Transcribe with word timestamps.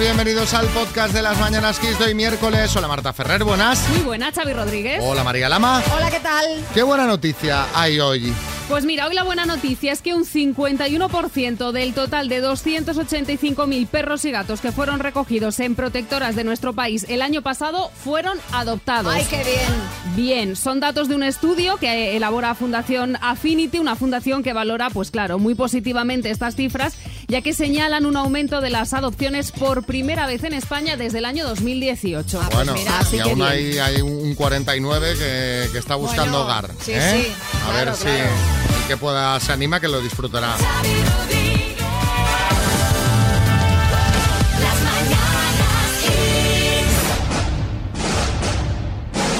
bienvenidos 0.00 0.54
al 0.54 0.66
podcast 0.68 1.12
de 1.12 1.20
las 1.20 1.38
Mañanas 1.38 1.78
Kiss 1.78 1.98
de 1.98 2.06
hoy 2.06 2.14
miércoles. 2.14 2.74
Hola 2.74 2.88
Marta 2.88 3.12
Ferrer, 3.12 3.44
buenas. 3.44 3.86
Muy 3.90 4.00
buena, 4.00 4.32
Xavi 4.32 4.54
Rodríguez. 4.54 4.98
Hola 5.04 5.22
María 5.22 5.48
Lama. 5.48 5.82
Hola, 5.94 6.10
¿qué 6.10 6.20
tal? 6.20 6.46
Qué 6.72 6.82
buena 6.82 7.06
noticia 7.06 7.66
hay 7.74 8.00
hoy. 8.00 8.34
Pues 8.70 8.84
mira, 8.84 9.08
hoy 9.08 9.14
la 9.16 9.24
buena 9.24 9.46
noticia 9.46 9.92
es 9.92 10.00
que 10.00 10.14
un 10.14 10.24
51% 10.24 11.72
del 11.72 11.92
total 11.92 12.28
de 12.28 12.40
285.000 12.40 13.86
perros 13.88 14.24
y 14.24 14.30
gatos 14.30 14.60
que 14.60 14.70
fueron 14.70 15.00
recogidos 15.00 15.58
en 15.58 15.74
protectoras 15.74 16.36
de 16.36 16.44
nuestro 16.44 16.72
país 16.72 17.04
el 17.08 17.20
año 17.20 17.42
pasado 17.42 17.90
fueron 18.04 18.38
adoptados. 18.52 19.12
¡Ay, 19.12 19.26
qué 19.28 19.38
bien! 19.38 20.14
Bien, 20.14 20.54
son 20.56 20.78
datos 20.78 21.08
de 21.08 21.16
un 21.16 21.24
estudio 21.24 21.78
que 21.78 22.16
elabora 22.16 22.54
Fundación 22.54 23.16
Affinity, 23.20 23.80
una 23.80 23.96
fundación 23.96 24.44
que 24.44 24.52
valora, 24.52 24.88
pues 24.88 25.10
claro, 25.10 25.40
muy 25.40 25.56
positivamente 25.56 26.30
estas 26.30 26.54
cifras, 26.54 26.94
ya 27.26 27.42
que 27.42 27.52
señalan 27.52 28.06
un 28.06 28.16
aumento 28.16 28.60
de 28.60 28.70
las 28.70 28.94
adopciones 28.94 29.50
por 29.50 29.82
primera 29.84 30.26
vez 30.28 30.44
en 30.44 30.52
España 30.52 30.96
desde 30.96 31.18
el 31.18 31.24
año 31.24 31.44
2018. 31.44 32.38
pues 32.38 32.54
bueno, 32.54 32.74
mira, 32.74 33.00
así 33.00 33.16
y 33.16 33.20
que 33.20 33.30
aún 33.30 33.42
hay, 33.42 33.78
hay 33.78 34.00
un 34.00 34.32
49 34.36 35.14
que, 35.18 35.72
que 35.72 35.78
está 35.78 35.96
buscando 35.96 36.44
Bueno, 36.44 36.44
hogar. 36.44 36.70
sí, 36.80 36.92
¿eh? 36.92 37.24
sí, 37.26 37.32
A 37.66 37.70
claro, 37.72 37.86
ver 37.86 37.94
si 37.96 38.04
claro. 38.04 38.59
Que 38.90 38.96
pueda 38.96 39.38
se 39.38 39.52
anima 39.52 39.78
que 39.78 39.86
lo 39.86 40.00
disfrutará. 40.00 40.56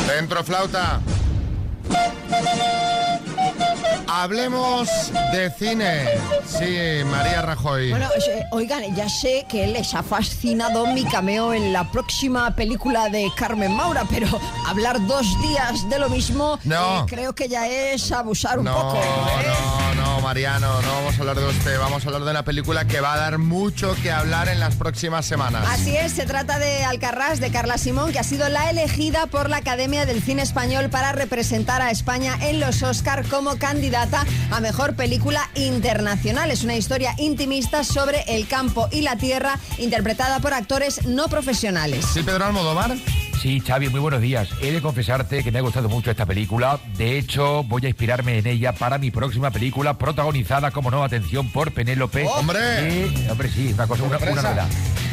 Dentro 0.06 0.44
flauta. 0.44 1.00
Hablemos 4.12 4.88
de 5.32 5.50
cine. 5.56 6.04
Sí, 6.44 7.04
María 7.08 7.42
Rajoy. 7.42 7.90
Bueno, 7.90 8.08
eh, 8.28 8.42
oigan, 8.50 8.82
ya 8.96 9.08
sé 9.08 9.46
que 9.48 9.68
les 9.68 9.94
ha 9.94 10.02
fascinado 10.02 10.84
mi 10.88 11.04
cameo 11.04 11.52
en 11.54 11.72
la 11.72 11.88
próxima 11.92 12.50
película 12.56 13.08
de 13.08 13.30
Carmen 13.36 13.72
Maura, 13.72 14.04
pero 14.10 14.26
hablar 14.66 15.06
dos 15.06 15.26
días 15.40 15.88
de 15.88 16.00
lo 16.00 16.08
mismo 16.08 16.58
No. 16.64 17.02
eh, 17.02 17.04
creo 17.06 17.34
que 17.36 17.48
ya 17.48 17.68
es 17.68 18.10
abusar 18.10 18.58
un 18.58 18.64
no, 18.64 18.74
poco. 18.74 18.96
¿eh? 18.96 19.94
no, 19.94 19.94
no, 20.02 20.09
Mariano, 20.20 20.80
no 20.82 20.92
vamos 20.92 21.16
a 21.16 21.20
hablar 21.20 21.38
de 21.38 21.46
usted, 21.46 21.78
vamos 21.78 22.04
a 22.04 22.06
hablar 22.08 22.24
de 22.24 22.30
una 22.30 22.44
película 22.44 22.86
que 22.86 23.00
va 23.00 23.14
a 23.14 23.16
dar 23.16 23.38
mucho 23.38 23.96
que 24.02 24.10
hablar 24.10 24.48
en 24.48 24.60
las 24.60 24.74
próximas 24.76 25.26
semanas. 25.26 25.66
Así 25.68 25.96
es, 25.96 26.12
se 26.12 26.26
trata 26.26 26.58
de 26.58 26.84
Alcarrás, 26.84 27.40
de 27.40 27.50
Carla 27.50 27.78
Simón, 27.78 28.12
que 28.12 28.18
ha 28.18 28.24
sido 28.24 28.48
la 28.48 28.70
elegida 28.70 29.26
por 29.26 29.48
la 29.48 29.58
Academia 29.58 30.06
del 30.06 30.22
Cine 30.22 30.42
Español 30.42 30.90
para 30.90 31.12
representar 31.12 31.82
a 31.82 31.90
España 31.90 32.36
en 32.40 32.60
los 32.60 32.82
Oscar 32.82 33.26
como 33.26 33.56
candidata 33.56 34.24
a 34.50 34.60
Mejor 34.60 34.94
Película 34.94 35.48
Internacional. 35.54 36.50
Es 36.50 36.64
una 36.64 36.76
historia 36.76 37.14
intimista 37.18 37.84
sobre 37.84 38.22
el 38.28 38.46
campo 38.46 38.88
y 38.92 39.02
la 39.02 39.16
tierra, 39.16 39.58
interpretada 39.78 40.40
por 40.40 40.54
actores 40.54 41.06
no 41.06 41.28
profesionales. 41.28 42.04
¿Sí, 42.12 42.22
Pedro 42.22 42.46
Almodóvar? 42.46 42.96
Sí, 43.40 43.58
Xavi, 43.58 43.88
muy 43.88 44.00
buenos 44.00 44.20
días. 44.20 44.50
He 44.60 44.70
de 44.70 44.82
confesarte 44.82 45.42
que 45.42 45.50
me 45.50 45.60
ha 45.60 45.62
gustado 45.62 45.88
mucho 45.88 46.10
esta 46.10 46.26
película. 46.26 46.78
De 46.98 47.16
hecho, 47.16 47.62
voy 47.62 47.86
a 47.86 47.88
inspirarme 47.88 48.36
en 48.36 48.46
ella 48.46 48.74
para 48.74 48.98
mi 48.98 49.10
próxima 49.10 49.50
película, 49.50 49.96
protagonizada, 49.96 50.70
como 50.72 50.90
no, 50.90 51.02
atención, 51.02 51.48
por 51.48 51.72
Penélope. 51.72 52.26
¡Hombre! 52.26 53.08
Hombre, 53.30 53.48
sí, 53.48 53.72
una 53.72 53.86
cosa, 53.86 54.02
una, 54.02 54.18
novedad. 54.18 54.68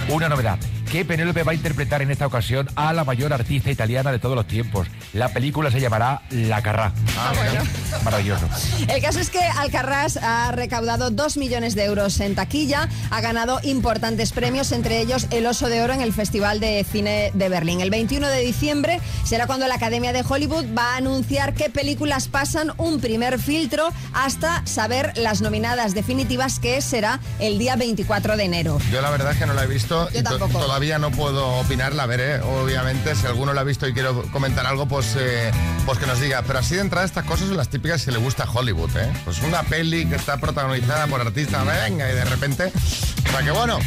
Una 0.10 0.28
novedad. 0.28 0.60
Que 0.92 1.04
Penélope 1.04 1.44
va 1.44 1.52
a 1.52 1.56
interpretar 1.56 2.02
en 2.02 2.12
esta 2.12 2.26
ocasión 2.26 2.70
a 2.76 2.94
la 2.94 3.04
mayor 3.04 3.34
artista 3.34 3.70
italiana 3.70 4.12
de 4.12 4.20
todos 4.20 4.36
los 4.36 4.48
tiempos. 4.48 4.88
La 5.14 5.30
película 5.30 5.70
se 5.70 5.82
llamará 5.82 6.22
La 6.30 6.62
Carrá. 6.62 6.94
Ah, 7.18 7.34
bueno. 7.36 7.64
Maravilloso. 8.06 8.48
El 8.88 9.02
caso 9.02 9.20
es 9.20 9.30
que 9.30 9.40
Alcarrás 9.40 10.18
ha 10.18 10.52
recaudado 10.54 11.12
2 11.12 11.38
millones 11.38 11.76
de 11.76 11.84
euros 11.84 12.20
en 12.22 12.36
taquilla, 12.36 12.88
ha 13.10 13.20
ganado 13.20 13.60
importantes 13.64 14.32
premios, 14.32 14.72
entre 14.72 15.02
ellos 15.02 15.28
el 15.32 15.46
Oso 15.46 15.68
de 15.68 15.82
Oro 15.82 15.94
en 15.94 16.02
el 16.02 16.14
Festival 16.14 16.62
de 16.62 16.86
Cine 16.90 17.32
de 17.34 17.50
Berlín. 17.50 17.82
El 17.82 17.90
21 17.90 18.26
de 18.28 18.40
diciembre 18.40 19.02
será 19.26 19.46
cuando 19.46 19.68
la 19.68 19.76
Academia 19.76 20.14
de 20.14 20.24
Hollywood 20.28 20.66
va 20.78 20.94
a 20.94 20.98
anunciar 20.98 21.54
qué 21.54 21.70
películas 21.70 22.30
pasan 22.30 22.72
un 22.78 23.02
primer 23.02 23.40
filtro 23.40 23.90
hasta 24.14 24.66
saber 24.66 25.12
las 25.18 25.42
nominadas 25.42 25.94
definitivas, 25.94 26.60
que 26.60 26.82
será 26.82 27.20
el 27.40 27.60
día 27.60 27.76
24 27.76 28.38
de 28.38 28.44
enero. 28.44 28.78
Yo 28.90 29.02
la 29.02 29.10
verdad 29.10 29.34
es 29.34 29.38
que 29.38 29.46
no 29.46 29.54
la 29.54 29.66
he 29.66 29.68
visto 29.68 30.10
Yo 30.12 30.24
tampoco. 30.24 30.77
Todavía 30.78 31.00
no 31.00 31.10
puedo 31.10 31.44
opinar, 31.58 31.96
la 31.96 32.06
veré, 32.06 32.40
obviamente. 32.40 33.16
Si 33.16 33.26
alguno 33.26 33.52
la 33.52 33.62
ha 33.62 33.64
visto 33.64 33.88
y 33.88 33.94
quiere 33.94 34.10
comentar 34.32 34.68
algo, 34.68 34.88
pues, 34.88 35.16
eh, 35.18 35.50
pues 35.88 35.98
que 35.98 36.06
nos 36.06 36.22
diga. 36.22 36.44
Pero 36.44 36.60
así 36.60 36.76
de 36.76 36.82
entrada 36.82 37.04
estas 37.04 37.26
cosas 37.26 37.48
son 37.48 37.58
las 37.58 37.68
típicas 37.68 38.06
que 38.06 38.12
le 38.12 38.20
gusta 38.20 38.48
Hollywood, 38.48 38.96
¿eh? 38.96 39.12
Pues 39.26 39.42
una 39.42 39.64
peli 39.64 40.06
que 40.06 40.14
está 40.14 40.38
protagonizada 40.38 41.08
por 41.08 41.20
artistas, 41.20 41.66
venga, 41.66 42.08
y 42.12 42.14
de 42.14 42.26
repente... 42.26 42.72
O 42.76 43.32
sea 43.32 43.42
que 43.42 43.50
bueno, 43.50 43.80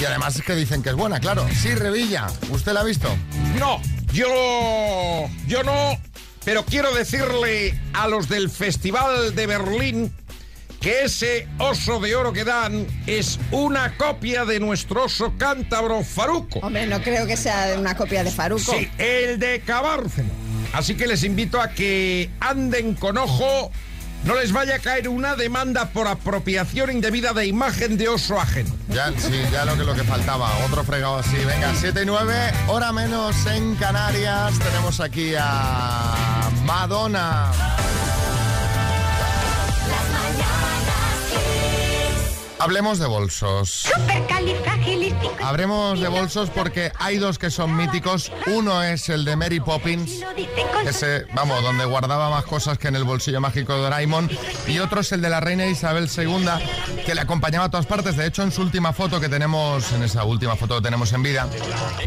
y 0.00 0.04
además 0.06 0.34
es 0.36 0.42
que 0.42 0.54
dicen 0.54 0.82
que 0.82 0.88
es 0.88 0.94
buena, 0.94 1.20
claro. 1.20 1.46
Sí, 1.54 1.74
Revilla, 1.74 2.28
¿usted 2.48 2.72
la 2.72 2.80
ha 2.80 2.84
visto? 2.84 3.14
No, 3.58 3.82
yo. 4.10 5.28
Yo 5.46 5.62
no. 5.62 5.98
Pero 6.42 6.64
quiero 6.64 6.90
decirle 6.94 7.78
a 7.92 8.08
los 8.08 8.30
del 8.30 8.48
Festival 8.48 9.34
de 9.34 9.46
Berlín 9.46 10.10
que 10.80 11.04
ese 11.04 11.46
oso 11.58 12.00
de 12.00 12.16
oro 12.16 12.32
que 12.32 12.44
dan 12.44 12.86
es 13.06 13.38
una 13.50 13.96
copia 13.96 14.44
de 14.44 14.58
nuestro 14.58 15.04
oso 15.04 15.34
cántabro 15.36 16.02
Faruco. 16.02 16.60
Hombre, 16.60 16.86
no 16.86 17.02
creo 17.02 17.26
que 17.26 17.36
sea 17.36 17.74
una 17.78 17.94
copia 17.94 18.24
de 18.24 18.30
Faruco. 18.30 18.72
Sí, 18.72 18.90
el 18.98 19.38
de 19.38 19.60
Cabárceno. 19.60 20.30
Así 20.72 20.94
que 20.94 21.06
les 21.06 21.22
invito 21.24 21.60
a 21.60 21.70
que 21.70 22.30
anden 22.40 22.94
con 22.94 23.18
ojo. 23.18 23.70
No 24.24 24.34
les 24.34 24.52
vaya 24.52 24.76
a 24.76 24.78
caer 24.78 25.08
una 25.08 25.34
demanda 25.34 25.90
por 25.90 26.06
apropiación 26.06 26.90
indebida 26.90 27.32
de 27.32 27.46
imagen 27.46 27.96
de 27.96 28.08
oso 28.08 28.38
ajeno. 28.38 28.70
Ya, 28.90 29.10
sí, 29.16 29.32
ya 29.50 29.64
lo 29.64 29.78
que, 29.78 29.84
lo 29.84 29.94
que 29.94 30.04
faltaba. 30.04 30.50
Otro 30.66 30.84
fregado 30.84 31.16
así. 31.16 31.36
Venga, 31.36 31.72
7 31.74 32.02
y 32.02 32.06
9, 32.06 32.34
hora 32.68 32.92
menos 32.92 33.34
en 33.46 33.76
Canarias. 33.76 34.58
Tenemos 34.58 35.00
aquí 35.00 35.32
a 35.38 36.50
Madonna. 36.66 37.50
Hablemos 42.60 42.98
de 42.98 43.06
bolsos. 43.06 43.90
Hablemos 45.42 45.98
de 45.98 46.08
bolsos 46.08 46.50
porque 46.50 46.92
hay 46.98 47.16
dos 47.16 47.38
que 47.38 47.50
son 47.50 47.74
míticos. 47.74 48.30
Uno 48.48 48.82
es 48.82 49.08
el 49.08 49.24
de 49.24 49.34
Mary 49.34 49.60
Poppins, 49.60 50.20
ese, 50.86 51.24
vamos, 51.34 51.62
donde 51.62 51.86
guardaba 51.86 52.28
más 52.28 52.44
cosas 52.44 52.76
que 52.76 52.88
en 52.88 52.96
el 52.96 53.04
bolsillo 53.04 53.40
mágico 53.40 53.74
de 53.74 53.80
Doraemon. 53.80 54.30
Y 54.68 54.78
otro 54.78 55.00
es 55.00 55.10
el 55.12 55.22
de 55.22 55.30
la 55.30 55.40
reina 55.40 55.66
Isabel 55.66 56.10
II, 56.14 57.02
que 57.06 57.14
le 57.14 57.22
acompañaba 57.22 57.64
a 57.64 57.70
todas 57.70 57.86
partes. 57.86 58.16
De 58.16 58.26
hecho, 58.26 58.42
en 58.42 58.52
su 58.52 58.60
última 58.60 58.92
foto 58.92 59.20
que 59.20 59.30
tenemos, 59.30 59.90
en 59.92 60.02
esa 60.02 60.24
última 60.24 60.54
foto 60.54 60.76
que 60.76 60.82
tenemos 60.82 61.14
en 61.14 61.22
vida, 61.22 61.48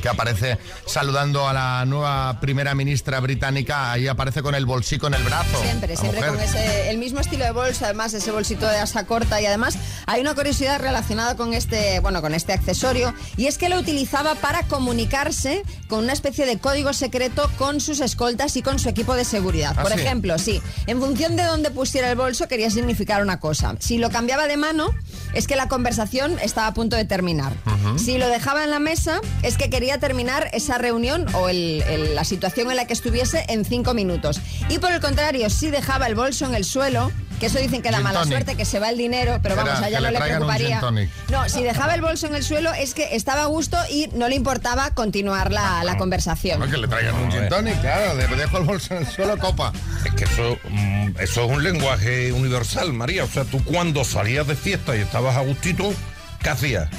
que 0.01 0.07
aparece 0.07 0.59
saludando 0.85 1.47
a 1.47 1.53
la 1.53 1.83
nueva 1.85 2.39
primera 2.39 2.75
ministra 2.75 3.19
británica, 3.19 3.91
ahí 3.91 4.07
aparece 4.07 4.43
con 4.43 4.53
el 4.53 4.67
bolsico 4.67 5.07
en 5.07 5.15
el 5.15 5.23
brazo. 5.23 5.61
Siempre, 5.63 5.97
siempre 5.97 6.19
mujer. 6.19 6.35
con 6.35 6.43
ese, 6.43 6.91
el 6.91 6.99
mismo 6.99 7.19
estilo 7.19 7.43
de 7.43 7.51
bolso, 7.51 7.85
además 7.85 8.13
ese 8.13 8.29
bolsito 8.29 8.67
de 8.67 8.77
asa 8.77 9.07
corta 9.07 9.41
y 9.41 9.47
además 9.47 9.79
hay 10.05 10.21
una 10.21 10.35
curiosidad 10.43 10.81
relacionada 10.81 11.37
con 11.37 11.53
este, 11.53 12.01
bueno, 12.01 12.21
con 12.21 12.33
este 12.33 12.51
accesorio 12.51 13.13
y 13.37 13.45
es 13.47 13.57
que 13.57 13.69
lo 13.69 13.79
utilizaba 13.79 14.35
para 14.35 14.63
comunicarse 14.63 15.63
con 15.87 15.99
una 16.03 16.11
especie 16.11 16.45
de 16.45 16.57
código 16.59 16.91
secreto 16.91 17.49
con 17.57 17.79
sus 17.79 18.01
escoltas 18.01 18.57
y 18.57 18.61
con 18.61 18.77
su 18.77 18.89
equipo 18.89 19.15
de 19.15 19.23
seguridad. 19.23 19.73
¿Ah, 19.77 19.83
Por 19.83 19.93
sí? 19.93 20.01
ejemplo, 20.01 20.37
sí, 20.37 20.61
en 20.85 20.99
función 20.99 21.37
de 21.37 21.43
dónde 21.43 21.71
pusiera 21.71 22.11
el 22.11 22.17
bolso 22.17 22.49
quería 22.49 22.69
significar 22.69 23.21
una 23.21 23.39
cosa. 23.39 23.77
Si 23.79 23.97
lo 23.99 24.09
cambiaba 24.09 24.47
de 24.47 24.57
mano 24.57 24.93
es 25.33 25.47
que 25.47 25.55
la 25.55 25.69
conversación 25.69 26.37
estaba 26.41 26.67
a 26.67 26.73
punto 26.73 26.97
de 26.97 27.05
terminar. 27.05 27.53
Si 27.95 28.17
lo 28.17 28.27
dejaba 28.27 28.65
en 28.65 28.69
la 28.71 28.79
mesa 28.79 29.21
es 29.43 29.55
que 29.57 29.69
quería 29.69 29.97
terminar 30.01 30.49
esa 30.51 30.77
reunión 30.77 31.25
o 31.35 31.47
el- 31.47 31.81
el- 31.87 32.15
la 32.15 32.25
situación 32.25 32.69
en 32.69 32.75
la 32.75 32.85
que 32.85 32.91
estuviese 32.91 33.45
en 33.47 33.63
cinco 33.63 33.93
minutos. 33.93 34.41
Y 34.67 34.79
por 34.79 34.91
el 34.91 34.99
contrario, 34.99 35.49
si 35.49 35.69
dejaba 35.69 36.07
el 36.07 36.15
bolso 36.15 36.45
en 36.45 36.53
el 36.53 36.65
suelo, 36.65 37.13
que 37.43 37.47
eso 37.47 37.59
dicen 37.59 37.81
que 37.81 37.91
da 37.91 37.99
mala 37.99 38.23
suerte, 38.23 38.55
que 38.55 38.63
se 38.63 38.79
va 38.79 38.89
el 38.89 38.97
dinero, 38.97 39.39
pero 39.43 39.57
vamos, 39.57 39.73
a 39.81 39.89
ella 39.89 39.97
que 39.97 40.05
no 40.05 40.11
le 40.11 40.19
preocuparía. 40.19 40.81
No, 41.29 41.49
si 41.49 41.61
dejaba 41.61 41.93
el 41.93 42.01
bolso 42.01 42.27
en 42.27 42.35
el 42.35 42.43
suelo 42.43 42.71
es 42.73 42.93
que 42.93 43.15
estaba 43.17 43.43
a 43.43 43.45
gusto 43.47 43.77
y 43.89 44.07
no 44.13 44.29
le 44.29 44.35
importaba 44.35 44.91
continuar 44.91 45.51
la, 45.51 45.83
la 45.83 45.97
conversación. 45.97 46.61
No, 46.61 46.69
que 46.69 46.77
le 46.77 46.87
traigan 46.87 47.15
un 47.15 47.29
gin 47.29 47.49
tonic, 47.49 47.81
claro, 47.81 48.15
le 48.15 48.27
dejo 48.27 48.59
el 48.59 48.63
bolso 48.63 48.95
en 48.95 49.01
el 49.01 49.07
suelo, 49.07 49.37
copa. 49.37 49.73
Es 50.05 50.13
que 50.13 50.23
eso, 50.23 50.57
mm, 50.69 51.09
eso 51.19 51.43
es 51.43 51.51
un 51.51 51.63
lenguaje 51.63 52.31
universal, 52.31 52.93
María. 52.93 53.25
O 53.25 53.27
sea, 53.27 53.43
tú 53.43 53.61
cuando 53.65 54.05
salías 54.05 54.47
de 54.47 54.55
fiesta 54.55 54.95
y 54.95 55.01
estabas 55.01 55.35
a 55.35 55.41
gustito, 55.41 55.93
¿qué 56.41 56.49
hacías? 56.49 56.89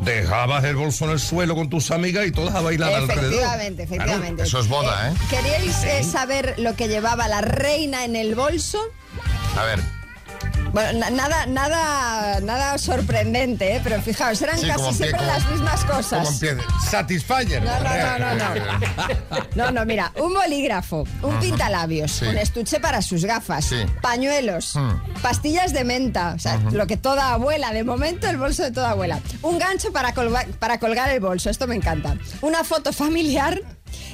Dejabas 0.00 0.64
el 0.64 0.74
bolso 0.74 1.04
en 1.04 1.12
el 1.12 1.20
suelo 1.20 1.54
con 1.54 1.70
tus 1.70 1.92
amigas 1.92 2.26
y 2.26 2.32
todas 2.32 2.56
a 2.56 2.60
bailar 2.60 2.92
alrededor. 2.92 3.26
Efectivamente, 3.26 3.82
efectivamente. 3.84 4.42
eso 4.42 4.58
es 4.58 4.66
boda, 4.66 5.10
¿eh? 5.10 5.14
¿Queríais 5.30 5.84
eh, 5.84 6.02
saber 6.02 6.56
lo 6.58 6.74
que 6.74 6.88
llevaba 6.88 7.28
la 7.28 7.40
reina 7.40 8.04
en 8.04 8.16
el 8.16 8.34
bolso? 8.34 8.80
A 9.56 9.64
ver, 9.64 9.80
Bueno, 10.72 10.98
na- 11.00 11.10
nada, 11.10 11.44
nada, 11.46 12.40
nada 12.40 12.78
sorprendente, 12.78 13.76
¿eh? 13.76 13.80
pero 13.84 14.00
fijaos, 14.00 14.40
eran 14.40 14.58
Sí, 14.58 14.66
casi 14.66 14.94
siempre 14.94 15.20
las 15.26 15.46
mismas 15.50 15.84
cosas. 15.84 16.40
Satisfyer. 16.90 17.62
No, 17.62 17.78
no, 17.80 18.18
no, 18.18 18.34
no, 18.34 18.54
no. 18.54 19.64
No, 19.66 19.70
no, 19.70 19.84
mira, 19.84 20.12
un 20.16 20.32
bolígrafo, 20.32 21.04
un 21.22 21.38
pintalabios, 21.40 22.12
Sí. 22.12 22.24
un 22.24 22.38
estuche 22.38 22.80
para 22.80 23.02
sus 23.02 23.24
gafas, 23.26 23.66
Sí. 23.66 23.76
pañuelos, 24.00 24.74
Mm. 24.76 25.20
pastillas 25.20 25.74
de 25.74 25.84
menta, 25.84 26.32
o 26.34 26.38
sea, 26.38 26.56
lo 26.72 26.86
que 26.86 26.96
toda 26.96 27.32
abuela, 27.34 27.72
de 27.72 27.84
momento 27.84 28.26
el 28.28 28.38
bolso 28.38 28.62
de 28.62 28.70
toda 28.72 28.90
abuela, 28.92 29.20
un 29.42 29.58
gancho 29.58 29.92
para, 29.92 30.14
colga- 30.14 30.46
para 30.58 30.78
colgar 30.80 31.10
el 31.10 31.20
bolso, 31.20 31.50
esto 31.50 31.66
me 31.66 31.74
encanta, 31.76 32.16
una 32.40 32.64
foto 32.64 32.92
familiar 32.94 33.60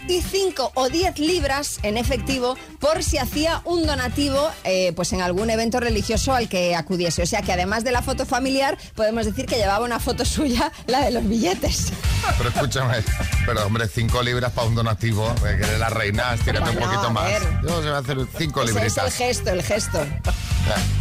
y 0.08 0.22
5 0.22 0.72
o 0.74 0.88
10 0.88 1.18
libras 1.18 1.78
en 1.82 1.96
efectivo 1.98 2.56
por 2.80 3.02
si 3.02 3.18
hacía 3.18 3.60
un 3.64 3.86
donativo 3.86 4.50
eh, 4.64 4.92
pues 4.94 5.12
en 5.12 5.20
algún 5.22 5.50
evento 5.50 5.80
religioso 5.80 6.32
al 6.34 6.48
que 6.48 6.74
acudiese. 6.74 7.22
O 7.22 7.26
sea 7.26 7.42
que 7.42 7.52
además 7.52 7.84
de 7.84 7.92
la 7.92 8.02
foto 8.02 8.26
familiar, 8.26 8.78
podemos 8.94 9.26
decir 9.26 9.46
que 9.46 9.56
llevaba 9.56 9.84
una 9.84 10.00
foto 10.00 10.24
suya, 10.24 10.72
la 10.86 11.00
de 11.00 11.10
los 11.10 11.28
billetes. 11.28 11.92
Pero 12.36 12.50
escúchame, 12.50 12.96
pero 13.46 13.66
hombre, 13.66 13.88
cinco 13.88 14.22
libras 14.22 14.52
para 14.52 14.66
un 14.66 14.74
donativo, 14.74 15.28
eh, 15.46 15.56
que 15.58 15.64
eres 15.66 15.78
la 15.78 15.90
reina, 15.90 16.34
estírate 16.34 16.70
un 16.70 16.76
Bueno, 16.76 16.90
poquito 16.90 17.06
a 17.08 17.10
más. 17.10 17.32
Yo 17.62 17.82
se 17.82 17.90
va 17.90 17.96
a 17.96 18.00
hacer 18.00 18.18
cinco 18.38 18.62
Ese 18.62 18.70
es 18.70 18.76
el 18.76 18.82
libritas. 18.84 19.14
gesto, 19.14 19.50
el 19.50 19.62
gesto. 19.62 20.06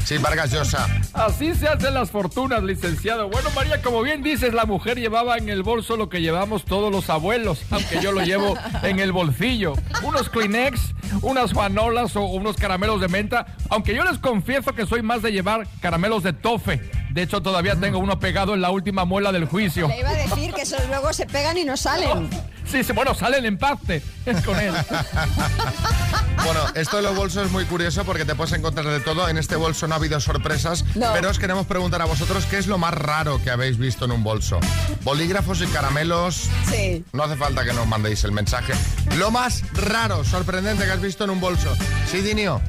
Sí, 0.05 0.17
Vargas 0.17 0.51
Llosa. 0.51 0.87
Así 1.13 1.53
se 1.53 1.67
hacen 1.67 1.93
las 1.93 2.09
fortunas, 2.09 2.63
licenciado. 2.63 3.27
Bueno, 3.29 3.49
María, 3.53 3.81
como 3.81 4.01
bien 4.01 4.23
dices, 4.23 4.53
la 4.53 4.65
mujer 4.65 4.97
llevaba 4.97 5.37
en 5.37 5.49
el 5.49 5.61
bolso 5.63 5.97
lo 5.97 6.07
que 6.07 6.21
llevamos 6.21 6.63
todos 6.63 6.89
los 6.89 7.09
abuelos, 7.09 7.59
aunque 7.69 7.99
yo 8.01 8.13
lo 8.13 8.21
llevo 8.21 8.57
en 8.83 8.96
el 8.99 9.11
bolsillo. 9.11 9.73
Unos 10.03 10.29
Kleenex, 10.29 10.93
unas 11.21 11.53
juanolas 11.53 12.15
o 12.15 12.23
unos 12.23 12.55
caramelos 12.55 13.01
de 13.01 13.07
menta, 13.07 13.45
aunque 13.69 13.95
yo 13.95 14.03
les 14.03 14.17
confieso 14.17 14.73
que 14.73 14.85
soy 14.85 15.01
más 15.01 15.21
de 15.21 15.31
llevar 15.31 15.67
caramelos 15.81 16.23
de 16.23 16.33
tofe. 16.33 16.81
De 17.17 17.23
hecho, 17.23 17.41
todavía 17.41 17.75
tengo 17.75 17.97
uno 17.97 18.19
pegado 18.19 18.53
en 18.53 18.61
la 18.61 18.69
última 18.69 19.03
muela 19.03 19.31
del 19.31 19.45
juicio. 19.45 19.87
Le 19.87 20.01
iba 20.01 20.09
a 20.11 20.13
decir 20.13 20.53
que 20.53 20.61
esos 20.61 20.87
luego 20.87 21.11
se 21.13 21.25
pegan 21.25 21.57
y 21.57 21.65
no 21.65 21.75
salen. 21.75 22.29
Sí, 22.67 22.83
sí, 22.83 22.91
bueno, 22.91 23.15
sale 23.15 23.37
el 23.37 23.45
empate 23.45 24.03
con 24.45 24.59
él. 24.59 24.73
Bueno, 26.43 26.61
esto 26.75 26.97
de 26.97 27.03
los 27.03 27.15
bolsos 27.15 27.45
es 27.47 27.51
muy 27.51 27.65
curioso 27.65 28.03
porque 28.05 28.23
te 28.23 28.35
puedes 28.35 28.53
encontrar 28.53 28.85
de 28.87 28.99
todo. 28.99 29.27
En 29.27 29.37
este 29.37 29.55
bolso 29.55 29.87
no 29.87 29.95
ha 29.95 29.97
habido 29.97 30.19
sorpresas, 30.19 30.85
No. 30.95 31.11
pero 31.13 31.29
os 31.29 31.39
queremos 31.39 31.65
preguntar 31.65 32.01
a 32.01 32.05
vosotros 32.05 32.45
qué 32.45 32.57
es 32.57 32.67
lo 32.67 32.77
más 32.77 32.93
raro 32.93 33.41
que 33.43 33.49
habéis 33.51 33.77
visto 33.77 34.05
en 34.05 34.11
un 34.11 34.23
bolso. 34.23 34.59
Bolígrafos 35.03 35.61
y 35.61 35.67
caramelos. 35.67 36.49
Sí. 36.69 37.03
No 37.13 37.23
hace 37.23 37.35
falta 37.35 37.63
que 37.65 37.73
nos 37.73 37.87
mandéis 37.87 38.23
el 38.25 38.31
mensaje. 38.33 38.73
Lo 39.17 39.31
más 39.31 39.63
raro, 39.73 40.23
sorprendente 40.23 40.85
que 40.85 40.91
has 40.91 41.01
visto 41.01 41.23
en 41.23 41.31
un 41.31 41.39
bolso. 41.41 41.73
Sí, 42.11 42.19
Dinio. 42.21 42.61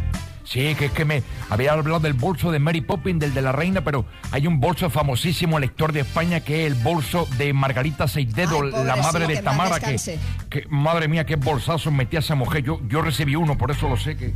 Sí, 0.48 0.74
que 0.76 0.86
es 0.86 0.92
que 0.92 1.04
me 1.04 1.22
había 1.50 1.74
hablado 1.74 2.00
del 2.00 2.14
bolso 2.14 2.50
de 2.50 2.58
Mary 2.58 2.80
Poppins, 2.80 3.20
del 3.20 3.34
de 3.34 3.42
la 3.42 3.52
reina, 3.52 3.84
pero 3.84 4.06
hay 4.30 4.46
un 4.46 4.60
bolso 4.60 4.88
famosísimo, 4.88 5.58
lector 5.58 5.92
de 5.92 6.00
España, 6.00 6.40
que 6.40 6.64
es 6.64 6.72
el 6.72 6.74
bolso 6.74 7.28
de 7.36 7.52
Margarita 7.52 8.08
Seidedo, 8.08 8.62
Ay, 8.62 8.70
la 8.86 8.96
madre 8.96 9.26
sí, 9.26 9.32
de 9.32 9.38
que 9.38 9.42
Tamara, 9.42 9.78
que, 9.78 10.18
que, 10.48 10.66
madre 10.70 11.06
mía, 11.06 11.26
qué 11.26 11.36
bolsazo 11.36 11.90
metía 11.90 12.20
esa 12.20 12.34
mujer. 12.34 12.64
Yo, 12.64 12.80
yo 12.88 13.02
recibí 13.02 13.36
uno, 13.36 13.58
por 13.58 13.70
eso 13.70 13.90
lo 13.90 13.98
sé 13.98 14.16
que. 14.16 14.32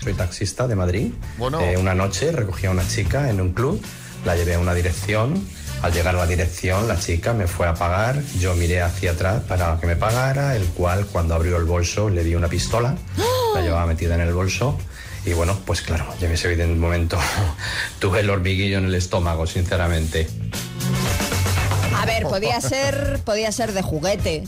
Soy 0.00 0.14
taxista 0.14 0.68
de 0.68 0.76
Madrid. 0.76 1.12
Bueno. 1.36 1.60
Eh, 1.60 1.76
una 1.76 1.96
noche 1.96 2.30
recogí 2.30 2.66
a 2.66 2.70
una 2.70 2.86
chica 2.86 3.28
en 3.28 3.40
un 3.40 3.52
club, 3.52 3.82
la 4.24 4.36
llevé 4.36 4.54
a 4.54 4.60
una 4.60 4.74
dirección. 4.74 5.34
Al 5.82 5.92
llegar 5.94 6.14
a 6.14 6.18
la 6.18 6.26
dirección, 6.26 6.86
la 6.86 6.98
chica 6.98 7.32
me 7.32 7.46
fue 7.46 7.66
a 7.66 7.74
pagar. 7.74 8.22
Yo 8.38 8.54
miré 8.54 8.82
hacia 8.82 9.12
atrás 9.12 9.42
para 9.48 9.80
que 9.80 9.86
me 9.86 9.96
pagara, 9.96 10.54
el 10.54 10.66
cual 10.66 11.06
cuando 11.06 11.34
abrió 11.34 11.56
el 11.56 11.64
bolso 11.64 12.10
le 12.10 12.22
vi 12.22 12.34
una 12.34 12.48
pistola, 12.48 12.96
la 13.54 13.62
llevaba 13.62 13.86
metida 13.86 14.14
en 14.14 14.20
el 14.20 14.34
bolso. 14.34 14.78
Y 15.26 15.32
bueno, 15.34 15.58
pues 15.66 15.82
claro, 15.82 16.06
ya 16.20 16.28
en 16.28 16.34
ese 16.34 16.56
momento 16.66 17.18
tuve 17.98 18.20
el 18.20 18.30
hormiguillo 18.30 18.78
en 18.78 18.86
el 18.86 18.94
estómago, 18.94 19.46
sinceramente. 19.46 20.28
A 21.96 22.06
ver, 22.06 22.22
podía 22.24 22.60
ser, 22.60 23.20
podía 23.24 23.52
ser 23.52 23.72
de 23.72 23.82
juguete. 23.82 24.44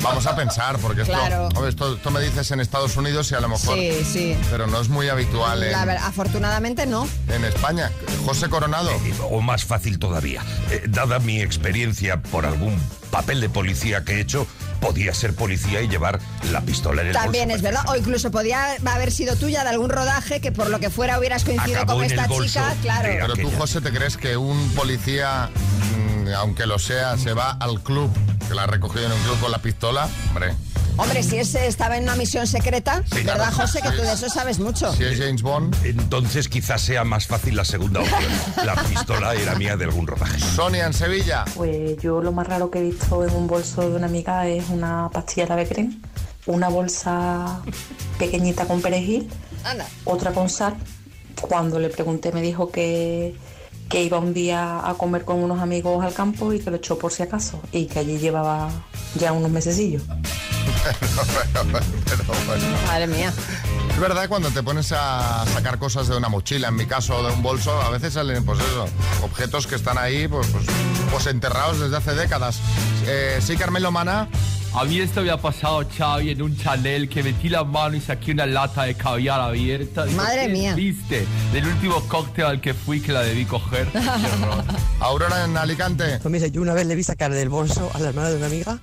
Vamos 0.00 0.26
a 0.26 0.34
pensar, 0.36 0.78
porque 0.78 1.02
esto, 1.02 1.12
Claro. 1.12 1.48
hombre, 1.48 1.68
esto, 1.68 1.94
esto 1.96 2.10
me 2.10 2.20
dices 2.20 2.50
en 2.52 2.60
Estados 2.60 2.96
Unidos 2.96 3.30
y 3.30 3.34
a 3.34 3.40
lo 3.40 3.48
mejor... 3.48 3.76
Sí, 3.76 3.92
sí. 4.10 4.36
Pero 4.50 4.66
no 4.66 4.80
es 4.80 4.88
muy 4.88 5.08
habitual 5.08 5.62
en, 5.62 5.72
La 5.72 5.84
ver- 5.84 5.98
afortunadamente 5.98 6.86
no. 6.86 7.06
en 7.28 7.44
España. 7.44 7.90
José 8.24 8.48
Coronado. 8.48 8.90
O 9.30 9.40
más 9.40 9.64
fácil 9.64 9.98
todavía, 9.98 10.42
eh, 10.70 10.82
dada 10.88 11.18
mi 11.18 11.40
experiencia 11.42 12.22
por 12.22 12.46
algún 12.46 12.80
papel 13.10 13.40
de 13.40 13.48
policía 13.48 14.04
que 14.04 14.14
he 14.14 14.20
hecho, 14.20 14.46
podía 14.82 15.14
ser 15.14 15.34
policía 15.34 15.80
y 15.80 15.88
llevar 15.88 16.18
la 16.50 16.60
pistola 16.60 17.00
en 17.02 17.08
el 17.08 17.12
También 17.14 17.48
bolso. 17.48 17.56
es 17.56 17.62
verdad. 17.62 17.84
O 17.88 17.96
incluso 17.96 18.30
podía 18.30 18.74
haber 18.84 19.12
sido 19.12 19.36
tuya 19.36 19.62
de 19.62 19.70
algún 19.70 19.88
rodaje 19.88 20.40
que 20.40 20.50
por 20.50 20.68
lo 20.68 20.80
que 20.80 20.90
fuera 20.90 21.18
hubieras 21.18 21.44
coincidido 21.44 21.82
Acabó 21.82 22.00
con 22.00 22.04
esta 22.04 22.28
chica. 22.28 22.74
Claro. 22.82 23.08
Pero 23.08 23.34
tú. 23.36 23.50
José, 23.56 23.80
¿te 23.80 23.92
crees 23.92 24.16
que 24.16 24.36
un 24.36 24.70
policía, 24.74 25.48
mm, 25.54 26.28
aunque 26.36 26.66
lo 26.66 26.78
sea, 26.80 27.16
se 27.16 27.32
va 27.32 27.52
al 27.52 27.80
club, 27.80 28.10
que 28.48 28.54
la 28.54 28.64
ha 28.64 28.66
recogido 28.66 29.06
en 29.06 29.12
un 29.12 29.20
club 29.22 29.38
con 29.40 29.52
la 29.52 29.58
pistola? 29.62 30.08
Hombre, 30.28 30.54
Hombre, 30.98 31.22
si 31.22 31.36
ese 31.38 31.66
estaba 31.66 31.96
en 31.96 32.04
una 32.04 32.16
misión 32.16 32.46
secreta, 32.46 33.02
Sí, 33.10 33.22
¿verdad, 33.22 33.36
claro. 33.50 33.56
José? 33.56 33.80
Que 33.80 33.90
tú 33.90 34.02
de 34.02 34.12
eso 34.12 34.28
sabes 34.28 34.58
mucho. 34.58 34.92
si 34.94 35.04
es 35.04 35.18
James 35.18 35.42
Bond. 35.42 35.74
Entonces 35.84 36.48
quizás 36.48 36.82
sea 36.82 37.02
más 37.04 37.26
fácil 37.26 37.56
la 37.56 37.64
segunda 37.64 38.00
opción. 38.00 38.22
La 38.64 38.74
pistola 38.84 39.34
era 39.34 39.54
mía 39.54 39.76
de 39.76 39.84
algún 39.86 40.06
rodaje. 40.06 40.38
Sonia 40.38 40.86
en 40.86 40.92
Sevilla. 40.92 41.44
Pues 41.54 41.96
yo 42.02 42.20
lo 42.22 42.30
más 42.32 42.46
raro 42.46 42.70
que 42.70 42.78
he 42.80 42.82
visto 42.82 43.24
en 43.26 43.34
un 43.34 43.46
bolso 43.46 43.88
de 43.88 43.96
una 43.96 44.06
amiga 44.06 44.46
es 44.46 44.68
una 44.68 45.08
pastilla 45.12 45.46
de 45.46 45.54
Becren, 45.56 46.02
una 46.46 46.68
bolsa 46.68 47.60
pequeñita 48.18 48.66
con 48.66 48.80
perejil, 48.82 49.28
Anda. 49.64 49.86
otra 50.04 50.32
con 50.32 50.48
sal. 50.50 50.74
Cuando 51.40 51.78
le 51.80 51.88
pregunté 51.88 52.30
me 52.32 52.42
dijo 52.42 52.70
que, 52.70 53.34
que 53.88 54.02
iba 54.04 54.18
un 54.18 54.34
día 54.34 54.86
a 54.88 54.94
comer 54.94 55.24
con 55.24 55.42
unos 55.42 55.60
amigos 55.60 56.04
al 56.04 56.12
campo 56.12 56.52
y 56.52 56.60
que 56.60 56.70
lo 56.70 56.76
echó 56.76 56.98
por 56.98 57.12
si 57.12 57.22
acaso 57.22 57.60
y 57.72 57.86
que 57.86 57.98
allí 57.98 58.18
llevaba 58.18 58.70
ya 59.18 59.32
unos 59.32 59.50
mesecillos. 59.50 60.02
Pero 62.04 62.24
bueno. 62.46 62.64
Madre 62.86 63.06
mía. 63.06 63.32
Es 63.90 64.00
verdad, 64.00 64.28
cuando 64.28 64.50
te 64.50 64.62
pones 64.62 64.92
a 64.92 65.44
sacar 65.52 65.78
cosas 65.78 66.08
de 66.08 66.16
una 66.16 66.28
mochila, 66.28 66.68
en 66.68 66.76
mi 66.76 66.86
caso, 66.86 67.22
de 67.22 67.32
un 67.32 67.42
bolso, 67.42 67.80
a 67.80 67.90
veces 67.90 68.14
salen, 68.14 68.44
pues 68.44 68.58
eso, 68.60 68.86
objetos 69.22 69.66
que 69.66 69.74
están 69.74 69.98
ahí, 69.98 70.26
pues, 70.28 70.48
pues, 70.48 70.64
pues 71.10 71.26
enterrados 71.26 71.78
desde 71.78 71.96
hace 71.96 72.14
décadas. 72.14 72.60
Eh, 73.06 73.38
sí, 73.42 73.56
Carmelo 73.56 73.92
Mana. 73.92 74.28
A 74.74 74.84
mí 74.84 74.98
esto 75.00 75.20
me 75.20 75.30
ha 75.30 75.36
pasado, 75.36 75.86
Xavi, 75.86 76.30
en 76.30 76.40
un 76.40 76.56
Chanel 76.56 77.10
que 77.10 77.22
metí 77.22 77.50
la 77.50 77.62
mano 77.62 77.94
y 77.94 78.00
saqué 78.00 78.32
una 78.32 78.46
lata 78.46 78.84
de 78.84 78.94
caviar 78.94 79.38
abierta. 79.38 80.06
Digo, 80.06 80.22
Madre 80.22 80.46
¿qué 80.46 80.52
mía. 80.52 80.74
Viste, 80.74 81.26
del 81.52 81.66
último 81.66 82.00
cóctel 82.08 82.46
al 82.46 82.60
que 82.62 82.72
fui 82.72 83.02
que 83.02 83.12
la 83.12 83.20
debí 83.20 83.44
coger. 83.44 83.86
Qué 83.92 83.98
horror. 83.98 84.64
Aurora 85.00 85.44
en 85.44 85.58
Alicante. 85.58 86.18
Pues 86.22 86.32
mira, 86.32 86.46
yo 86.46 86.62
una 86.62 86.72
vez 86.72 86.86
le 86.86 86.94
vi 86.94 87.04
sacar 87.04 87.30
del 87.32 87.50
bolso 87.50 87.90
a 87.92 87.98
la 87.98 88.08
hermana 88.08 88.30
de 88.30 88.36
una 88.36 88.46
amiga 88.46 88.80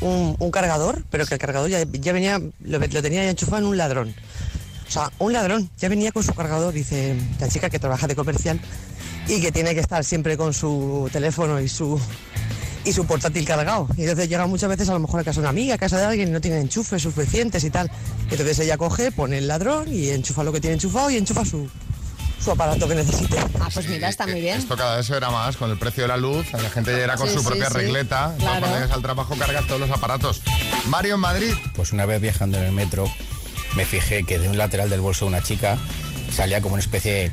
un, 0.00 0.50
cargador, 0.50 1.04
pero 1.10 1.26
que 1.26 1.34
el 1.34 1.40
cargador 1.40 1.70
ya, 1.70 2.12
venía, 2.12 2.38
lo, 2.38 2.78
lo 2.78 3.02
tenía 3.02 3.24
ya 3.24 3.30
enchufado 3.30 3.58
en 3.58 3.68
un 3.68 3.76
ladrón. 3.76 4.14
O 4.88 4.90
sea, 4.90 5.12
un 5.18 5.32
ladrón, 5.32 5.70
ya 5.78 5.88
venía 5.88 6.10
con 6.10 6.22
su 6.22 6.34
cargador, 6.34 6.72
dice 6.74 7.16
la 7.38 7.48
chica 7.48 7.70
que 7.70 7.78
trabaja 7.78 8.06
de 8.06 8.16
comercial 8.16 8.60
y 9.28 9.40
que 9.40 9.52
tiene 9.52 9.74
que 9.74 9.80
estar 9.80 10.04
siempre 10.04 10.36
con 10.36 10.52
su 10.52 11.08
teléfono 11.12 11.60
y 11.60 11.68
su 11.68 12.00
y 12.84 12.92
su 12.92 13.06
portátil 13.06 13.44
cargado. 13.44 13.88
Y 13.96 14.02
entonces 14.02 14.28
llega 14.28 14.46
muchas 14.46 14.68
veces 14.68 14.88
a 14.88 14.94
lo 14.94 15.00
mejor 15.00 15.20
a 15.20 15.24
casa 15.24 15.40
de 15.40 15.42
una 15.42 15.50
amiga, 15.50 15.74
a 15.74 15.78
casa 15.78 15.98
de 15.98 16.06
alguien 16.06 16.28
y 16.28 16.32
no 16.32 16.40
tiene 16.40 16.60
enchufes 16.60 17.02
suficientes 17.02 17.62
y 17.64 17.70
tal. 17.70 17.90
Entonces 18.30 18.58
ella 18.60 18.76
coge, 18.76 19.12
pone 19.12 19.38
el 19.38 19.48
ladrón 19.48 19.92
y 19.92 20.08
enchufa 20.08 20.44
lo 20.44 20.52
que 20.52 20.60
tiene 20.60 20.74
enchufado 20.74 21.10
y 21.10 21.16
enchufa 21.16 21.44
su, 21.44 21.68
su 22.42 22.50
aparato 22.50 22.88
que 22.88 22.94
necesite. 22.94 23.38
Ah, 23.60 23.68
pues 23.72 23.88
mira, 23.88 24.08
está 24.08 24.26
muy 24.26 24.40
bien. 24.40 24.58
Esto 24.58 24.76
cada 24.76 24.96
vez 24.96 25.06
se 25.06 25.12
verá 25.12 25.30
más 25.30 25.56
con 25.56 25.70
el 25.70 25.78
precio 25.78 26.04
de 26.04 26.08
la 26.08 26.16
luz. 26.16 26.50
La 26.52 26.70
gente 26.70 26.92
ya 26.92 27.04
era 27.04 27.16
con 27.16 27.28
Sí, 27.28 27.34
su 27.34 27.40
sí, 27.40 27.46
propia 27.46 27.68
sí. 27.68 27.74
regleta. 27.74 28.34
Claro. 28.38 28.60
Cuando 28.60 28.76
llegas 28.78 28.90
al 28.92 29.02
trabajo 29.02 29.36
cargas 29.36 29.66
todos 29.66 29.80
los 29.80 29.90
aparatos. 29.90 30.42
Mario 30.86 31.14
en 31.16 31.20
Madrid. 31.20 31.52
Pues 31.74 31.92
una 31.92 32.06
vez 32.06 32.20
viajando 32.20 32.58
en 32.58 32.64
el 32.64 32.72
metro 32.72 33.04
me 33.76 33.84
fijé 33.84 34.24
que 34.24 34.38
de 34.38 34.48
un 34.48 34.56
lateral 34.58 34.88
del 34.90 35.00
bolso 35.00 35.26
de 35.26 35.28
una 35.28 35.42
chica 35.42 35.78
salía 36.34 36.60
como 36.60 36.74
una 36.74 36.82
especie 36.82 37.12
de 37.12 37.32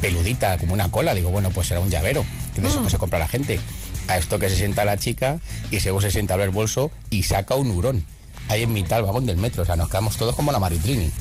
peludita, 0.00 0.58
como 0.58 0.74
una 0.74 0.90
cola. 0.90 1.14
Digo, 1.14 1.30
bueno, 1.30 1.50
pues 1.50 1.68
será 1.68 1.80
un 1.80 1.90
llavero, 1.90 2.24
que 2.54 2.60
de 2.60 2.68
eso 2.68 2.82
que 2.82 2.90
se 2.90 2.98
compra 2.98 3.18
la 3.18 3.28
gente. 3.28 3.60
A 4.08 4.16
esto 4.18 4.40
que 4.40 4.48
se 4.48 4.56
sienta 4.56 4.84
la 4.84 4.96
chica 4.96 5.38
y 5.70 5.78
luego 5.80 6.00
se 6.00 6.10
sienta 6.10 6.34
a 6.34 6.36
ver 6.36 6.46
el 6.46 6.54
bolso 6.54 6.90
y 7.10 7.22
saca 7.22 7.54
un 7.54 7.70
hurón. 7.70 8.04
Ahí 8.48 8.64
en 8.64 8.72
mitad 8.72 8.96
del 8.96 9.04
vagón 9.06 9.24
del 9.26 9.36
metro. 9.36 9.62
O 9.62 9.66
sea, 9.66 9.76
nos 9.76 9.88
quedamos 9.88 10.16
todos 10.16 10.34
como 10.34 10.50
la 10.50 10.58
Maritrini. 10.58 11.12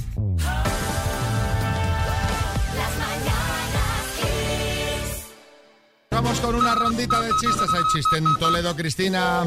Con 6.41 6.55
una 6.55 6.75
rondita 6.75 7.19
de 7.22 7.31
chistes. 7.39 7.69
Hay 7.74 7.84
chiste 7.93 8.17
en 8.17 8.25
Toledo, 8.38 8.75
Cristina. 8.75 9.43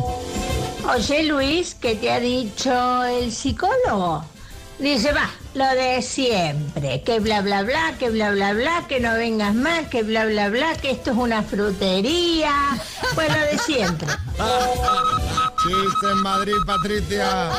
Oye 0.89 1.25
Luis, 1.25 1.75
¿qué 1.81 1.95
te 1.95 2.11
ha 2.11 2.21
dicho 2.21 3.05
el 3.05 3.31
psicólogo? 3.33 4.25
Dice, 4.79 5.13
va, 5.13 5.31
lo 5.55 5.69
de 5.75 6.01
siempre, 6.03 7.03
que 7.03 7.21
bla 7.21 7.43
bla 7.43 7.63
bla, 7.63 7.95
que 7.99 8.11
bla 8.11 8.31
bla 8.31 8.53
bla, 8.55 8.87
que 8.89 9.01
no 9.01 9.13
vengas 9.15 9.55
más, 9.55 9.87
que 9.89 10.03
bla 10.03 10.25
bla 10.25 10.49
bla, 10.49 10.75
que 10.77 10.91
esto 10.91 11.11
es 11.11 11.17
una 11.17 11.43
frutería, 11.43 12.53
pues 13.15 13.29
lo 13.29 13.41
de 13.41 13.59
siempre. 13.59 14.09
Chiste 15.63 16.11
en 16.11 16.23
Madrid, 16.23 16.55
Patricia. 16.67 17.51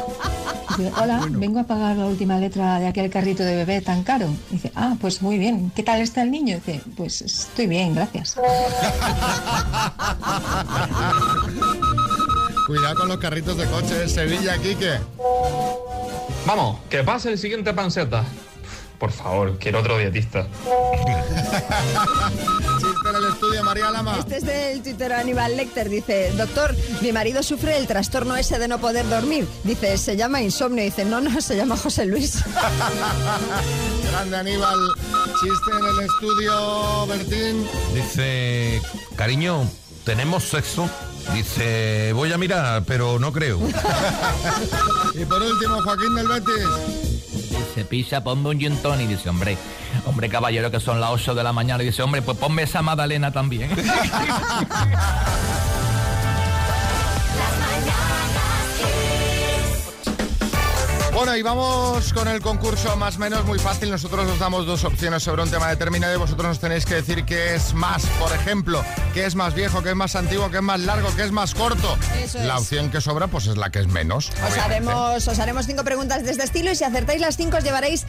Dice, 0.77 0.91
hola, 0.99 1.27
vengo 1.29 1.59
a 1.59 1.63
pagar 1.63 1.95
la 1.95 2.05
última 2.07 2.39
letra 2.39 2.79
de 2.79 2.87
aquel 2.87 3.11
carrito 3.11 3.43
de 3.43 3.57
bebé 3.57 3.81
tan 3.81 4.03
caro. 4.03 4.27
Dice, 4.49 4.71
ah, 4.75 4.95
pues 4.99 5.21
muy 5.21 5.37
bien. 5.37 5.71
¿Qué 5.75 5.83
tal 5.83 6.01
está 6.01 6.23
el 6.23 6.31
niño? 6.31 6.55
Dice, 6.65 6.81
pues 6.97 7.21
estoy 7.21 7.67
bien, 7.67 7.93
gracias. 7.93 8.35
Cuidado 12.65 12.95
con 12.95 13.09
los 13.09 13.17
carritos 13.17 13.55
de 13.57 13.65
coche 13.65 13.93
de 13.93 14.09
Sevilla, 14.09 14.57
Quique. 14.57 14.99
Vamos, 16.45 16.79
que 16.89 17.03
pase 17.03 17.29
el 17.31 17.37
siguiente 17.37 17.73
panceta. 17.73 18.25
Por 18.99 19.11
favor, 19.11 19.57
quiero 19.59 19.79
otro 19.79 19.97
dietista. 19.97 20.47
Chiste 22.77 23.09
en 23.09 23.15
el 23.15 23.33
estudio, 23.33 23.63
María 23.63 23.91
Lama. 23.91 24.17
Este 24.19 24.37
es 24.37 24.45
del 24.45 24.81
Twitter 24.81 25.11
Aníbal 25.11 25.57
Lecter. 25.57 25.89
Dice, 25.89 26.31
doctor, 26.37 26.73
mi 27.01 27.11
marido 27.11 27.43
sufre 27.43 27.75
el 27.75 27.85
trastorno 27.85 28.37
ese 28.37 28.59
de 28.59 28.69
no 28.69 28.79
poder 28.79 29.07
dormir. 29.09 29.45
Dice, 29.65 29.97
se 29.97 30.15
llama 30.15 30.41
insomnio. 30.41 30.85
Dice, 30.85 31.03
no, 31.03 31.19
no, 31.19 31.41
se 31.41 31.57
llama 31.57 31.75
José 31.75 32.05
Luis. 32.05 32.43
Grande 34.11 34.37
Aníbal. 34.37 34.79
Chiste 35.41 35.71
en 35.77 35.85
el 35.85 36.05
estudio, 36.05 37.07
Bertín. 37.07 37.67
Dice, 37.93 38.81
cariño, 39.17 39.69
¿tenemos 40.05 40.45
sexo? 40.45 40.89
Dice, 41.31 42.11
voy 42.13 42.31
a 42.31 42.37
mirar, 42.37 42.83
pero 42.85 43.17
no 43.19 43.31
creo. 43.31 43.59
y 45.13 45.25
por 45.25 45.41
último, 45.41 45.81
Joaquín 45.81 46.15
del 46.15 46.27
Betis. 46.27 46.67
Dice, 47.49 47.85
pisa, 47.85 48.23
ponme 48.23 48.49
un 48.49 48.59
gin. 48.59 48.77
Y 48.99 49.07
dice, 49.07 49.29
hombre, 49.29 49.57
hombre 50.05 50.29
caballero, 50.29 50.69
que 50.69 50.79
son 50.79 50.99
las 50.99 51.11
8 51.11 51.35
de 51.35 51.43
la 51.43 51.53
mañana. 51.53 51.81
Y 51.83 51.87
dice, 51.87 52.03
hombre, 52.03 52.21
pues 52.21 52.37
ponme 52.37 52.63
esa 52.63 52.81
magdalena 52.81 53.31
también. 53.31 53.71
Bueno, 61.13 61.37
y 61.37 61.43
vamos 61.43 62.11
con 62.11 62.27
el 62.27 62.41
concurso 62.41 62.95
más 62.97 63.17
o 63.17 63.19
menos 63.19 63.45
muy 63.45 63.59
fácil. 63.59 63.91
Nosotros 63.91 64.27
os 64.29 64.39
damos 64.39 64.65
dos 64.65 64.83
opciones 64.83 65.21
sobre 65.21 65.43
un 65.43 65.49
tema 65.49 65.67
determinado 65.69 66.13
y 66.15 66.17
vosotros 66.17 66.47
nos 66.47 66.59
tenéis 66.59 66.85
que 66.85 66.95
decir 66.95 67.23
qué 67.23 67.53
es 67.53 67.73
más. 67.75 68.03
Por 68.19 68.31
ejemplo, 68.33 68.83
qué 69.13 69.25
es 69.25 69.35
más 69.35 69.53
viejo, 69.53 69.83
qué 69.83 69.89
es 69.89 69.95
más 69.95 70.15
antiguo, 70.15 70.49
qué 70.49 70.57
es 70.57 70.63
más 70.63 70.79
largo, 70.79 71.15
qué 71.15 71.23
es 71.23 71.31
más 71.31 71.53
corto. 71.53 71.97
Eso 72.21 72.39
La 72.39 72.55
es. 72.55 72.61
opción 72.61 72.89
que 72.89 72.99
sobra 72.99 73.27
pues 73.27 73.45
es 73.45 73.57
la 73.57 73.69
que 73.69 73.79
es 73.79 73.87
menos. 73.87 74.31
Os 74.49 74.57
haremos, 74.57 75.27
os 75.27 75.39
haremos 75.39 75.67
cinco 75.67 75.83
preguntas 75.83 76.23
de 76.23 76.31
este 76.31 76.43
estilo 76.43 76.71
y 76.71 76.75
si 76.75 76.83
acertáis 76.83 77.21
las 77.21 77.37
cinco 77.37 77.57
os 77.57 77.63
llevaréis 77.63 78.05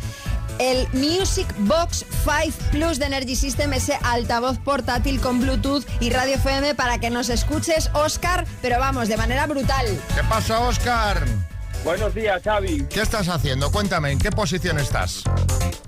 el 0.58 0.88
Music 0.94 1.46
Box 1.58 2.06
5 2.24 2.56
Plus 2.70 2.98
de 2.98 3.06
Energy 3.06 3.36
System, 3.36 3.74
ese 3.74 3.98
altavoz 4.02 4.58
portátil 4.58 5.20
con 5.20 5.40
Bluetooth 5.40 5.84
y 6.00 6.08
radio 6.10 6.36
FM 6.36 6.74
para 6.74 6.98
que 6.98 7.10
nos 7.10 7.28
escuches, 7.28 7.90
Oscar, 7.92 8.46
pero 8.62 8.78
vamos, 8.80 9.08
de 9.08 9.16
manera 9.18 9.46
brutal. 9.46 9.86
¿Qué 10.14 10.22
pasa, 10.24 10.60
Oscar? 10.60 11.22
Buenos 11.84 12.14
días, 12.14 12.42
Xavi. 12.42 12.86
¿Qué 12.88 13.02
estás 13.02 13.28
haciendo? 13.28 13.70
Cuéntame, 13.70 14.10
¿en 14.10 14.18
qué 14.18 14.30
posición 14.30 14.78
estás? 14.78 15.22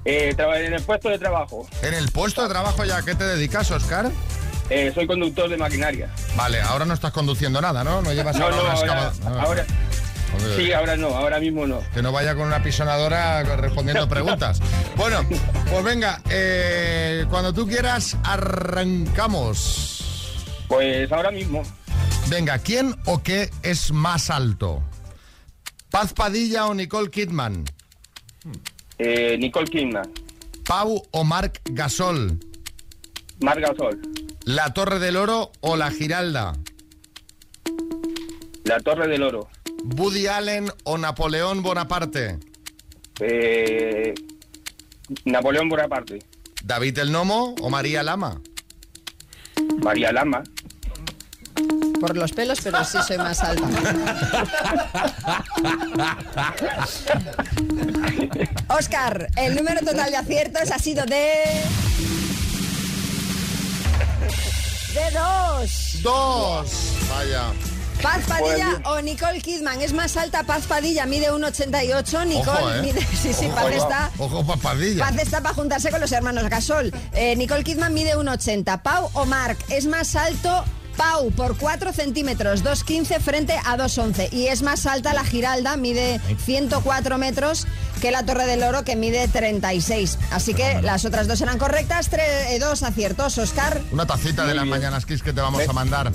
Eh, 0.05 0.35
en 0.37 0.75
el 0.75 0.83
puesto 0.83 1.09
de 1.09 1.19
trabajo. 1.19 1.67
¿En 1.83 1.95
el 1.95 2.11
puesto 2.13 2.43
de 2.43 2.49
trabajo 2.51 2.85
ya? 2.85 2.99
¿A 2.99 3.03
qué 3.03 3.15
te 3.15 3.25
dedicas, 3.25 3.71
Oscar? 3.71 4.11
Eh, 4.69 4.93
soy 4.95 5.07
conductor 5.07 5.49
de 5.49 5.57
maquinaria. 5.57 6.11
Vale, 6.37 6.61
ahora 6.61 6.85
no 6.85 6.93
estás 6.93 7.13
conduciendo 7.13 7.61
nada, 7.63 7.83
¿no? 7.83 8.03
No 8.03 8.13
llevas 8.13 8.37
No, 8.37 8.47
una 8.49 8.57
ahora, 8.73 9.13
no. 9.25 9.29
ahora- 9.41 9.65
sí, 10.57 10.71
ahora 10.73 10.97
no, 10.97 11.09
ahora 11.17 11.41
mismo 11.41 11.67
no. 11.67 11.81
Que 11.95 12.03
no 12.03 12.13
vaya 12.13 12.35
con 12.35 12.47
una 12.47 12.63
pisonadora 12.63 13.43
respondiendo 13.57 14.07
preguntas. 14.11 14.61
Bueno, 14.97 15.25
pues 15.71 15.83
venga, 15.85 16.21
eh, 16.29 17.25
cuando 17.31 17.55
tú 17.55 17.67
quieras, 17.67 18.17
arrancamos. 18.23 20.03
Pues 20.69 21.11
ahora 21.11 21.31
mismo. 21.31 21.63
Venga, 22.29 22.59
¿quién 22.59 22.95
o 23.07 23.23
qué 23.23 23.51
es 23.63 23.93
más 23.93 24.29
alto? 24.31 24.83
¿Paz 25.97 26.13
Padilla 26.13 26.67
o 26.67 26.75
Nicole 26.75 27.09
Kidman? 27.09 27.65
Eh, 28.99 29.39
Nicole 29.39 29.67
Kidman, 29.67 30.05
¿Pau 30.67 31.03
o 31.11 31.25
Marc 31.25 31.63
Gasol? 31.71 32.39
Marc 33.41 33.61
Gasol, 33.61 33.99
¿La 34.45 34.75
Torre 34.75 34.99
del 34.99 35.17
Oro 35.17 35.53
o 35.63 35.75
la 35.75 35.91
Giralda? 35.91 36.53
La 38.65 38.79
Torre 38.81 39.09
del 39.09 39.23
Oro, 39.23 39.49
¿Woody 39.97 40.27
Allen 40.27 40.71
o 40.85 40.99
Napoleón 40.99 41.63
Bonaparte? 41.63 42.41
eh, 43.21 44.13
Napoleón 45.25 45.71
Bonaparte, 45.71 46.19
¿David 46.63 46.99
el 46.99 47.11
Nomo 47.11 47.55
o 47.63 47.71
María 47.71 48.03
Lama? 48.03 48.43
María 49.83 50.13
Lama, 50.13 50.43
Por 52.01 52.17
los 52.17 52.33
pelos, 52.33 52.59
pero 52.63 52.85
sí 52.85 52.99
soy 53.07 53.19
más 53.19 53.41
alta. 53.41 53.67
Oscar, 58.69 59.29
el 59.37 59.55
número 59.55 59.81
total 59.81 60.11
de 60.11 60.17
aciertos 60.17 60.71
ha 60.71 60.79
sido 60.79 61.05
de... 61.07 61.63
De 64.95 65.11
dos. 65.13 66.03
Dos. 66.03 66.93
Vaya. 67.11 67.53
Paz 68.03 68.25
Padilla 68.29 68.81
o 68.85 69.01
Nicole 69.01 69.41
Kidman. 69.41 69.81
Es 69.81 69.93
más 69.93 70.17
alta 70.17 70.43
Paz 70.43 70.67
Padilla, 70.67 71.07
mide 71.07 71.31
1,88. 71.31 72.27
Nicole 72.27 72.59
Ojo, 72.59 72.71
¿eh? 72.71 72.83
mide... 72.83 73.01
Sí, 73.23 73.33
sí, 73.33 73.49
Paz 73.55 73.73
está... 73.73 74.11
Ojo, 74.19 74.45
Paz 74.45 74.61
Padilla. 74.61 75.07
Paz 75.07 75.19
está 75.19 75.41
para 75.41 75.55
juntarse 75.55 75.91
con 75.91 76.01
los 76.01 76.13
hermanos 76.13 76.49
Gasol. 76.49 76.93
Eh, 77.13 77.37
Nicole 77.37 77.65
Kidman 77.65 77.95
mide 77.95 78.17
1,80. 78.17 78.83
Pau 78.83 79.11
o 79.15 79.25
Marc 79.25 79.59
es 79.71 79.87
más 79.87 80.15
alto. 80.17 80.65
Pau 80.97 81.31
por 81.31 81.57
4 81.57 81.93
centímetros, 81.93 82.65
2,15 82.65 83.21
frente 83.21 83.55
a 83.65 83.77
2,11. 83.77 84.33
Y 84.33 84.49
es 84.49 84.63
más 84.63 84.87
alta 84.87 85.15
la 85.15 85.25
Giralda, 85.25 85.77
mide 85.77 86.21
104 86.45 87.19
metros, 87.19 87.67
que 88.01 88.11
la 88.11 88.25
Torre 88.25 88.47
del 88.47 88.63
Oro, 88.63 88.85
que 88.85 88.97
mide 88.97 89.29
36. 89.29 90.19
Así 90.31 90.55
que 90.55 90.83
las 90.83 91.05
otras 91.05 91.29
dos 91.29 91.41
eran 91.41 91.59
correctas. 91.59 92.09
Tres, 92.09 92.51
eh, 92.51 92.59
dos 92.59 92.83
aciertos, 92.83 93.39
Oscar. 93.39 93.81
Una 93.93 94.07
tacita 94.07 94.47
de 94.47 94.55
las 94.55 94.67
mañanas 94.67 95.07
Kiss 95.07 95.23
que 95.23 95.33
te 95.33 95.41
vamos 95.41 95.69
a 95.69 95.73
mandar. 95.73 96.13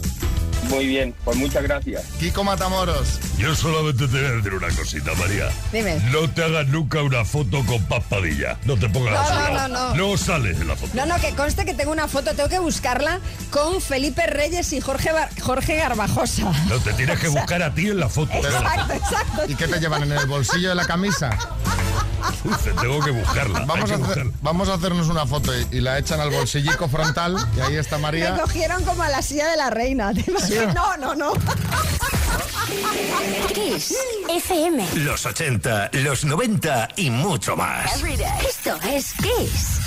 Muy 0.71 0.87
bien, 0.87 1.13
pues 1.23 1.37
muchas 1.37 1.63
gracias. 1.63 2.03
Kiko 2.19 2.43
Matamoros. 2.43 3.19
Yo 3.37 3.53
solamente 3.55 4.07
te 4.07 4.17
voy 4.17 4.25
a 4.25 4.31
decir 4.31 4.53
una 4.53 4.67
cosita, 4.69 5.11
María. 5.19 5.49
Dime. 5.71 5.95
No 6.11 6.29
te 6.29 6.43
hagas 6.43 6.67
nunca 6.67 7.01
una 7.03 7.23
foto 7.25 7.63
con 7.65 7.83
Paz 7.85 8.03
Padilla. 8.09 8.57
No 8.65 8.77
te 8.77 8.89
pongas 8.89 9.13
No, 9.13 9.19
a 9.19 9.25
su 9.27 9.33
no, 9.33 9.53
lado. 9.55 9.95
no, 9.95 10.07
no. 10.11 10.17
sales 10.17 10.59
en 10.61 10.67
la 10.67 10.75
foto. 10.75 10.91
No, 10.95 11.05
no, 11.05 11.15
que 11.19 11.31
conste 11.35 11.65
que 11.65 11.73
tengo 11.73 11.91
una 11.91 12.07
foto, 12.07 12.33
tengo 12.35 12.49
que 12.49 12.59
buscarla 12.59 13.19
con 13.51 13.81
Felipe 13.81 14.25
Reyes 14.27 14.71
y 14.73 14.81
Jorge, 14.81 15.11
Bar- 15.11 15.29
Jorge 15.41 15.75
Garbajosa. 15.75 16.51
No, 16.69 16.77
te 16.79 16.93
tienes 16.93 17.19
que 17.19 17.27
O 17.31 17.31
sea, 17.31 17.41
buscar 17.41 17.63
a 17.63 17.73
ti 17.73 17.87
en 17.89 17.99
la 17.99 18.09
foto. 18.09 18.33
Exacto, 18.33 18.93
exacto. 18.93 19.41
¿Y 19.47 19.55
qué 19.55 19.67
te 19.67 19.79
llevan 19.79 20.03
en 20.03 20.11
el 20.13 20.25
bolsillo 20.25 20.69
de 20.69 20.75
la 20.75 20.85
camisa? 20.85 21.29
Te 22.63 22.71
tengo 22.81 22.99
que 23.03 23.11
buscarla. 23.11 23.59
Vamos 23.65 23.83
a, 23.83 23.85
que 23.85 23.93
hacer- 23.93 24.05
buscarla. 24.05 24.31
vamos 24.41 24.69
a 24.69 24.73
hacernos 24.75 25.07
una 25.09 25.25
foto 25.25 25.51
y, 25.57 25.67
y 25.77 25.81
la 25.81 25.97
echan 25.99 26.19
al 26.19 26.29
bolsillico 26.31 26.87
frontal 26.89 27.35
y 27.55 27.59
ahí 27.61 27.75
está 27.75 27.97
Me 27.97 28.03
María. 28.03 28.37
cogieron 28.41 28.83
como 28.83 29.03
a 29.03 29.09
la 29.09 29.21
silla 29.21 29.47
de 29.49 29.57
la 29.57 29.69
reina. 29.69 30.13
¿te 30.13 30.23
imaginas? 30.29 30.73
No, 30.75 30.97
no, 30.97 31.15
no. 31.15 31.33
Kiss 33.53 33.93
FM. 34.29 34.87
Los 34.95 35.25
80, 35.25 35.89
los 35.93 36.23
90 36.25 36.89
y 36.95 37.09
mucho 37.09 37.55
más. 37.55 37.91
Esto 38.47 38.77
es 38.87 39.13
Kiss. 39.13 39.79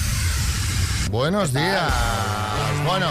Buenos 1.10 1.52
días. 1.52 1.92
Bueno, 2.86 3.10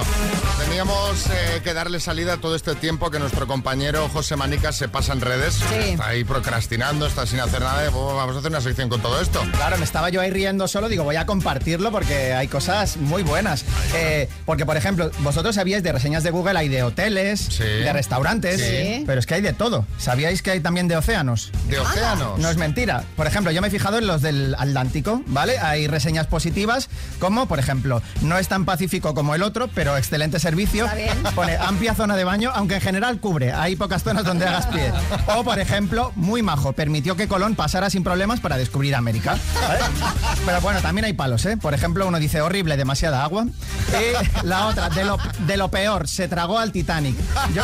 teníamos 0.63 1.25
eh, 1.27 1.61
que 1.63 1.73
darle 1.73 1.99
salida 1.99 2.37
todo 2.37 2.55
este 2.55 2.75
tiempo 2.75 3.09
que 3.09 3.17
nuestro 3.17 3.47
compañero 3.47 4.07
José 4.09 4.35
Manica 4.35 4.71
se 4.71 4.87
pasa 4.87 5.13
en 5.13 5.21
redes. 5.21 5.59
Está 5.71 6.07
ahí 6.09 6.23
procrastinando, 6.23 7.07
está 7.07 7.25
sin 7.25 7.39
hacer 7.39 7.61
nada. 7.61 7.89
vamos 7.89 8.35
a 8.35 8.39
hacer 8.39 8.51
una 8.51 8.61
sección 8.61 8.87
con 8.89 9.01
todo 9.01 9.19
esto. 9.19 9.41
Claro, 9.53 9.77
me 9.79 9.83
estaba 9.83 10.09
yo 10.09 10.21
ahí 10.21 10.29
riendo 10.29 10.67
solo, 10.67 10.89
digo, 10.89 11.03
voy 11.03 11.15
a 11.15 11.25
compartirlo 11.25 11.91
porque 11.91 12.33
hay 12.33 12.47
cosas 12.47 12.97
muy 12.97 13.23
buenas. 13.23 13.65
Eh, 13.95 14.29
porque, 14.45 14.65
por 14.65 14.77
ejemplo, 14.77 15.09
vosotros 15.19 15.55
sabíais 15.55 15.81
de 15.81 15.91
reseñas 15.91 16.23
de 16.23 16.29
Google, 16.29 16.57
hay 16.59 16.69
de 16.69 16.83
hoteles, 16.83 17.57
de 17.57 17.91
restaurantes, 17.91 18.61
Sí. 18.61 19.03
pero 19.07 19.19
es 19.19 19.25
que 19.25 19.35
hay 19.35 19.41
de 19.41 19.53
todo. 19.53 19.87
¿Sabíais 19.97 20.41
que 20.43 20.51
hay 20.51 20.59
también 20.59 20.87
de 20.87 20.97
océanos? 20.97 21.51
¿De 21.67 21.79
océanos? 21.79 22.37
No 22.39 22.49
es 22.49 22.57
mentira. 22.57 23.03
Por 23.15 23.25
ejemplo, 23.25 23.51
yo 23.51 23.61
me 23.61 23.69
he 23.69 23.71
fijado 23.71 23.97
en 23.97 24.05
los 24.05 24.21
del 24.21 24.55
Atlántico, 24.59 25.21
¿vale? 25.27 25.57
Hay 25.57 25.87
reseñas 25.87 26.27
positivas, 26.27 26.89
como, 27.19 27.47
por 27.47 27.57
ejemplo, 27.59 27.82
no 28.21 28.37
es 28.37 28.47
tan 28.47 28.65
pacífico 28.65 29.13
como 29.13 29.35
el 29.35 29.43
otro, 29.43 29.69
pero 29.73 29.97
excelente 29.97 30.39
servicio. 30.39 30.87
Pone 31.35 31.55
amplia 31.57 31.95
zona 31.95 32.15
de 32.15 32.23
baño, 32.23 32.51
aunque 32.53 32.75
en 32.75 32.81
general 32.81 33.19
cubre. 33.19 33.53
Hay 33.53 33.75
pocas 33.75 34.03
zonas 34.03 34.23
donde 34.23 34.45
hagas 34.45 34.67
pie. 34.67 34.91
O, 35.35 35.43
por 35.43 35.59
ejemplo, 35.59 36.11
muy 36.15 36.41
majo. 36.41 36.73
Permitió 36.73 37.15
que 37.15 37.27
Colón 37.27 37.55
pasara 37.55 37.89
sin 37.89 38.03
problemas 38.03 38.39
para 38.39 38.57
descubrir 38.57 38.95
América. 38.95 39.37
¿vale? 39.67 39.79
Pero 40.45 40.61
bueno, 40.61 40.81
también 40.81 41.05
hay 41.05 41.13
palos, 41.13 41.45
¿eh? 41.45 41.57
Por 41.57 41.73
ejemplo, 41.73 42.07
uno 42.07 42.19
dice 42.19 42.41
horrible, 42.41 42.77
demasiada 42.77 43.23
agua. 43.23 43.45
Y 43.45 44.45
la 44.45 44.67
otra, 44.67 44.89
de 44.89 45.03
lo, 45.03 45.17
de 45.45 45.57
lo 45.57 45.69
peor, 45.69 46.07
se 46.07 46.27
tragó 46.27 46.59
al 46.59 46.71
Titanic. 46.71 47.15
Yo, 47.53 47.63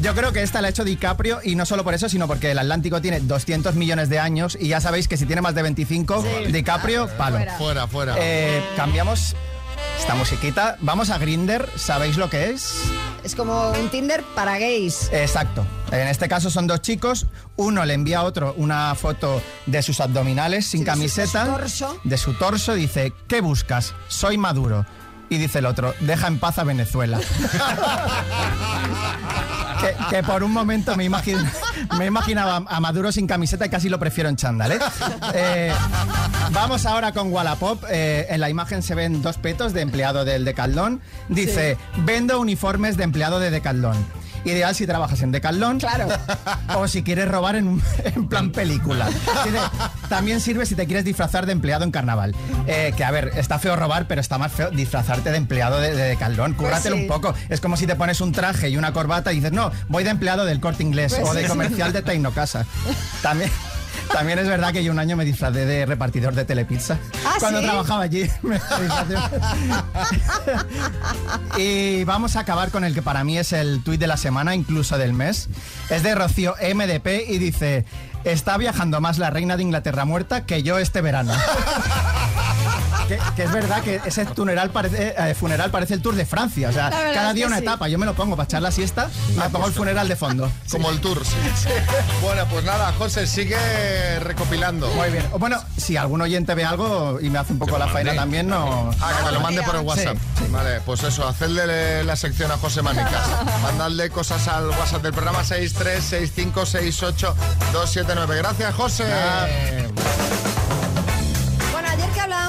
yo 0.00 0.14
creo 0.14 0.32
que 0.32 0.42
esta 0.42 0.60
la 0.60 0.68
ha 0.68 0.70
hecho 0.70 0.84
DiCaprio 0.84 1.40
y 1.42 1.54
no 1.54 1.66
solo 1.66 1.84
por 1.84 1.94
eso, 1.94 2.08
sino 2.08 2.26
porque 2.26 2.50
el 2.50 2.58
Atlántico 2.58 3.00
tiene 3.00 3.20
200 3.20 3.74
millones 3.74 4.08
de 4.08 4.18
años 4.18 4.56
y 4.60 4.68
ya 4.68 4.80
sabéis 4.80 5.08
que 5.08 5.16
si 5.16 5.26
tiene 5.26 5.42
más 5.42 5.54
de 5.54 5.62
25, 5.62 6.24
DiCaprio, 6.50 7.08
palo. 7.16 7.38
Fuera, 7.58 7.86
fuera. 7.86 8.14
Eh, 8.18 8.62
cambiamos. 8.76 9.34
Esta 9.98 10.14
musiquita. 10.14 10.76
Vamos 10.80 11.10
a 11.10 11.18
Grinder, 11.18 11.68
¿sabéis 11.76 12.16
lo 12.16 12.28
que 12.30 12.50
es? 12.50 12.74
Es 13.22 13.34
como 13.34 13.70
un 13.70 13.88
Tinder 13.88 14.22
para 14.34 14.58
gays. 14.58 15.08
Exacto. 15.12 15.64
En 15.90 16.08
este 16.08 16.28
caso 16.28 16.50
son 16.50 16.66
dos 16.66 16.82
chicos. 16.82 17.26
Uno 17.56 17.84
le 17.84 17.94
envía 17.94 18.18
a 18.18 18.22
otro 18.24 18.54
una 18.58 18.94
foto 18.94 19.40
de 19.66 19.82
sus 19.82 20.00
abdominales 20.00 20.66
sin 20.66 20.80
Sí, 20.80 20.84
de 20.84 20.90
camiseta. 20.90 21.46
su 21.46 21.52
torso. 21.52 22.00
De 22.04 22.16
su 22.18 22.34
torso. 22.34 22.74
Dice, 22.74 23.12
¿qué 23.28 23.40
buscas? 23.40 23.94
Soy 24.08 24.36
maduro. 24.36 24.84
Y 25.30 25.38
dice 25.38 25.58
el 25.60 25.66
otro, 25.66 25.94
deja 26.00 26.26
en 26.28 26.38
paz 26.38 26.58
a 26.58 26.64
Venezuela. 26.64 27.18
que, 29.80 29.94
que 30.16 30.22
por 30.22 30.42
un 30.44 30.52
momento 30.52 30.94
me, 30.96 31.04
imagin- 31.08 31.44
me 31.98 32.06
imaginaba 32.06 32.62
a 32.66 32.80
Maduro 32.80 33.10
sin 33.12 33.26
camiseta 33.26 33.66
y 33.66 33.70
casi 33.70 33.88
lo 33.88 33.98
prefiero 33.98 34.28
en 34.28 34.36
chándal, 34.36 34.72
¿eh? 34.72 34.78
Eh, 35.34 35.72
vamos 36.52 36.86
ahora 36.86 37.12
con 37.12 37.32
Wallapop. 37.32 37.84
Eh, 37.90 38.26
en 38.30 38.40
la 38.40 38.50
imagen 38.50 38.82
se 38.82 38.94
ven 38.94 39.22
dos 39.22 39.38
petos 39.38 39.72
de 39.72 39.80
empleado 39.82 40.24
del 40.24 40.44
Decathlon. 40.44 41.00
Dice, 41.28 41.76
vendo 41.98 42.38
uniformes 42.40 42.96
de 42.96 43.04
empleado 43.04 43.40
de 43.40 43.50
Decathlon. 43.50 43.96
Ideal 44.44 44.74
si 44.74 44.86
trabajas 44.86 45.22
en 45.22 45.32
Decathlon. 45.32 45.78
Claro. 45.78 46.06
O 46.76 46.86
si 46.88 47.02
quieres 47.02 47.28
robar 47.28 47.56
en, 47.56 47.66
un- 47.68 47.82
en 48.04 48.28
plan 48.28 48.50
película. 48.52 49.08
También 50.08 50.40
sirve 50.40 50.66
si 50.66 50.74
te 50.74 50.86
quieres 50.86 51.04
disfrazar 51.04 51.46
de 51.46 51.52
empleado 51.52 51.84
en 51.84 51.90
carnaval. 51.90 52.34
Eh, 52.66 52.92
que 52.96 53.04
a 53.04 53.10
ver, 53.10 53.32
está 53.36 53.58
feo 53.58 53.76
robar, 53.76 54.06
pero 54.06 54.20
está 54.20 54.38
más 54.38 54.52
feo 54.52 54.70
disfrazarte 54.70 55.30
de 55.30 55.36
empleado 55.38 55.80
de, 55.80 55.94
de 55.94 56.02
Decathlon. 56.08 56.54
Cúrratelo 56.54 56.96
sí. 56.96 57.02
un 57.02 57.08
poco. 57.08 57.34
Es 57.48 57.60
como 57.60 57.76
si 57.76 57.86
te 57.86 57.96
pones 57.96 58.20
un 58.20 58.32
traje 58.32 58.68
y 58.68 58.76
una 58.76 58.92
corbata 58.92 59.32
y 59.32 59.36
dices, 59.36 59.52
no, 59.52 59.70
voy 59.88 60.04
de 60.04 60.10
empleado 60.10 60.44
del 60.44 60.60
corte 60.60 60.82
inglés 60.82 61.14
Pues 61.14 61.28
o 61.28 61.34
de 61.34 61.42
sí. 61.42 61.48
comercial 61.48 61.92
de 61.92 62.02
Tecnocasa. 62.02 62.66
También. 63.22 63.50
También 64.12 64.38
es 64.38 64.46
verdad 64.48 64.72
que 64.72 64.84
yo 64.84 64.92
un 64.92 64.98
año 64.98 65.16
me 65.16 65.24
disfrazé 65.24 65.64
de 65.66 65.86
repartidor 65.86 66.34
de 66.34 66.44
Telepizza. 66.44 66.98
¿Ah, 67.24 67.34
Cuando 67.40 67.60
sí? 67.60 67.66
trabajaba 67.66 68.02
allí. 68.04 68.30
me 68.42 68.60
y 71.56 72.04
vamos 72.04 72.36
a 72.36 72.40
acabar 72.40 72.70
con 72.70 72.84
el 72.84 72.94
que 72.94 73.02
para 73.02 73.24
mí 73.24 73.38
es 73.38 73.52
el 73.52 73.82
tuit 73.82 74.00
de 74.00 74.06
la 74.06 74.16
semana, 74.16 74.54
incluso 74.54 74.98
del 74.98 75.12
mes. 75.12 75.48
Es 75.90 76.02
de 76.02 76.14
Rocío 76.14 76.54
MDP 76.74 77.28
y 77.28 77.38
dice: 77.38 77.84
Está 78.24 78.56
viajando 78.56 79.00
más 79.00 79.18
la 79.18 79.30
reina 79.30 79.56
de 79.56 79.62
Inglaterra 79.62 80.04
muerta 80.04 80.46
que 80.46 80.62
yo 80.62 80.78
este 80.78 81.00
verano. 81.00 81.32
Que, 83.08 83.18
que 83.36 83.42
es 83.42 83.52
verdad 83.52 83.82
que 83.82 84.00
ese 84.04 84.24
funeral 84.26 84.70
parece, 84.70 85.14
eh, 85.16 85.34
funeral 85.34 85.70
parece 85.70 85.94
el 85.94 86.02
Tour 86.02 86.14
de 86.14 86.24
Francia. 86.24 86.68
O 86.68 86.72
sea, 86.72 86.90
cada 86.90 87.32
día 87.32 87.46
una 87.46 87.58
sí. 87.58 87.62
etapa. 87.62 87.88
Yo 87.88 87.98
me 87.98 88.06
lo 88.06 88.14
pongo 88.14 88.36
para 88.36 88.44
echar 88.44 88.62
la 88.62 88.70
siesta, 88.70 89.10
me 89.36 89.48
pongo 89.50 89.66
el 89.66 89.72
funeral 89.72 90.08
de 90.08 90.16
fondo. 90.16 90.50
Como 90.70 90.90
el 90.90 91.00
tour, 91.00 91.24
sí. 91.24 91.36
Bueno, 92.22 92.46
pues 92.50 92.64
nada, 92.64 92.92
José, 92.98 93.26
sigue 93.26 93.56
recopilando. 94.20 94.88
Muy 94.90 95.10
bien. 95.10 95.24
Bueno, 95.38 95.58
si 95.76 95.96
algún 95.96 96.20
oyente 96.20 96.54
ve 96.54 96.64
algo 96.64 97.18
y 97.20 97.30
me 97.30 97.38
hace 97.38 97.52
un 97.52 97.58
poco 97.58 97.78
la 97.78 97.88
faena 97.88 98.14
también, 98.14 98.46
no. 98.48 98.90
Ah, 99.00 99.12
que 99.18 99.24
me 99.24 99.32
lo 99.32 99.40
mande 99.40 99.62
por 99.62 99.74
el 99.76 99.82
WhatsApp. 99.82 100.16
Sí, 100.38 100.44
Vale, 100.50 100.80
pues 100.80 101.02
eso, 101.02 101.28
hacedle 101.28 102.04
la 102.04 102.16
sección 102.16 102.50
a 102.50 102.56
José 102.56 102.80
Manicas. 102.82 103.28
Mandadle 103.62 104.10
cosas 104.10 104.48
al 104.48 104.68
WhatsApp 104.70 105.02
del 105.02 105.12
programa 105.12 105.42
636568279. 105.42 108.36
Gracias, 108.36 108.74
José. 108.74 109.04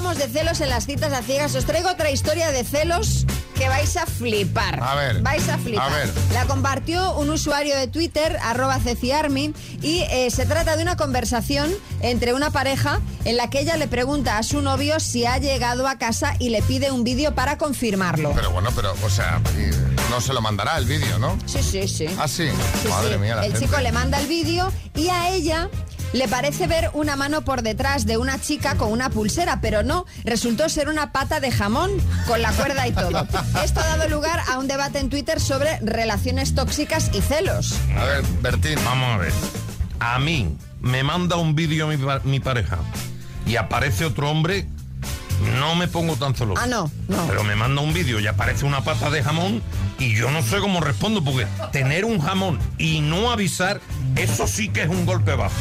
Hablábamos 0.06 0.18
de 0.34 0.40
celos 0.40 0.62
en 0.62 0.70
las 0.70 0.86
citas 0.86 1.12
a 1.14 1.22
ciegas, 1.24 1.56
os 1.56 1.66
traigo 1.66 1.90
otra 1.90 2.12
historia 2.12 2.52
de 2.52 2.64
celos 2.64 3.26
que 3.56 3.68
vais 3.70 3.96
a 3.98 4.06
flipar. 4.06 4.80
A 4.84 4.96
ver, 4.96 5.22
Vais 5.22 5.48
a 5.50 5.58
flipar. 5.58 5.92
a 5.92 5.96
ver. 5.96 6.10
La 6.34 6.46
compartió 6.46 7.16
un 7.18 7.30
usuario 7.30 7.76
de 7.76 7.88
Twitter, 7.88 8.38
arroba 8.44 8.80
ceciarmi, 8.80 9.54
y 9.82 10.00
eh, 10.12 10.30
se 10.30 10.46
trata 10.46 10.76
de 10.76 10.84
una 10.84 10.96
conversación 10.98 11.74
entre 12.02 12.34
una 12.34 12.52
pareja 12.52 13.00
en 13.24 13.38
la 13.38 13.50
que 13.50 13.62
ella 13.62 13.78
le 13.78 13.88
pregunta 13.88 14.38
a 14.38 14.44
su 14.44 14.62
novio 14.62 15.00
si 15.00 15.26
ha 15.26 15.38
llegado 15.38 15.88
a 15.88 15.98
casa 15.98 16.36
y 16.38 16.50
le 16.50 16.62
pide 16.62 16.92
un 16.92 17.04
vídeo 17.04 17.34
para 17.34 17.58
confirmarlo. 17.58 18.34
Pero 18.36 18.52
bueno, 18.52 18.70
pero, 18.76 18.94
o 19.04 19.10
sea, 19.10 19.42
no 20.12 20.22
se 20.22 20.34
lo 20.34 20.42
mandará 20.42 20.78
el 20.78 20.86
vídeo, 20.86 21.18
¿no? 21.18 21.38
Sí, 21.46 21.64
sí, 21.64 21.88
sí. 21.88 22.08
Ah, 22.20 22.28
sí. 22.28 22.50
Sí, 22.84 22.90
Madre 22.90 23.14
sí. 23.14 23.20
mía, 23.20 23.36
la 23.38 23.46
El 23.46 23.54
gente. 23.54 23.68
chico 23.68 23.80
le 23.82 23.92
manda 23.94 24.20
el 24.20 24.28
vídeo 24.28 24.72
y 24.96 25.08
a 25.10 25.30
ella 25.30 25.70
le 26.16 26.30
parece 26.30 26.66
ver 26.66 26.90
una 26.94 27.18
mano 27.18 27.44
por 27.44 27.62
detrás 27.62 28.06
de 28.06 28.18
una 28.18 28.40
chica 28.40 28.76
con 28.76 28.92
una 28.92 29.10
pulsera, 29.10 29.60
pero 29.60 29.84
no, 29.84 30.06
resultó 30.24 30.70
ser 30.70 30.88
una 30.88 31.12
pata 31.12 31.42
de 31.42 31.52
jamón 31.52 31.92
con 32.26 32.42
la 32.42 32.52
cuerda 32.54 32.88
y 32.88 32.94
todo. 32.94 33.28
Esto 33.64 33.82
ha 33.82 33.98
dado 33.98 34.08
lugar 34.08 34.40
a 34.48 34.58
un 34.58 34.68
debate 34.68 35.00
en 35.00 35.10
Twitter 35.10 35.42
sobre 35.42 35.78
relaciones 35.82 36.56
tóxicas 36.56 37.12
y 37.14 37.22
celos. 37.22 37.76
A 37.98 38.06
ver, 38.06 38.24
Bertín. 38.42 38.80
Vamos 38.86 39.10
a 39.10 39.18
ver. 39.18 39.34
A 40.00 40.18
mí 40.20 40.56
me 40.80 41.04
manda 41.04 41.36
un 41.36 41.54
vídeo 41.54 41.88
mi, 41.88 41.98
mi 42.24 42.40
pareja 42.40 42.78
y 43.46 43.58
aparece 43.58 44.06
otro 44.06 44.30
hombre, 44.30 44.68
no 45.60 45.76
me 45.76 45.90
pongo 45.90 46.16
tan 46.16 46.34
celoso. 46.34 46.62
Ah, 46.62 46.68
no, 46.68 46.90
no. 47.10 47.28
Pero 47.28 47.44
me 47.44 47.56
manda 47.56 47.82
un 47.82 47.94
vídeo 47.94 48.22
y 48.22 48.28
aparece 48.28 48.66
una 48.66 48.82
pata 48.86 49.10
de 49.10 49.22
jamón 49.22 49.62
y 50.00 50.16
yo 50.16 50.32
no 50.32 50.42
sé 50.42 50.60
cómo 50.60 50.80
respondo 50.80 51.24
porque 51.24 51.46
tener 51.74 52.06
un 52.06 52.20
jamón 52.20 52.58
y 52.78 53.02
no 53.02 53.32
avisar, 53.32 53.82
eso 54.16 54.48
sí 54.48 54.70
que 54.70 54.84
es 54.84 54.90
un 54.90 55.06
golpe 55.06 55.36
bajo. 55.36 55.56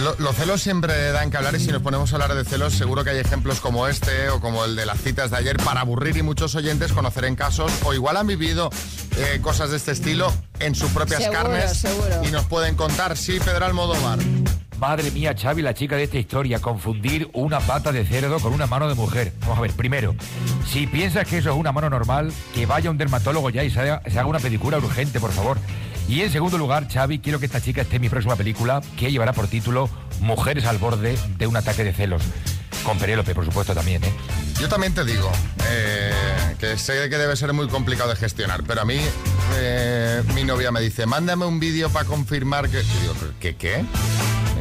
Lo- 0.00 0.16
los 0.18 0.34
celos 0.36 0.60
siempre 0.62 1.12
dan 1.12 1.30
que 1.30 1.36
hablar 1.36 1.54
y 1.54 1.60
si 1.60 1.70
nos 1.70 1.82
ponemos 1.82 2.10
a 2.12 2.16
hablar 2.16 2.34
de 2.34 2.44
celos 2.44 2.72
seguro 2.72 3.04
que 3.04 3.10
hay 3.10 3.18
ejemplos 3.18 3.60
como 3.60 3.86
este 3.86 4.30
o 4.30 4.40
como 4.40 4.64
el 4.64 4.74
de 4.74 4.86
las 4.86 4.98
citas 5.00 5.30
de 5.30 5.36
ayer 5.36 5.56
para 5.58 5.82
aburrir 5.82 6.16
y 6.16 6.22
muchos 6.22 6.54
oyentes 6.54 6.92
conocerán 6.92 7.36
casos 7.36 7.70
o 7.84 7.92
igual 7.92 8.16
han 8.16 8.26
vivido 8.26 8.70
eh, 9.18 9.38
cosas 9.42 9.70
de 9.70 9.76
este 9.76 9.92
estilo 9.92 10.32
en 10.60 10.74
sus 10.74 10.90
propias 10.92 11.22
Seguro, 11.22 11.42
carnes 11.42 11.76
seguro. 11.76 12.22
y 12.24 12.30
nos 12.30 12.46
pueden 12.46 12.74
contar. 12.74 13.16
Sí, 13.16 13.38
Pedro 13.44 13.66
Almodóvar. 13.66 14.18
Madre 14.82 15.12
mía, 15.12 15.32
Xavi, 15.40 15.62
la 15.62 15.74
chica 15.74 15.94
de 15.94 16.02
esta 16.02 16.18
historia, 16.18 16.58
confundir 16.58 17.30
una 17.34 17.60
pata 17.60 17.92
de 17.92 18.04
cerdo 18.04 18.40
con 18.40 18.52
una 18.52 18.66
mano 18.66 18.88
de 18.88 18.96
mujer. 18.96 19.32
Vamos 19.42 19.58
a 19.58 19.60
ver, 19.60 19.70
primero, 19.74 20.16
si 20.66 20.88
piensas 20.88 21.24
que 21.28 21.38
eso 21.38 21.50
es 21.50 21.56
una 21.56 21.70
mano 21.70 21.88
normal, 21.88 22.32
que 22.52 22.66
vaya 22.66 22.90
un 22.90 22.98
dermatólogo 22.98 23.48
ya 23.50 23.62
y 23.62 23.70
se 23.70 23.78
haga, 23.78 24.26
una 24.26 24.40
pedicura 24.40 24.78
urgente, 24.78 25.20
por 25.20 25.30
favor. 25.30 25.56
Y 26.08 26.22
en 26.22 26.32
segundo 26.32 26.58
lugar, 26.58 26.88
Xavi, 26.92 27.20
quiero 27.20 27.38
que 27.38 27.46
esta 27.46 27.60
chica 27.60 27.82
esté 27.82 27.94
en 27.94 28.02
mi 28.02 28.08
próxima 28.08 28.34
película, 28.34 28.80
que 28.96 29.12
llevará 29.12 29.32
por 29.32 29.46
título 29.46 29.88
Mujeres 30.18 30.64
al 30.64 30.78
borde 30.78 31.16
de 31.38 31.46
un 31.46 31.56
ataque 31.56 31.84
de 31.84 31.92
celos. 31.92 32.24
Con 32.82 32.98
Penélope, 32.98 33.36
por 33.36 33.44
supuesto, 33.44 33.74
también, 33.74 34.02
¿eh? 34.02 34.12
Yo 34.58 34.68
también 34.68 34.92
te 34.92 35.04
digo 35.04 35.30
eh, 35.70 36.12
que 36.58 36.76
sé 36.76 37.08
que 37.08 37.18
debe 37.18 37.36
ser 37.36 37.52
muy 37.52 37.68
complicado 37.68 38.10
de 38.10 38.16
gestionar, 38.16 38.64
pero 38.66 38.80
a 38.80 38.84
mí 38.84 38.98
eh, 39.58 40.24
mi 40.34 40.42
novia 40.42 40.72
me 40.72 40.80
dice, 40.80 41.06
mándame 41.06 41.46
un 41.46 41.60
vídeo 41.60 41.88
para 41.88 42.04
confirmar 42.04 42.68
que... 42.68 42.80
Y 42.80 43.00
digo, 43.00 43.14
¿qué 43.38 43.54
qué? 43.54 43.84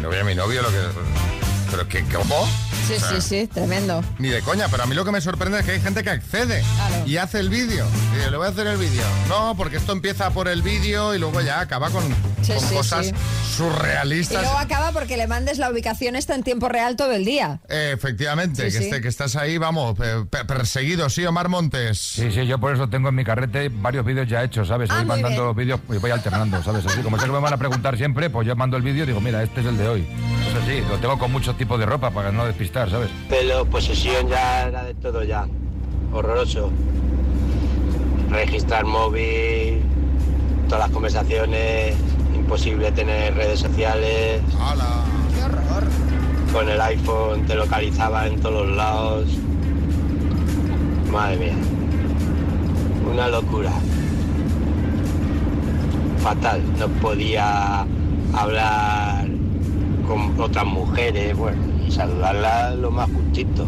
Novia, 0.01 0.23
mi 0.23 0.33
novio, 0.33 0.63
lo 0.63 0.69
que... 0.69 1.40
¿Pero 1.71 1.87
qué, 1.87 2.03
cómo? 2.13 2.47
Sí, 2.87 2.93
O 2.95 2.99
sea, 2.99 3.21
sí, 3.21 3.21
sí, 3.21 3.47
tremendo. 3.47 4.03
Ni 4.19 4.29
de 4.29 4.41
coña, 4.41 4.67
pero 4.69 4.83
a 4.83 4.85
mí 4.85 4.95
lo 4.95 5.05
que 5.05 5.11
me 5.11 5.21
sorprende 5.21 5.59
es 5.59 5.65
que 5.65 5.71
hay 5.71 5.81
gente 5.81 6.03
que 6.03 6.09
accede 6.09 6.61
Claro. 6.75 7.03
y 7.07 7.17
hace 7.17 7.39
el 7.39 7.49
vídeo. 7.49 7.85
Y 8.25 8.29
le 8.29 8.35
voy 8.35 8.47
a 8.47 8.49
hacer 8.49 8.67
el 8.67 8.77
vídeo. 8.77 9.03
No, 9.29 9.55
porque 9.55 9.77
esto 9.77 9.93
empieza 9.93 10.29
por 10.31 10.47
el 10.49 10.61
vídeo 10.61 11.15
y 11.15 11.19
luego 11.19 11.39
ya 11.41 11.61
acaba 11.61 11.89
con, 11.89 12.03
Sí, 12.41 12.53
con 12.53 12.59
sí, 12.59 12.75
cosas 12.75 13.05
sí. 13.07 13.13
Y 13.13 13.55
surrealistas. 13.55 14.41
luego 14.41 14.57
acaba 14.57 14.91
porque 14.91 15.15
le 15.15 15.27
mandes 15.27 15.57
la 15.59 15.69
ubicación 15.69 16.15
esta 16.15 16.35
en 16.35 16.43
tiempo 16.43 16.67
real 16.69 16.95
todo 16.95 17.11
el 17.13 17.23
día. 17.23 17.59
Eh, 17.69 17.91
efectivamente, 17.93 18.69
Sí, 18.69 18.77
que, 18.77 18.83
sí. 18.83 18.89
esté- 18.89 19.01
que 19.01 19.07
estás 19.07 19.35
ahí, 19.35 19.57
vamos, 19.57 19.97
pe- 19.97 20.25
pe- 20.29 20.45
perseguido, 20.45 21.09
sí, 21.09 21.25
Omar 21.25 21.47
Montes. 21.49 21.99
Sí, 21.99 22.31
sí, 22.31 22.45
yo 22.47 22.59
por 22.59 22.73
eso 22.73 22.89
tengo 22.89 23.09
en 23.09 23.15
mi 23.15 23.23
carrete 23.23 23.69
varios 23.69 24.03
vídeos 24.05 24.27
ya 24.27 24.43
hechos, 24.43 24.67
¿sabes? 24.67 24.89
Ah, 24.89 24.97
voy 24.97 25.05
mandando 25.05 25.45
los 25.45 25.55
vídeos 25.55 25.79
y 25.89 25.97
voy 25.97 26.11
alternando, 26.11 26.61
¿sabes? 26.63 26.85
Así 26.85 27.01
como 27.01 27.17
sé 27.19 27.25
que 27.27 27.31
me 27.31 27.39
van 27.39 27.53
a 27.53 27.57
preguntar 27.57 27.95
siempre, 27.95 28.29
pues 28.29 28.47
yo 28.47 28.55
mando 28.55 28.75
el 28.75 28.83
vídeo 28.83 29.03
y 29.03 29.07
digo, 29.07 29.21
mira, 29.21 29.43
este 29.43 29.61
es 29.61 29.67
el 29.67 29.77
de 29.77 29.87
hoy. 29.87 30.07
Es 30.49 30.55
así, 30.63 30.81
lo 30.89 30.97
tengo 30.97 31.17
con 31.19 31.31
muchos 31.31 31.55
tipos 31.61 31.77
de 31.77 31.85
ropa 31.85 32.09
para 32.09 32.31
no 32.31 32.43
despistar, 32.47 32.89
¿sabes? 32.89 33.11
Pero 33.29 33.65
posesión 33.65 34.27
ya 34.27 34.67
era 34.67 34.83
de 34.83 34.95
todo 34.95 35.23
ya. 35.23 35.45
Horroroso. 36.11 36.71
Registrar 38.31 38.83
móvil, 38.83 39.79
todas 40.67 40.85
las 40.85 40.89
conversaciones, 40.89 41.93
imposible 42.33 42.91
tener 42.91 43.35
redes 43.35 43.59
sociales. 43.59 44.41
¡Qué 45.35 45.43
horror! 45.43 45.83
Con 46.51 46.67
el 46.67 46.81
iPhone 46.81 47.45
te 47.45 47.53
localizaba 47.53 48.25
en 48.25 48.41
todos 48.41 48.65
los 48.65 48.75
lados. 48.75 49.27
Madre 51.11 51.37
mía. 51.37 51.55
Una 53.07 53.27
locura. 53.27 53.71
Fatal. 56.23 56.59
No 56.79 56.87
podía 56.87 57.85
hablar 58.33 59.27
con 60.07 60.39
otras 60.39 60.65
mujeres, 60.65 61.35
bueno, 61.35 61.61
y 61.91 61.95
saludarlas 61.95 62.75
lo 62.75 62.91
más 62.91 63.09
justito. 63.11 63.67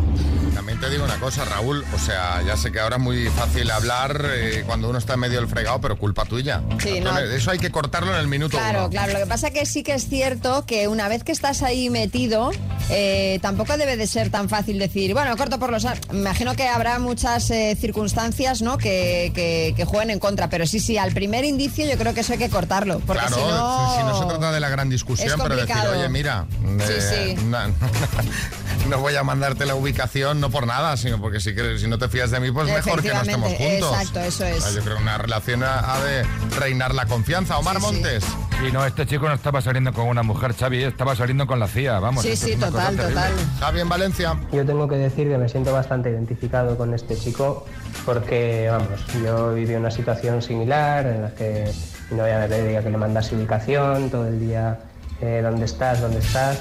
También 0.53 0.79
te 0.79 0.89
digo 0.89 1.03
una 1.03 1.15
cosa, 1.19 1.43
Raúl, 1.45 1.83
o 1.93 1.99
sea, 1.99 2.41
ya 2.43 2.55
sé 2.55 2.71
que 2.71 2.79
ahora 2.79 2.95
es 2.97 3.01
muy 3.01 3.25
fácil 3.27 3.69
hablar 3.71 4.23
eh, 4.33 4.63
cuando 4.65 4.87
uno 4.89 4.99
está 4.99 5.15
en 5.15 5.19
medio 5.21 5.39
del 5.39 5.49
fregado, 5.49 5.81
pero 5.81 5.97
culpa 5.97 6.25
tuya. 6.25 6.61
Sí, 6.79 6.99
no. 7.01 7.17
Eso 7.17 7.51
hay 7.51 7.57
que 7.59 7.71
cortarlo 7.71 8.13
en 8.13 8.19
el 8.19 8.27
minuto 8.27 8.57
Claro, 8.57 8.81
uno. 8.81 8.89
claro. 8.89 9.13
Lo 9.13 9.19
que 9.19 9.25
pasa 9.25 9.49
que 9.51 9.65
sí 9.65 9.83
que 9.83 9.93
es 9.95 10.07
cierto 10.07 10.65
que 10.65 10.87
una 10.87 11.07
vez 11.07 11.23
que 11.23 11.31
estás 11.31 11.63
ahí 11.63 11.89
metido, 11.89 12.51
eh, 12.89 13.39
tampoco 13.41 13.75
debe 13.77 13.97
de 13.97 14.05
ser 14.07 14.29
tan 14.29 14.47
fácil 14.47 14.77
decir, 14.79 15.13
bueno, 15.13 15.35
corto 15.37 15.57
por 15.59 15.71
los... 15.71 15.83
Me 16.11 16.19
imagino 16.19 16.55
que 16.55 16.67
habrá 16.67 16.99
muchas 16.99 17.49
eh, 17.49 17.75
circunstancias 17.79 18.61
¿no? 18.61 18.77
que, 18.77 19.31
que- 19.33 19.73
que 19.75 19.85
jueguen 19.85 20.11
en 20.11 20.19
contra, 20.19 20.49
pero 20.49 20.65
sí, 20.67 20.79
sí, 20.79 20.97
al 20.97 21.13
primer 21.13 21.45
indicio 21.45 21.85
yo 21.89 21.97
creo 21.97 22.13
que 22.13 22.19
eso 22.21 22.33
hay 22.33 22.39
que 22.39 22.49
cortarlo. 22.49 22.99
Porque 22.99 23.25
Claro, 23.25 23.35
si 23.35 23.41
no... 23.41 23.95
si 23.97 24.03
no 24.03 24.19
se 24.19 24.25
trata 24.27 24.51
de 24.51 24.59
la 24.59 24.69
gran 24.69 24.87
discusión, 24.89 25.39
pero 25.41 25.55
decir, 25.55 25.75
oye, 25.93 26.07
mira, 26.09 26.45
Sí, 26.61 26.93
eh, 26.93 27.35
sí. 27.39 27.45
na- 27.45 27.69
no 28.89 28.99
voy 28.99 29.15
a 29.15 29.23
mandarte 29.23 29.65
la 29.65 29.75
ubicación 29.75 30.39
no 30.39 30.49
por 30.49 30.67
nada, 30.67 30.97
sino 30.97 31.19
porque 31.19 31.39
si, 31.39 31.53
quieres- 31.53 31.81
si 31.81 31.87
no 31.87 31.97
te 31.97 32.09
fías 32.09 32.31
de 32.31 32.39
mí, 32.39 32.51
pues 32.51 32.67
mejor 32.67 33.01
que 33.01 33.13
no 33.13 33.21
estemos 33.21 33.51
juntos. 33.53 33.91
exacto, 33.93 34.19
eso 34.21 34.45
es. 34.45 34.57
O 34.57 34.61
sea, 34.61 34.71
yo 34.71 34.81
creo 34.83 34.97
que 34.97 35.03
una 35.03 35.17
relación 35.17 35.63
ha 35.63 35.99
de 36.03 36.25
reinar 36.59 36.93
la 36.93 37.05
confianza. 37.05 37.57
Omar 37.57 37.79
Montes. 37.79 38.23
Y 38.67 38.71
no, 38.71 38.85
este 38.85 39.05
chico 39.05 39.27
no 39.27 39.33
estaba 39.33 39.61
saliendo 39.61 39.91
con 39.93 40.07
una 40.07 40.23
mujer, 40.23 40.53
Xavi, 40.55 40.83
estaba 40.83 41.15
saliendo 41.15 41.47
con 41.47 41.59
la 41.59 41.67
CIA, 41.67 41.99
vamos. 41.99 42.23
Sí, 42.23 42.35
sí, 42.35 42.55
total, 42.55 42.95
total. 42.95 43.31
Javi 43.59 43.79
en 43.81 43.89
Valencia. 43.89 44.35
Yo 44.51 44.65
tengo 44.65 44.87
que 44.87 44.95
decir 44.95 45.27
que 45.27 45.37
me 45.37 45.49
siento 45.49 45.73
bastante 45.73 46.09
identificado 46.11 46.77
con 46.77 46.93
este 46.93 47.17
chico 47.17 47.65
porque, 48.05 48.69
vamos, 48.71 49.01
yo 49.23 49.53
viví 49.53 49.73
una 49.75 49.91
situación 49.91 50.41
similar 50.41 51.05
en 51.05 51.21
la 51.23 51.29
que 51.33 51.71
mi 52.11 52.17
novia 52.17 52.39
me 52.39 52.47
pedía 52.47 52.81
que 52.83 52.89
le 52.89 52.97
mandase 52.97 53.35
ubicación 53.35 54.09
todo 54.09 54.27
el 54.27 54.39
día, 54.39 54.79
eh, 55.21 55.41
dónde 55.43 55.65
estás, 55.65 55.99
dónde 56.01 56.19
estás, 56.19 56.59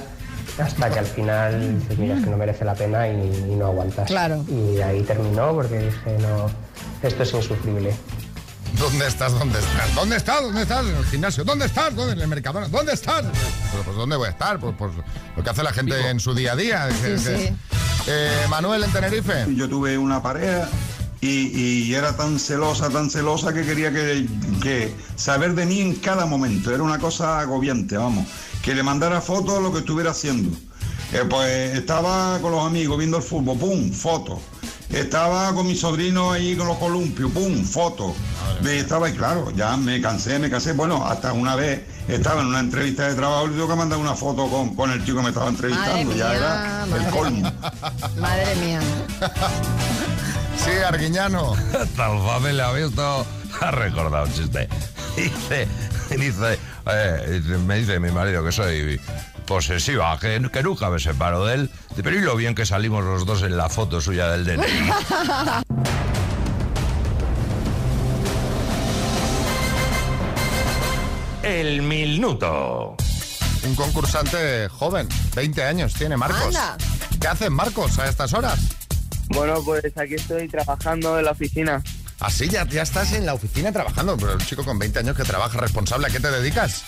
hasta 0.59 0.91
que 0.91 0.99
al 0.99 1.07
final 1.07 1.79
dices, 1.81 1.99
mira, 1.99 2.17
es 2.17 2.25
que 2.25 2.31
no 2.31 2.37
merece 2.37 2.65
la 2.65 2.75
pena 2.75 3.09
y, 3.09 3.12
y 3.51 3.55
no 3.57 3.67
aguantas. 3.67 4.07
Claro. 4.07 4.45
Y 4.49 4.81
ahí 4.81 5.03
terminó 5.03 5.53
porque 5.55 5.79
dije, 5.79 6.19
no, 6.21 6.51
esto 7.03 7.23
es 7.23 7.33
insufrible. 7.35 7.95
¿Dónde 8.79 9.07
estás? 9.07 9.33
¿Dónde 9.33 9.59
estás? 9.59 9.95
¿Dónde 9.95 10.17
estás? 10.17 10.43
¿Dónde 10.43 10.62
estás? 10.62 10.87
En 10.87 10.97
el 10.97 11.05
gimnasio. 11.05 11.45
¿Dónde 11.45 11.67
estás? 11.67 11.95
¿Dónde? 11.95 12.15
En 12.15 12.21
el 12.21 12.29
Mercadona. 12.29 12.69
¿Dónde 12.69 12.93
estás? 12.95 13.23
Pero, 13.71 13.83
pues 13.85 13.97
¿dónde 13.97 14.17
voy 14.17 14.27
a 14.29 14.31
estar? 14.31 14.59
Pues, 14.59 14.75
pues, 14.79 14.93
lo 15.37 15.43
que 15.45 15.51
hace 15.51 15.62
la 15.62 15.73
gente 15.73 16.09
en 16.11 16.19
su 16.21 16.35
día 16.35 16.53
a 16.53 16.57
día. 16.57 16.88
Sí, 16.91 16.97
que- 17.03 17.19
sí. 17.19 17.53
Eh, 18.09 18.31
Manuel 18.49 18.83
en 18.83 18.91
Tenerife. 18.93 19.47
Yo 19.55 19.69
tuve 19.69 19.97
una 19.99 20.23
pareja 20.23 20.69
y, 21.21 21.29
y 21.88 21.95
era 21.95 22.17
tan 22.17 22.38
celosa, 22.41 22.88
tan 22.91 23.11
celosa 23.11 23.53
que 23.53 23.62
quería 23.65 23.93
que, 23.93 24.27
que 24.61 24.93
saber 25.17 25.55
de 25.55 25.67
mí 25.67 25.81
en 25.81 25.95
cada 25.97 26.27
momento. 26.27 26.73
Era 26.75 26.83
una 26.83 26.99
cosa 26.99 27.38
agobiante, 27.41 27.97
vamos. 27.97 28.27
Que 28.62 28.75
le 28.75 28.83
mandara 28.83 29.20
fotos 29.20 29.55
de 29.55 29.61
lo 29.61 29.72
que 29.72 29.81
estuviera 29.81 30.12
haciendo. 30.12 30.57
Eh, 31.12 31.25
pues 31.29 31.77
estaba 31.77 32.38
con 32.40 32.53
los 32.53 32.64
amigos 32.64 32.96
viendo 32.96 33.18
el 33.18 33.22
fútbol, 33.22 33.59
¡pum! 33.59 33.92
Foto. 33.92 34.40
Estaba 34.88 35.55
con 35.55 35.66
mi 35.66 35.75
sobrino 35.75 36.33
ahí 36.33 36.57
con 36.57 36.66
los 36.66 36.79
columpios, 36.79 37.31
¡pum! 37.33 37.64
Foto. 37.64 38.14
Me 38.62 38.79
estaba 38.79 39.11
y 39.11 39.12
claro, 39.12 39.51
ya 39.51 39.77
me 39.77 40.01
cansé, 40.01 40.38
me 40.38 40.48
cansé. 40.48 40.72
Bueno, 40.72 41.05
hasta 41.05 41.33
una 41.33 41.57
vez 41.57 41.83
estaba 42.09 42.40
en 42.40 42.46
una 42.46 42.61
entrevista 42.61 43.09
de 43.09 43.14
trabajo 43.14 43.46
y 43.46 43.51
tuve 43.51 43.68
que 43.68 43.75
mandar 43.75 43.98
una 43.98 44.14
foto 44.14 44.48
con, 44.48 44.75
con 44.75 44.90
el 44.90 45.05
chico 45.05 45.18
que 45.18 45.22
me 45.25 45.29
estaba 45.31 45.48
entrevistando. 45.48 45.92
Madre 45.92 46.16
ya 46.16 46.29
mía, 46.29 46.37
era 46.37 46.87
el 46.96 47.11
colmo. 47.11 47.53
Madre 48.18 48.57
mía. 48.57 48.81
Sí, 50.57 50.70
Arguiñano. 50.87 51.55
Tal 51.96 52.40
me 52.40 52.53
le 52.53 52.62
ha 52.62 52.72
visto, 52.72 53.27
ha 53.61 53.70
recordado 53.70 54.27
un 54.27 54.33
chiste. 54.33 54.68
Dice, 55.16 55.68
dice, 56.16 56.59
eh, 56.87 57.40
dice- 57.40 57.59
me 57.59 57.79
dice 57.79 58.01
mi 58.01 58.11
marido 58.11 58.44
que 58.44 58.53
soy 58.53 59.01
posesiva, 59.46 60.18
que, 60.18 60.40
que 60.53 60.62
nunca 60.62 60.88
me 60.90 60.98
separo 60.98 61.44
de 61.46 61.55
él. 61.55 61.70
Pero 61.96 62.16
y 62.16 62.20
lo 62.20 62.37
bien 62.37 62.55
que 62.55 62.64
salimos 62.66 63.05
los 63.05 63.27
dos 63.27 63.42
en 63.42 63.57
la 63.57 63.68
foto 63.68 64.01
suya 64.01 64.29
del 64.31 64.44
DNI. 64.44 64.62
El 71.42 71.83
minuto. 71.83 72.96
Un 73.64 73.75
concursante 73.75 74.68
joven, 74.68 75.09
20 75.35 75.62
años 75.64 75.94
tiene 75.94 76.16
Marcos. 76.16 76.46
Anda. 76.57 76.77
¿Qué 77.20 77.27
haces, 77.29 77.51
Marcos, 77.51 77.98
a 77.98 78.09
estas 78.09 78.33
horas? 78.33 78.59
Bueno, 79.29 79.62
pues 79.64 79.85
aquí 79.96 80.14
estoy 80.14 80.48
trabajando 80.48 81.18
en 81.18 81.25
la 81.25 81.31
oficina. 81.33 81.83
Así 82.23 82.49
ya, 82.49 82.65
ya 82.69 82.83
estás 82.83 83.13
en 83.15 83.27
la 83.27 83.35
oficina 83.35 83.73
trabajando, 83.73 84.17
pero 84.17 84.35
un 84.35 84.39
chico 84.39 84.65
con 84.65 84.79
20 84.79 85.01
años 85.01 85.17
que 85.17 85.25
trabaja 85.25 85.59
responsable, 85.59 86.07
¿a 86.07 86.11
qué 86.11 86.21
te 86.21 86.31
dedicas? 86.31 86.85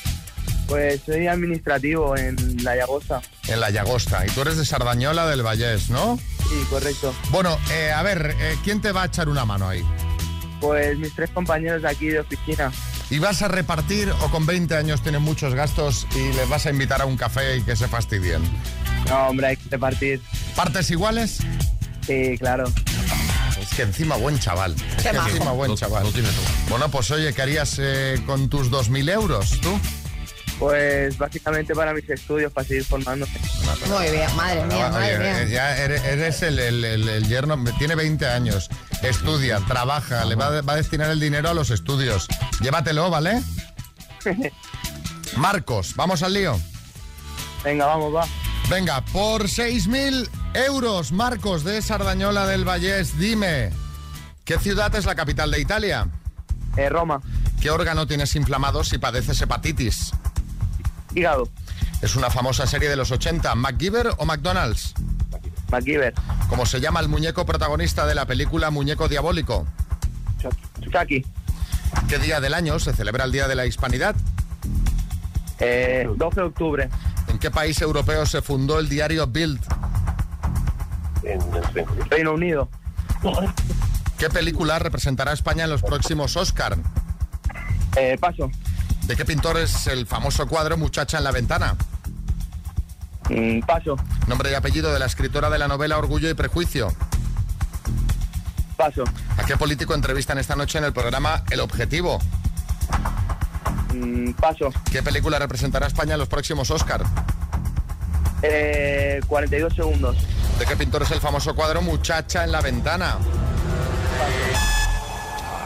Pues 0.69 1.01
soy 1.05 1.27
administrativo 1.27 2.17
en 2.17 2.63
La 2.63 2.77
Llagosta. 2.77 3.21
En 3.49 3.59
la 3.59 3.71
Llagosta. 3.71 4.25
Y 4.25 4.31
tú 4.31 4.43
eres 4.43 4.57
de 4.57 4.65
Sardañola 4.65 5.27
del 5.27 5.43
Vallés, 5.43 5.91
¿no? 5.91 6.19
Sí, 6.39 6.65
correcto. 6.71 7.13
Bueno, 7.31 7.59
eh, 7.73 7.91
a 7.91 8.03
ver, 8.03 8.37
eh, 8.39 8.57
¿quién 8.63 8.81
te 8.81 8.93
va 8.93 9.03
a 9.03 9.07
echar 9.07 9.29
una 9.29 9.45
mano 9.45 9.69
ahí? 9.69 9.83
Pues 10.61 10.97
mis 10.99 11.15
tres 11.15 11.31
compañeros 11.31 11.83
de 11.83 11.89
aquí 11.89 12.07
de 12.07 12.21
oficina. 12.21 12.71
¿Y 13.11 13.19
vas 13.19 13.43
a 13.43 13.49
repartir 13.49 14.11
o 14.23 14.31
con 14.31 14.47
20 14.47 14.75
años 14.77 15.03
tienen 15.03 15.23
muchos 15.23 15.53
gastos 15.55 16.07
y 16.15 16.33
les 16.35 16.49
vas 16.49 16.65
a 16.67 16.71
invitar 16.71 17.03
a 17.03 17.07
un 17.07 17.17
café 17.17 17.57
y 17.57 17.63
que 17.63 17.75
se 17.75 17.89
fastidien? 17.89 18.41
No, 19.09 19.29
hombre, 19.29 19.49
hay 19.49 19.57
que 19.57 19.69
repartir. 19.69 20.23
¿Partes 20.55 20.91
iguales? 20.91 21.41
Sí, 22.07 22.37
claro. 22.39 22.65
Que 23.77 23.83
encima 23.83 24.17
buen 24.17 24.39
chaval. 24.39 24.75
Es 24.97 25.03
que 25.03 25.13
majo. 25.13 25.29
encima 25.29 25.53
buen 25.53 25.75
chaval. 25.77 26.07
Bueno, 26.69 26.89
pues 26.91 27.11
oye, 27.11 27.33
¿qué 27.35 27.43
harías 27.43 27.77
eh, 27.81 28.21
con 28.27 28.49
tus 28.49 28.71
2.000 28.71 29.11
euros 29.11 29.61
tú? 29.61 29.79
Pues 30.61 31.19
básicamente 31.19 31.75
para 31.75 31.93
mis 31.93 32.09
estudios, 32.09 32.53
para 32.53 32.67
seguir 32.67 32.85
formándome. 32.85 33.33
Muy 33.89 34.11
bien, 34.13 34.37
madre 34.37 34.65
mía, 34.67 34.87
Ah, 34.87 34.91
madre 34.91 35.17
oye, 35.17 35.19
mía. 35.19 35.43
eh, 35.43 35.49
ya 35.51 35.77
eres, 35.77 36.05
eres 36.05 36.43
el, 36.43 36.59
el- 36.61 36.85
el- 36.85 37.09
el 37.09 37.27
yerno, 37.29 37.59
tiene 37.77 37.97
20 37.97 38.25
años, 38.29 38.69
estudia, 39.03 39.59
trabaja, 39.67 40.25
le 40.25 40.37
va, 40.37 40.47
a- 40.59 40.63
va 40.63 40.75
a 40.75 40.77
destinar 40.77 41.11
el 41.11 41.19
dinero 41.19 41.51
a 41.51 41.55
los 41.55 41.71
estudios. 41.71 42.29
Llévatelo, 42.61 43.11
¿vale? 43.11 43.43
Marcos, 45.37 45.95
vamos 45.97 46.23
al 46.23 46.35
lío. 46.35 46.61
Venga, 47.65 47.87
vamos, 47.87 48.15
va. 48.15 48.25
Venga, 48.71 49.05
por 49.07 49.49
6.000 49.49 50.29
euros, 50.55 51.13
Marcos 51.13 51.65
de 51.65 51.83
Sardañola 51.83 52.47
del 52.47 52.67
Vallés, 52.67 53.19
dime, 53.19 53.71
¿qué 54.45 54.59
ciudad 54.59 54.95
es 54.95 55.05
la 55.05 55.15
capital 55.15 55.51
de 55.51 55.61
Italia? 55.61 56.09
Eh, 56.77 56.89
Roma. 56.89 57.21
¿Qué 57.61 57.71
órgano 57.71 58.07
tienes 58.07 58.35
inflamado 58.37 58.85
si 58.85 58.99
padeces 58.99 59.41
hepatitis? 59.41 60.13
Hígado. 61.15 61.49
Es 62.03 62.17
una 62.17 62.31
famosa 62.31 62.67
serie 62.67 62.89
de 62.89 62.97
los 62.97 63.11
80, 63.11 63.55
¿MacGyver 63.55 64.11
o 64.19 64.25
McDonald's? 64.27 64.95
MacGyver. 65.71 66.15
¿Cómo 66.49 66.67
se 66.67 66.81
llama 66.81 67.01
el 67.01 67.09
muñeco 67.09 67.47
protagonista 67.47 68.07
de 68.07 68.15
la 68.15 68.27
película 68.27 68.71
Muñeco 68.71 69.09
Diabólico? 69.09 69.67
Chucky. 70.81 71.25
¿Qué 72.09 72.19
día 72.19 72.41
del 72.41 72.55
año 72.55 72.79
se 72.79 72.93
celebra 72.93 73.25
el 73.25 73.33
Día 73.33 73.49
de 73.49 73.55
la 73.55 73.67
Hispanidad? 73.67 74.15
Eh, 75.59 76.09
12 76.15 76.41
de 76.41 76.47
octubre. 76.47 76.89
¿En 77.29 77.39
qué 77.39 77.51
país 77.51 77.81
europeo 77.81 78.27
se 78.27 78.43
fundó 78.43 78.79
el 78.79 78.89
diario 78.89 79.27
Bild? 79.27 79.61
Reino 82.11 82.33
Unido. 82.33 82.69
¿Qué 84.19 84.31
película 84.31 84.79
representará 84.79 85.31
a 85.33 85.35
España 85.35 85.65
en 85.65 85.71
los 85.71 85.83
próximos 85.83 86.37
Oscar? 86.37 86.77
Eh, 87.97 88.17
paso. 88.21 88.51
¿De 89.07 89.17
qué 89.17 89.25
pintor 89.25 89.59
es 89.59 89.87
el 89.87 90.07
famoso 90.07 90.47
cuadro 90.47 90.77
Muchacha 90.77 91.19
en 91.19 91.25
la 91.25 91.31
ventana? 91.31 91.77
Mm, 93.31 93.61
paso. 93.61 93.97
Nombre 94.27 94.51
y 94.51 94.55
apellido 94.55 94.93
de 94.93 94.99
la 94.99 95.07
escritora 95.07 95.51
de 95.51 95.59
la 95.59 95.69
novela 95.69 95.99
Orgullo 95.99 96.29
y 96.29 96.35
Prejuicio. 96.35 96.93
Paso. 98.77 99.05
¿A 99.37 99.45
qué 99.45 99.57
político 99.57 99.95
entrevistan 99.95 100.39
esta 100.39 100.57
noche 100.57 100.79
en 100.79 100.85
el 100.85 100.93
programa 100.93 101.45
El 101.51 101.61
Objetivo? 101.61 102.19
Mm, 103.95 104.33
paso. 104.33 104.73
¿Qué 104.91 105.03
película 105.03 105.39
representará 105.39 105.87
a 105.87 105.89
España 105.89 106.15
en 106.15 106.19
los 106.19 106.29
próximos 106.29 106.71
Oscar? 106.71 107.03
Eh, 108.43 109.21
42 109.27 109.75
segundos. 109.75 110.17
¿De 110.59 110.65
qué 110.67 110.77
pintor 110.77 111.03
es 111.03 111.11
el 111.11 111.21
famoso 111.21 111.55
cuadro 111.55 111.83
Muchacha 111.83 112.45
en 112.45 112.53
la 112.53 112.61
ventana? 112.61 113.17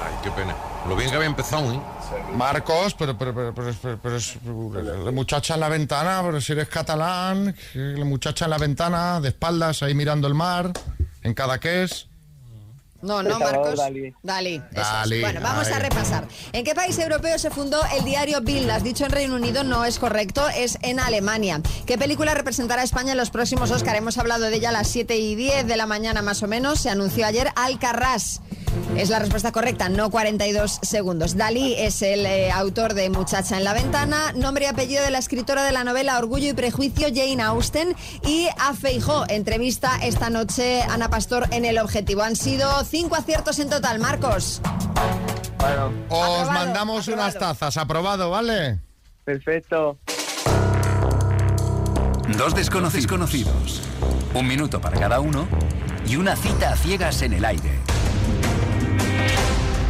Ay, 0.00 0.14
qué 0.22 0.30
pena. 0.30 0.54
Lo 0.88 0.96
bien 0.96 1.10
que 1.10 1.16
había 1.16 1.28
empezado, 1.28 1.70
¿eh? 1.72 1.80
Marcos, 2.34 2.94
pero, 2.98 3.16
pero, 3.18 3.34
pero, 3.34 3.52
pero, 3.54 3.74
pero- 3.82 3.98
pero 4.02 4.16
es 4.16 4.36
la 5.04 5.10
muchacha 5.10 5.54
en 5.54 5.60
la 5.60 5.68
ventana, 5.68 6.20
pero 6.24 6.40
si 6.40 6.52
eres 6.52 6.68
catalán, 6.68 7.54
la 7.74 8.04
muchacha 8.04 8.46
en 8.46 8.50
la 8.50 8.58
ventana, 8.58 9.20
de 9.20 9.28
espaldas, 9.28 9.82
ahí 9.82 9.94
mirando 9.94 10.26
el 10.26 10.34
mar, 10.34 10.72
en 11.22 11.34
Cadaqués. 11.34 12.06
No, 13.00 13.22
no, 13.22 13.38
Marcos. 13.38 13.76
Dalí. 13.76 14.12
Dalí. 14.22 14.54
eso 14.72 14.80
es. 14.80 14.88
Dalí, 14.92 15.20
Bueno, 15.20 15.40
vamos 15.40 15.68
a 15.68 15.78
repasar. 15.78 16.26
¿En 16.52 16.64
qué 16.64 16.74
país 16.74 16.98
europeo 16.98 17.38
se 17.38 17.50
fundó 17.50 17.80
el 17.96 18.04
diario 18.04 18.40
Bild? 18.40 18.70
Has 18.70 18.82
dicho 18.82 19.04
en 19.04 19.12
Reino 19.12 19.36
Unido, 19.36 19.62
no 19.62 19.84
es 19.84 19.98
correcto, 19.98 20.48
es 20.48 20.78
en 20.82 20.98
Alemania. 20.98 21.60
¿Qué 21.86 21.96
película 21.96 22.34
representará 22.34 22.82
a 22.82 22.84
España 22.84 23.12
en 23.12 23.18
los 23.18 23.30
próximos 23.30 23.70
Oscar? 23.70 23.94
Hemos 23.96 24.18
hablado 24.18 24.50
de 24.50 24.56
ella 24.56 24.70
a 24.70 24.72
las 24.72 24.88
7 24.88 25.16
y 25.16 25.34
10 25.36 25.66
de 25.66 25.76
la 25.76 25.86
mañana 25.86 26.22
más 26.22 26.42
o 26.42 26.48
menos. 26.48 26.80
Se 26.80 26.90
anunció 26.90 27.26
ayer 27.26 27.48
Alcarrás. 27.54 28.40
Es 28.96 29.10
la 29.10 29.18
respuesta 29.18 29.52
correcta, 29.52 29.88
no 29.88 30.10
42 30.10 30.80
segundos. 30.82 31.36
Dalí 31.36 31.74
es 31.74 32.02
el 32.02 32.26
eh, 32.26 32.50
autor 32.50 32.94
de 32.94 33.10
Muchacha 33.10 33.56
en 33.56 33.64
la 33.64 33.72
ventana, 33.72 34.32
nombre 34.34 34.64
y 34.64 34.68
apellido 34.68 35.02
de 35.02 35.10
la 35.10 35.18
escritora 35.18 35.62
de 35.62 35.72
la 35.72 35.84
novela 35.84 36.18
Orgullo 36.18 36.48
y 36.48 36.52
Prejuicio, 36.52 37.08
Jane 37.14 37.42
Austen, 37.42 37.94
y 38.26 38.48
a 38.58 38.74
Feijó. 38.74 39.24
Entrevista 39.28 39.98
esta 40.02 40.30
noche 40.30 40.82
Ana 40.82 41.10
Pastor 41.10 41.46
en 41.52 41.64
El 41.64 41.78
Objetivo. 41.78 42.22
Han 42.22 42.36
sido 42.36 42.84
cinco 42.84 43.14
aciertos 43.14 43.58
en 43.58 43.70
total, 43.70 43.98
Marcos. 43.98 44.60
Bueno. 45.58 45.92
Os 46.08 46.48
mandamos 46.48 47.08
unas 47.08 47.34
tazas, 47.38 47.76
aprobado, 47.76 48.30
¿vale? 48.30 48.80
Perfecto. 49.24 49.98
Dos 52.36 52.54
desconocidos 52.54 53.06
conocidos. 53.06 53.82
Un 54.34 54.46
minuto 54.46 54.80
para 54.80 54.98
cada 54.98 55.20
uno 55.20 55.46
y 56.06 56.16
una 56.16 56.36
cita 56.36 56.72
a 56.72 56.76
ciegas 56.76 57.22
en 57.22 57.32
el 57.32 57.44
aire. 57.44 57.87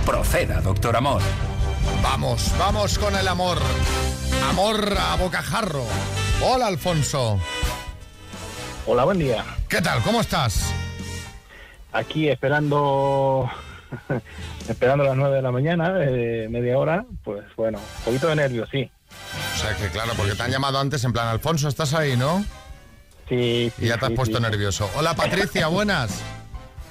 Proceda, 0.08 0.62
doctor 0.62 0.96
Amor. 0.96 1.20
Vamos, 2.02 2.50
vamos 2.58 2.98
con 2.98 3.14
el 3.14 3.28
amor. 3.28 3.58
Amor 4.48 4.96
a 4.98 5.16
bocajarro. 5.16 5.84
Hola, 6.42 6.68
Alfonso. 6.68 7.38
Hola, 8.86 9.04
buen 9.04 9.18
día. 9.18 9.44
¿Qué 9.68 9.82
tal? 9.82 10.00
¿Cómo 10.02 10.22
estás? 10.22 10.72
Aquí 11.92 12.30
esperando 12.30 13.50
esperando 14.66 15.04
a 15.04 15.08
las 15.08 15.16
9 15.18 15.36
de 15.36 15.42
la 15.42 15.52
mañana, 15.52 15.92
eh, 16.00 16.48
media 16.48 16.78
hora, 16.78 17.04
pues 17.22 17.44
bueno, 17.54 17.76
un 17.76 18.04
poquito 18.06 18.28
de 18.28 18.36
nervios, 18.36 18.66
sí. 18.72 18.90
O 19.56 19.58
sea 19.58 19.76
que 19.76 19.88
claro, 19.88 20.14
porque 20.16 20.34
te 20.34 20.42
han 20.42 20.50
llamado 20.50 20.78
antes 20.78 21.04
en 21.04 21.12
plan, 21.12 21.28
Alfonso, 21.28 21.68
¿estás 21.68 21.92
ahí, 21.92 22.16
no? 22.16 22.42
Sí. 23.28 23.70
Y 23.76 23.88
ya 23.88 23.98
te 23.98 24.06
has 24.06 24.12
sí, 24.12 24.16
puesto 24.16 24.38
sí. 24.38 24.42
nervioso. 24.42 24.88
Hola 24.96 25.12
Patricia, 25.12 25.66
buenas. 25.68 26.22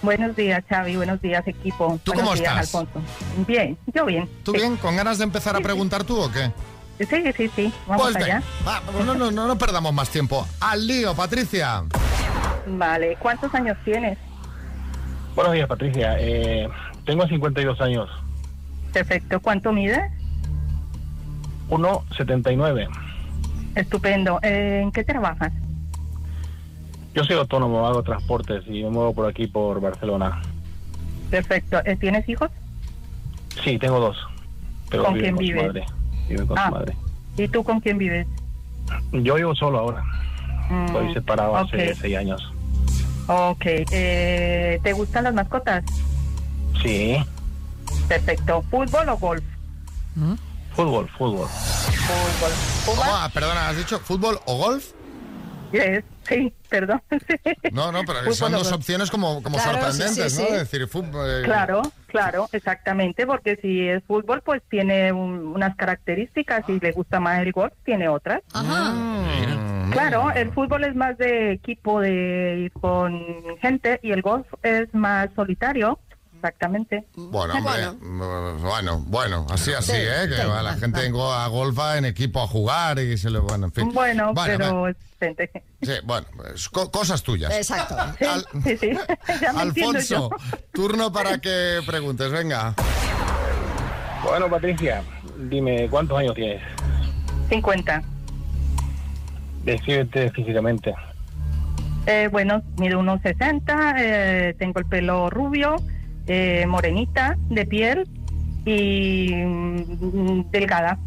Buenos 0.02 0.36
días, 0.36 0.64
Xavi. 0.70 0.96
Buenos 0.96 1.22
días, 1.22 1.46
equipo. 1.48 2.00
¿Tú 2.04 2.12
Buenos 2.14 2.30
cómo 2.32 2.36
días, 2.40 2.66
estás? 2.66 2.76
Alfonso. 2.76 3.02
Bien, 3.48 3.78
yo 3.94 4.06
bien. 4.06 4.30
¿Tú 4.44 4.54
bien? 4.54 4.78
¿Con 4.78 4.96
ganas 4.96 5.18
de 5.18 5.24
empezar 5.24 5.56
a 5.56 5.60
preguntar 5.60 6.04
tú 6.04 6.18
o 6.20 6.32
qué? 6.32 6.52
Sí, 7.00 7.24
sí, 7.36 7.52
sí. 7.56 7.74
Vamos 7.88 8.12
Pues 8.12 8.16
allá. 8.24 8.42
va, 8.68 8.82
no, 9.06 9.14
no, 9.16 9.32
no, 9.32 9.48
no 9.48 9.58
perdamos 9.58 9.94
más 9.94 10.10
tiempo. 10.10 10.48
Al 10.60 10.86
lío, 10.88 11.14
Patricia. 11.16 11.84
Vale. 12.68 13.18
¿Cuántos 13.20 13.54
años 13.54 13.78
tienes? 13.86 14.18
Buenos 15.36 15.54
días, 15.54 15.68
Patricia. 15.68 16.16
Eh, 16.20 16.68
tengo 17.06 17.28
52 17.28 17.80
años. 17.82 18.10
Perfecto. 18.94 19.40
¿Cuánto 19.40 19.72
mides? 19.72 20.00
1,79. 21.70 22.88
Estupendo. 23.76 24.40
Eh, 24.42 24.80
¿En 24.84 24.92
qué 24.92 25.04
trabajas? 25.04 25.52
Yo 27.18 27.24
soy 27.24 27.36
autónomo, 27.38 27.88
hago 27.88 28.04
transportes 28.04 28.64
y 28.68 28.84
me 28.84 28.92
muevo 28.92 29.12
por 29.12 29.28
aquí, 29.28 29.48
por 29.48 29.82
Barcelona. 29.82 30.40
Perfecto. 31.32 31.80
Eh, 31.84 31.96
¿Tienes 31.96 32.30
hijos? 32.30 32.52
Sí, 33.64 33.80
tengo 33.80 34.00
dos. 34.00 34.18
Pero 34.92 35.04
¿Con 35.06 35.16
quién 35.16 35.34
con 35.34 35.40
vives? 35.44 35.62
su 35.64 35.68
madre. 35.68 35.86
Viven 36.30 36.46
con 36.46 36.58
Ah. 36.60 36.66
su 36.68 36.72
madre. 36.76 36.96
¿Y 37.38 37.48
tú 37.48 37.64
con 37.64 37.80
quién 37.80 37.98
vives? 37.98 38.28
Yo 39.14 39.34
vivo 39.34 39.56
solo 39.56 39.80
ahora. 39.80 40.04
Mm, 40.70 40.86
Estoy 40.86 41.14
separado 41.16 41.58
hace 41.58 41.96
seis 41.96 42.16
años. 42.18 42.54
Ok. 43.26 43.66
Eh, 43.66 44.80
¿Te 44.84 44.94
gustan 44.94 45.24
las 45.24 45.34
mascotas? 45.34 45.84
Sí, 46.84 47.18
Perfecto. 48.08 48.62
¿Fútbol 48.70 49.10
o 49.10 49.18
golf? 49.18 49.44
fútbol, 50.76 51.10
fútbol. 51.18 51.48
Fútbol. 51.48 52.52
¿Cómo? 52.86 53.02
Ah, 53.04 53.28
Perdona, 53.34 53.70
¿has 53.70 53.78
dicho 53.78 53.98
fútbol 54.00 54.38
o 54.46 54.58
golf? 54.58 54.92
Yes. 55.72 56.04
Sí, 56.28 56.54
perdón. 56.70 57.02
No, 57.72 57.92
no, 57.92 58.04
pero 58.06 58.20
Fútbol 58.20 58.34
son 58.36 58.52
dos 58.54 58.72
opciones 58.72 59.10
como, 59.12 59.42
como 59.44 59.58
Claro, 59.58 59.74
sorprendentes, 59.74 60.32
sí, 60.34 60.38
sí, 60.38 60.42
¿no? 60.44 60.48
sí. 60.50 60.54
Decir, 60.56 60.88
fútbol... 60.88 61.30
eh, 61.30 61.42
Claro, 61.44 61.82
claro, 62.08 62.48
exactamente, 62.52 63.26
porque 63.28 63.58
si 63.62 63.88
es 63.88 64.04
fútbol, 64.06 64.42
pues 64.44 64.62
tiene 64.70 65.12
un- 65.12 65.48
unas 65.48 65.76
características 65.76 66.68
y 66.70 66.80
le 66.80 66.92
gusta 66.92 67.20
más 67.20 67.42
el 67.42 67.52
golf, 67.52 67.74
tiene 67.86 68.08
otras. 68.10 68.42
mm, 68.54 69.92
Claro, 69.92 70.32
el 70.32 70.52
fútbol 70.52 70.84
es 70.84 70.96
más 70.96 71.18
de 71.18 71.52
equipo, 71.54 72.00
de 72.02 72.60
ir 72.66 72.72
con 72.74 73.22
gente, 73.62 74.00
y 74.04 74.12
el 74.12 74.22
golf 74.22 74.46
es 74.64 74.94
más 74.94 75.30
solitario, 75.36 75.98
exactamente. 76.36 77.06
Bueno, 77.16 77.54
hombre, 77.56 77.92
mm, 78.00 78.62
bueno, 78.62 79.04
bueno, 79.08 79.48
así, 79.50 79.74
así, 79.74 79.92
Sí, 79.94 79.98
¿eh? 79.98 80.28
Que 80.30 80.44
la 80.44 80.74
gente 80.76 81.00
a 81.08 81.48
golf 81.48 81.78
va 81.80 81.98
en 81.98 82.06
equipo 82.06 82.42
a 82.42 82.48
jugar 82.48 83.00
y 83.00 83.18
se 83.18 83.30
le... 83.30 83.40
Bueno, 83.40 83.68
en 83.68 83.72
fin. 83.72 83.92
Bueno, 83.94 84.34
Vale, 84.34 84.58
pero. 84.58 84.88
Gente. 85.20 85.50
Sí, 85.82 85.92
bueno, 86.04 86.28
pues, 86.36 86.70
co- 86.70 86.90
cosas 86.92 87.24
tuyas. 87.24 87.52
Exacto. 87.56 87.96
Sí, 88.64 88.78
sí, 88.78 88.90
ya 89.42 89.54
me 89.54 89.64
entiendo 89.64 89.98
Alfonso, 90.00 90.16
yo. 90.16 90.30
turno 90.74 91.12
para 91.12 91.38
que 91.40 91.80
preguntes, 91.86 92.32
venga. 92.32 92.74
Bueno, 94.24 94.50
Patricia, 94.50 95.04
dime, 95.50 95.88
¿cuántos 95.90 96.18
años 96.18 96.36
tienes? 96.36 96.62
50. 97.50 98.02
Descríbete 99.64 100.32
físicamente. 100.32 100.94
Eh, 102.06 102.30
bueno, 102.32 102.62
mido 102.78 103.00
unos 103.00 103.22
60, 103.22 103.96
eh, 104.00 104.56
tengo 104.58 104.80
el 104.80 104.86
pelo 104.86 105.30
rubio, 105.30 105.76
eh, 106.26 106.66
morenita 106.68 107.36
de 107.50 107.66
piel 107.66 108.08
y 108.66 109.34
mm, 109.34 110.50
delgada. 110.52 110.98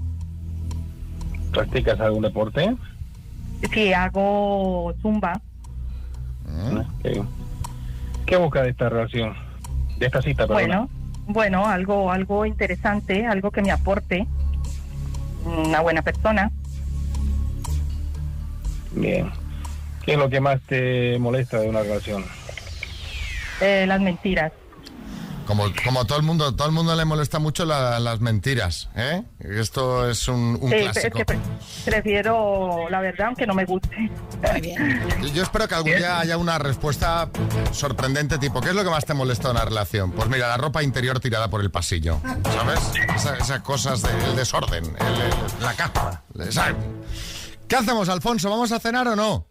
¿Practicas 1.52 1.98
algún 2.00 2.22
deporte? 2.22 2.76
Sí, 3.72 3.92
hago 3.92 4.94
zumba. 5.02 5.40
¿Qué, 7.02 7.22
qué 8.26 8.36
busca 8.36 8.62
de 8.62 8.70
esta 8.70 8.88
relación? 8.88 9.34
De 9.98 10.06
esta 10.06 10.22
cita, 10.22 10.46
perdona. 10.46 10.88
Bueno, 10.88 10.90
bueno, 11.26 11.66
algo, 11.66 12.10
algo 12.10 12.46
interesante, 12.46 13.26
algo 13.26 13.50
que 13.50 13.62
me 13.62 13.70
aporte. 13.70 14.26
Una 15.44 15.80
buena 15.80 16.02
persona. 16.02 16.50
Bien. 18.92 19.30
¿Qué 20.04 20.12
es 20.12 20.18
lo 20.18 20.28
que 20.28 20.40
más 20.40 20.60
te 20.62 21.18
molesta 21.18 21.60
de 21.60 21.68
una 21.68 21.82
relación? 21.82 22.24
Eh, 23.60 23.84
las 23.86 24.00
mentiras. 24.00 24.52
Como, 25.50 25.64
como 25.84 26.04
todo 26.04 26.16
el 26.16 26.22
mundo, 26.24 26.54
todo 26.54 26.68
el 26.68 26.72
mundo 26.72 26.94
le 26.94 27.04
molesta 27.04 27.40
mucho 27.40 27.64
la- 27.64 27.98
las 27.98 28.20
mentiras, 28.20 28.88
¿eh? 28.94 29.24
Esto 29.40 30.08
es 30.08 30.28
un, 30.28 30.56
un 30.60 30.70
Sí, 30.70 30.76
es 30.76 30.92
clásico. 30.92 31.18
que 31.18 31.24
pre- 31.24 31.38
prefiero 31.84 32.88
la 32.88 33.00
verdad, 33.00 33.26
aunque 33.26 33.48
no 33.48 33.54
me 33.54 33.64
guste. 33.64 33.88
Yo 35.34 35.42
espero 35.42 35.66
que 35.66 35.74
algún 35.74 35.96
día 35.96 36.20
haya 36.20 36.36
una 36.36 36.56
respuesta 36.60 37.28
sorprendente 37.72 38.38
tipo, 38.38 38.60
¿qué 38.60 38.68
es 38.68 38.76
lo 38.76 38.84
que 38.84 38.90
más 38.90 39.04
te 39.04 39.12
molesta 39.12 39.48
de 39.48 39.54
una 39.54 39.64
relación? 39.64 40.12
Pues 40.12 40.28
mira, 40.28 40.46
la 40.46 40.56
ropa 40.56 40.84
interior 40.84 41.18
tirada 41.18 41.50
por 41.50 41.60
el 41.62 41.70
pasillo, 41.72 42.20
¿sabes? 42.44 42.78
Esa- 43.16 43.36
Esas 43.36 43.60
cosas 43.62 44.02
del 44.02 44.36
desorden, 44.36 44.84
el- 44.84 45.20
el- 45.20 45.62
la 45.64 45.74
capa. 45.74 46.22
¿sabes? 46.50 46.76
¿Qué 47.66 47.74
hacemos, 47.74 48.08
Alfonso? 48.08 48.48
¿Vamos 48.50 48.70
a 48.70 48.78
cenar 48.78 49.08
o 49.08 49.16
no? 49.16 49.46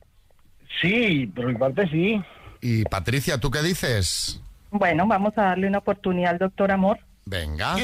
Sí, 0.82 1.28
por 1.36 1.46
mi 1.48 1.56
parte 1.56 1.90
sí. 1.90 2.22
Y 2.62 2.84
Patricia, 2.86 3.38
¿tú 3.38 3.52
qué 3.52 3.62
dices? 3.62 4.40
Bueno, 4.72 5.08
vamos 5.08 5.34
a 5.38 5.44
darle 5.44 5.68
una 5.68 5.80
oportunidad 5.80 6.32
al 6.32 6.38
doctor 6.38 6.72
Amor. 6.72 7.00
Venga. 7.26 7.76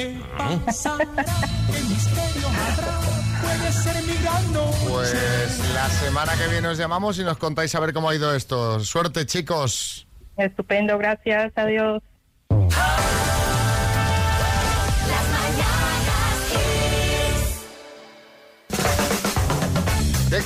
Pues 4.88 5.74
la 5.74 5.90
semana 5.90 6.34
que 6.36 6.48
viene 6.52 6.68
os 6.68 6.78
llamamos 6.78 7.20
y 7.20 7.24
nos 7.24 7.38
contáis 7.38 7.76
a 7.76 7.80
ver 7.80 7.94
cómo 7.94 8.10
ha 8.10 8.16
ido 8.16 8.34
esto. 8.34 8.80
Suerte, 8.80 9.26
chicos. 9.26 10.08
Estupendo, 10.38 10.98
gracias, 10.98 11.52
adiós. 11.56 12.02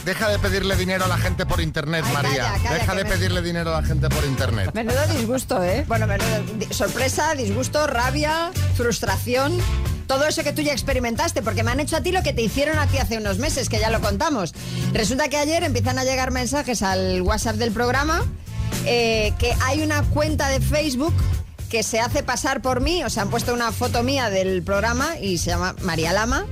Deja 0.06 0.30
de 0.30 0.40
pedirle 0.40 0.76
dinero 0.76 1.06
a 1.06 1.08
la 1.08 1.18
gente 1.18 1.46
por 1.46 1.62
internet, 1.62 2.06
María. 2.14 2.32
calla, 2.52 2.64
calla, 2.64 2.74
deja 2.74 2.96
de 2.96 3.04
me- 3.04 3.10
pedirle 3.10 3.42
dinero 3.42 3.76
a 3.76 3.82
la 3.82 3.88
gente 3.88 4.10
por 4.10 4.24
internet. 4.26 4.72
Menudo 4.74 5.06
disgusto, 5.18 5.64
¿eh? 5.64 5.86
Bueno, 5.88 6.08
menudo 6.08 6.28
sorpresa, 6.72 7.34
disgusto, 7.36 7.86
rabia, 7.88 8.52
frustración. 8.76 9.58
Todo 10.08 10.26
eso 10.26 10.44
que 10.44 10.54
tú 10.54 10.62
ya 10.64 10.72
experimentaste, 10.74 11.42
porque 11.44 11.64
me 11.64 11.72
han 11.72 11.80
hecho 11.80 11.96
a 11.98 12.02
ti 12.02 12.12
lo 12.12 12.24
que 12.24 12.34
te 12.34 12.42
hicieron 12.42 12.80
a 12.80 12.88
ti 12.88 12.98
hace 12.98 13.18
unos 13.18 13.38
meses, 13.38 13.70
que 13.70 13.80
ya 13.80 13.90
lo 13.92 14.02
contamos. 14.02 14.54
Resulta 14.94 15.30
que 15.30 15.38
ayer 15.38 15.64
empiezan 15.64 16.00
a 16.00 16.04
llegar 16.04 16.32
mensajes 16.32 16.82
al 16.82 17.22
WhatsApp 17.22 17.58
del 17.58 17.72
programa 17.72 18.24
eh, 18.86 19.34
que 19.38 19.54
hay 19.62 19.82
una 19.84 20.02
cuenta 20.04 20.48
de 20.48 20.62
Facebook 20.62 21.14
que 21.70 21.84
se 21.84 22.00
hace 22.00 22.24
pasar 22.24 22.62
por 22.64 22.82
mí, 22.82 23.04
o 23.04 23.10
sea, 23.12 23.22
han 23.24 23.30
puesto 23.30 23.54
una 23.54 23.72
foto 23.72 24.02
mía 24.02 24.32
del 24.32 24.64
programa 24.64 25.20
y 25.20 25.38
se 25.38 25.52
llama 25.52 25.76
María 25.84 26.12
Lama. 26.14 26.46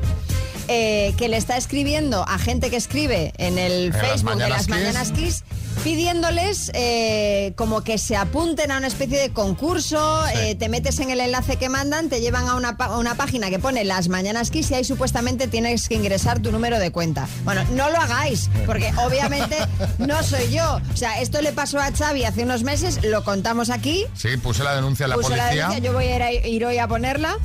Eh, 0.68 1.14
que 1.18 1.28
le 1.30 1.38
está 1.38 1.58
escribiendo 1.58 2.24
a 2.28 2.38
gente 2.40 2.70
que 2.70 2.78
escribe 2.78 3.34
en 3.38 3.58
el 3.58 3.72
En 3.88 3.90
las 3.92 4.02
Facebook 4.02 4.36
de 4.38 4.50
las 4.50 4.60
Kiss. 4.66 4.70
Mañanas 4.70 5.12
Kiss 5.12 5.44
pidiéndoles 5.84 6.70
eh, 6.74 7.54
como 7.56 7.82
que 7.84 7.98
se 7.98 8.16
apunten 8.18 8.72
a 8.72 8.78
una 8.78 8.88
especie 8.88 9.18
de 9.20 9.30
concurso, 9.32 10.26
eh, 10.36 10.56
te 10.56 10.70
metes 10.70 11.00
en 11.00 11.12
el 11.12 11.20
enlace 11.22 11.56
que 11.56 11.70
mandan, 11.70 12.10
te 12.10 12.20
llevan 12.20 12.48
a 12.48 12.56
una, 12.56 12.70
a 12.78 12.98
una 12.98 13.16
página 13.16 13.50
que 13.50 13.58
pone 13.60 13.86
Las 13.86 14.10
Mañanas 14.10 14.50
Kiss 14.52 14.72
y 14.72 14.74
ahí 14.74 14.84
supuestamente 14.84 15.48
tienes 15.48 15.88
que 15.88 15.96
ingresar 15.96 16.40
tu 16.42 16.52
número 16.52 16.78
de 16.80 16.92
cuenta. 16.92 17.28
Bueno, 17.46 17.64
no 17.72 17.90
lo 17.90 17.98
hagáis, 17.98 18.50
porque 18.66 18.92
obviamente 18.98 19.56
no 19.98 20.22
soy 20.24 20.52
yo. 20.52 20.82
O 20.94 20.98
sea, 20.98 21.22
esto 21.22 21.42
le 21.42 21.54
pasó 21.54 21.80
a 21.80 21.92
Xavi 21.92 22.26
hace 22.26 22.44
unos 22.44 22.64
meses, 22.64 23.00
lo 23.04 23.24
contamos 23.24 23.70
aquí, 23.70 24.06
Sí, 24.16 24.36
puse 24.38 24.64
la 24.64 24.76
denuncia 24.76 25.06
a 25.06 25.10
la 25.10 25.16
puso 25.16 25.30
la 25.30 25.46
policía. 25.46 25.68
denuncia, 25.70 25.84
yo 25.84 25.94
voy 25.94 26.06
a 26.06 26.16
ir, 26.16 26.22
a- 26.24 26.32
ir 26.48 26.66
hoy 26.66 26.78
a 26.80 26.88
ponerla. 26.88 27.38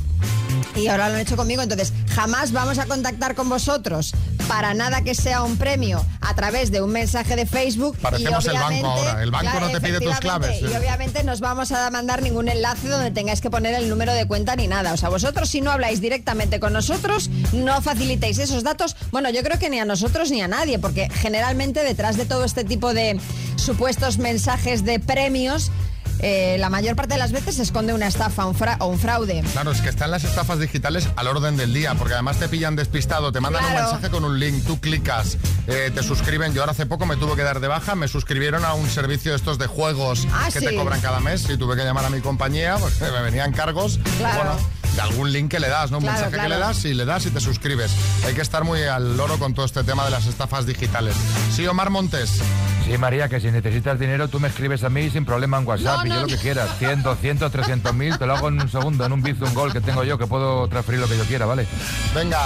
Y 0.75 0.87
ahora 0.87 1.09
lo 1.09 1.15
han 1.17 1.21
hecho 1.21 1.37
conmigo, 1.37 1.63
entonces 1.63 1.93
jamás 2.15 2.53
vamos 2.53 2.79
a 2.79 2.87
contactar 2.87 3.35
con 3.35 3.49
vosotros 3.49 4.13
para 4.49 4.75
nada 4.75 5.03
que 5.03 5.15
sea 5.15 5.43
un 5.43 5.57
premio 5.57 6.05
a 6.21 6.35
través 6.35 6.71
de 6.71 6.83
un 6.83 6.91
mensaje 6.91 7.37
de 7.37 7.47
Facebook. 7.47 7.97
Parecemos 7.99 8.45
y 8.45 8.49
el 8.49 8.55
banco 8.55 8.87
ahora. 8.87 9.23
El 9.23 9.31
banco 9.31 9.61
no 9.61 9.71
te 9.71 9.81
pide 9.81 10.01
tus 10.01 10.19
claves. 10.19 10.61
Y 10.61 10.67
obviamente 10.67 11.23
nos 11.25 11.41
vamos 11.41 11.73
a 11.73 11.91
mandar 11.91 12.23
ningún 12.23 12.49
enlace 12.49 12.89
donde 12.89 13.11
tengáis 13.11 13.41
que 13.41 13.51
poner 13.51 13.75
el 13.75 13.89
número 13.89 14.13
de 14.15 14.27
cuenta 14.27 14.57
ni 14.57 14.67
nada. 14.67 14.93
O 14.93 14.97
sea, 14.97 15.09
vosotros 15.09 15.49
si 15.49 15.61
no 15.61 15.71
habláis 15.71 16.01
directamente 16.01 16.61
con 16.61 16.73
nosotros, 16.73 17.31
no 17.53 17.81
facilitéis 17.83 18.39
esos 18.39 18.63
datos. 18.63 18.97
Bueno, 19.11 19.31
yo 19.31 19.43
creo 19.43 19.59
que 19.59 19.71
ni 19.71 19.79
a 19.79 19.85
nosotros 19.85 20.31
ni 20.31 20.41
a 20.41 20.49
nadie, 20.49 20.79
porque 20.79 21.09
generalmente 21.11 21.85
detrás 21.85 22.17
de 22.17 22.25
todo 22.25 22.45
este 22.45 22.65
tipo 22.65 22.95
de 22.95 23.21
supuestos 23.57 24.19
mensajes 24.19 24.85
de 24.85 24.99
premios 24.99 25.71
eh, 26.21 26.57
la 26.59 26.69
mayor 26.69 26.95
parte 26.97 27.15
de 27.15 27.19
las 27.19 27.33
veces 27.33 27.57
se 27.57 27.63
esconde 27.63 27.93
una 27.93 28.07
estafa 28.07 28.47
un 28.47 28.55
fra- 28.55 28.77
o 28.81 28.87
un 28.87 28.99
fraude. 28.99 29.43
Claro, 29.53 29.73
es 29.73 29.81
que 29.81 29.89
están 29.89 30.11
las 30.11 30.25
estafas 30.25 30.59
digitales 30.59 31.09
al 31.17 31.27
orden 31.27 31.57
del 31.57 31.73
día, 31.75 31.95
porque 31.95 32.15
además 32.15 32.39
te 32.39 32.49
pillan 32.49 32.77
despistado, 32.77 33.33
te 33.33 33.41
mandan 33.41 33.65
un 33.65 33.73
mensaje 33.75 34.11
con 34.11 34.25
un 34.25 34.39
link, 34.39 34.65
tú 34.65 34.81
clicas, 34.81 35.37
eh, 35.67 35.91
te 35.95 36.03
suscriben. 36.03 36.53
Yo 36.55 36.61
ahora 36.63 36.73
hace 36.73 36.87
poco 36.87 37.07
me 37.07 37.17
tuve 37.17 37.35
que 37.37 37.43
dar 37.43 37.61
de 37.61 37.69
baja, 37.69 37.95
me 37.95 38.09
suscribieron 38.09 38.65
a 38.65 38.75
un 38.75 38.89
servicio 38.89 39.35
estos 39.35 39.59
de 39.59 39.67
juegos 39.67 40.27
Ah, 40.33 40.49
que 40.53 40.61
sí. 40.61 40.67
te 40.67 40.75
cobran 40.77 41.01
cada 41.01 41.21
mes 41.21 41.49
y 41.51 41.57
tuve 41.57 41.77
que 41.77 41.85
llamar 41.85 42.05
a 42.05 42.11
mi 42.11 42.21
compañía 42.21 42.77
porque 42.81 43.05
me 43.13 43.23
venían 43.23 43.53
cargos. 43.53 43.99
Claro. 44.19 44.37
Bueno, 44.37 44.57
de 44.57 44.82
algún 45.01 45.33
link 45.33 45.51
que 45.51 45.61
le 45.61 45.69
das, 45.69 45.91
¿no? 45.91 45.99
Un 45.99 46.05
Claro, 46.05 46.21
mensaje 46.21 46.43
que 46.43 46.49
le 46.49 46.59
das 46.59 46.85
y 46.85 46.95
le 46.95 47.05
das 47.05 47.27
y 47.27 47.31
te 47.31 47.41
suscribes. 47.41 47.93
Hay 48.27 48.35
que 48.35 48.43
estar 48.43 48.65
muy 48.65 48.83
al 48.83 49.17
loro 49.17 49.39
con 49.39 49.55
todo 49.55 49.65
este 49.65 49.83
tema 49.85 50.05
de 50.05 50.11
las 50.11 50.27
estafas 50.27 50.67
digitales. 50.67 51.15
Sí, 51.55 51.67
Omar 51.67 51.91
Montes. 51.91 52.41
Sí, 52.85 52.99
María, 52.99 53.29
que 53.29 53.41
si 53.41 53.51
necesitas 53.51 53.99
dinero, 53.99 54.29
tú 54.29 54.41
me 54.41 54.49
escribes 54.49 54.83
a 54.85 54.91
mí 54.91 55.09
sin 55.09 55.25
problema 55.25 55.59
en 55.59 55.67
WhatsApp 55.67 55.99
No, 56.01 56.07
y 56.07 56.09
no, 56.09 56.15
yo 56.17 56.21
lo 56.23 56.27
que 56.27 56.37
quieras. 56.37 56.69
100, 56.79 57.03
200, 57.03 57.51
300 57.53 57.95
mil, 57.95 58.19
te 58.19 58.27
lo 58.27 58.35
hago 58.37 58.49
en 58.49 58.61
un 58.61 58.69
segundo, 58.69 59.07
en 59.07 59.13
un 59.13 59.23
bizu, 59.23 59.45
un 59.45 59.55
gol 59.55 59.73
que 59.73 59.81
tengo 59.81 60.03
yo, 60.05 60.19
que 60.19 60.27
puedo 60.27 60.67
transferir 60.69 61.01
lo 61.01 61.09
que 61.09 61.17
yo 61.17 61.25
quiera, 61.25 61.47
¿vale? 61.47 61.67
Venga. 62.15 62.41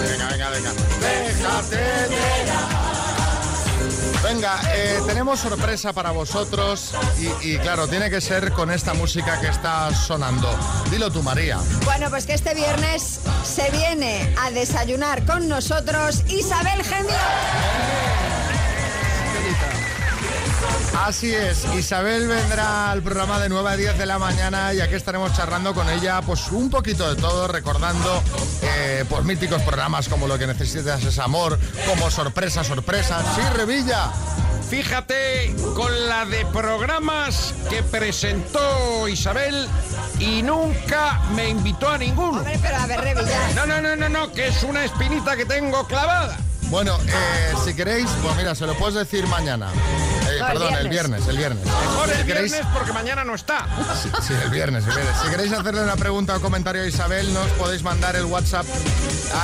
Venga, 0.00 0.28
venga, 0.30 0.50
venga. 0.50 0.72
Déjate 1.00 1.76
de- 1.76 2.85
Venga, 4.26 4.60
eh, 4.74 4.98
tenemos 5.06 5.38
sorpresa 5.38 5.92
para 5.92 6.10
vosotros 6.10 6.92
y, 7.20 7.52
y 7.52 7.58
claro, 7.58 7.86
tiene 7.86 8.10
que 8.10 8.20
ser 8.20 8.50
con 8.50 8.72
esta 8.72 8.92
música 8.92 9.40
que 9.40 9.46
está 9.46 9.94
sonando. 9.94 10.50
Dilo 10.90 11.12
tú, 11.12 11.22
María. 11.22 11.60
Bueno, 11.84 12.10
pues 12.10 12.26
que 12.26 12.34
este 12.34 12.52
viernes 12.52 13.20
se 13.44 13.70
viene 13.70 14.34
a 14.42 14.50
desayunar 14.50 15.24
con 15.24 15.46
nosotros 15.46 16.24
Isabel 16.28 16.82
Gemio. 16.82 17.95
Así 21.06 21.32
es, 21.32 21.64
Isabel 21.78 22.26
vendrá 22.26 22.90
al 22.90 23.00
programa 23.00 23.38
de 23.38 23.48
9 23.48 23.70
a 23.70 23.76
10 23.76 23.96
de 23.96 24.06
la 24.06 24.18
mañana 24.18 24.74
y 24.74 24.80
aquí 24.80 24.94
estaremos 24.94 25.32
charlando 25.34 25.72
con 25.72 25.88
ella 25.88 26.20
pues 26.20 26.50
un 26.50 26.68
poquito 26.68 27.08
de 27.08 27.14
todo, 27.14 27.46
recordando 27.46 28.24
eh, 28.60 29.04
pues 29.08 29.22
míticos 29.22 29.62
programas 29.62 30.08
como 30.08 30.26
Lo 30.26 30.36
que 30.36 30.48
necesitas 30.48 31.04
es 31.04 31.20
amor, 31.20 31.60
como 31.86 32.10
Sorpresa, 32.10 32.64
Sorpresa. 32.64 33.22
Sí, 33.36 33.42
Revilla. 33.54 34.10
Fíjate 34.68 35.54
con 35.76 36.08
la 36.08 36.24
de 36.24 36.44
programas 36.46 37.54
que 37.70 37.84
presentó 37.84 39.06
Isabel 39.06 39.68
y 40.18 40.42
nunca 40.42 41.20
me 41.36 41.48
invitó 41.50 41.88
a 41.88 41.98
ninguno. 41.98 42.38
Hombre, 42.38 42.58
pero 42.60 42.78
a 42.78 42.86
ver, 42.88 43.00
Revilla. 43.00 43.52
No, 43.54 43.64
no, 43.64 43.80
no, 43.80 43.94
no, 43.94 44.08
no, 44.08 44.32
que 44.32 44.48
es 44.48 44.60
una 44.64 44.84
espinita 44.84 45.36
que 45.36 45.44
tengo 45.44 45.86
clavada. 45.86 46.36
Bueno, 46.68 46.98
eh, 47.06 47.54
si 47.64 47.74
queréis, 47.74 48.08
pues 48.24 48.34
mira, 48.36 48.56
se 48.56 48.66
lo 48.66 48.74
puedes 48.74 48.96
decir 48.96 49.24
mañana. 49.28 49.70
El 50.52 50.58
perdón, 50.58 50.74
el 50.74 50.88
viernes, 50.88 51.26
el 51.28 51.36
viernes. 51.36 51.64
Mejor 51.64 52.08
Si 52.08 52.12
el 52.20 52.26
queréis- 52.26 52.52
viernes 52.52 52.72
porque 52.74 52.92
mañana 52.92 53.24
no 53.24 53.34
está. 53.34 53.66
Sí, 54.02 54.10
sí, 54.26 54.34
el 54.44 54.50
viernes, 54.50 54.84
el 54.86 54.94
viernes. 54.94 55.16
Si 55.22 55.28
queréis 55.30 55.52
hacerle 55.52 55.82
una 55.82 55.96
pregunta 55.96 56.36
o 56.36 56.40
comentario 56.40 56.82
a 56.82 56.86
Isabel, 56.86 57.32
nos 57.34 57.48
podéis 57.52 57.82
mandar 57.82 58.14
el 58.16 58.24
WhatsApp 58.26 58.66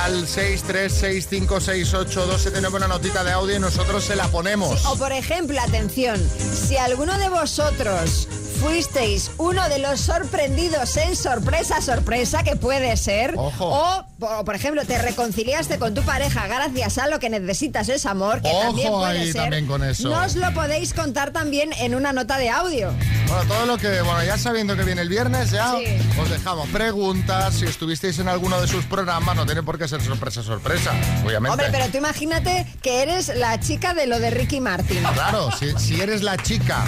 al 0.05 0.27
636568279 0.27 2.73
una 2.75 2.87
notita 2.87 3.23
de 3.23 3.31
audio 3.31 3.55
y 3.55 3.59
nosotros 3.59 4.03
se 4.03 4.15
la 4.15 4.27
ponemos. 4.27 4.85
O 4.85 4.95
por 4.97 5.11
ejemplo, 5.11 5.59
atención, 5.61 6.21
si 6.67 6.77
alguno 6.77 7.17
de 7.17 7.29
vosotros 7.29 8.27
fuisteis 8.63 9.31
uno 9.37 9.67
de 9.67 9.79
los 9.79 9.99
sorprendidos 9.99 10.95
en 10.97 11.15
sorpresa, 11.15 11.81
sorpresa, 11.81 12.43
que 12.43 12.55
puede 12.55 12.95
ser, 12.97 13.33
Ojo. 13.37 13.65
o 13.67 14.05
por, 14.19 14.45
por 14.45 14.55
ejemplo 14.55 14.83
te 14.85 14.97
reconciliaste 15.01 15.77
con 15.79 15.93
tu 15.93 16.01
pareja 16.03 16.47
gracias 16.47 16.97
a 16.97 17.07
lo 17.07 17.19
que 17.19 17.29
necesitas 17.29 17.89
es 17.89 18.05
amor, 18.05 18.41
que 18.41 18.47
Ojo 18.49 18.61
también 18.61 18.89
puede 18.91 19.19
ahí 19.19 19.31
ser, 19.31 19.41
también 19.41 19.67
con 19.67 19.83
eso. 19.83 20.09
nos 20.09 20.35
lo 20.35 20.53
podéis 20.53 20.93
contar 20.93 21.31
también 21.31 21.71
en 21.73 21.93
una 21.93 22.13
nota 22.13 22.37
de 22.37 22.49
audio. 22.49 22.91
Bueno, 23.27 23.43
todo 23.47 23.65
lo 23.65 23.77
que, 23.77 24.01
bueno, 24.01 24.23
ya 24.23 24.37
sabiendo 24.37 24.75
que 24.77 24.83
viene 24.83 25.01
el 25.01 25.09
viernes, 25.09 25.51
ya 25.51 25.73
Sí. 25.77 25.85
os 26.21 26.29
dejamos 26.29 26.69
preguntas. 26.69 27.55
Si 27.55 27.65
estuvisteis 27.65 28.19
en 28.19 28.27
alguno 28.27 28.61
de 28.61 28.67
sus 28.67 28.85
programas, 28.85 29.35
no 29.35 29.45
tiene 29.45 29.63
por 29.63 29.77
qué 29.77 29.87
ser 29.87 30.01
sorpresa, 30.01 30.41
sorpresa, 30.43 30.91
obviamente. 31.25 31.49
Hombre, 31.51 31.67
pero 31.71 31.87
tú 31.91 31.97
imagínate 31.97 32.65
que 32.81 33.01
eres 33.01 33.29
la 33.35 33.59
chica 33.59 33.93
de 33.93 34.07
lo 34.07 34.19
de 34.19 34.29
Ricky 34.29 34.61
Martin. 34.61 35.03
Claro, 35.13 35.49
si, 35.51 35.71
si 35.79 35.99
eres 35.99 36.21
la 36.21 36.37
chica, 36.37 36.85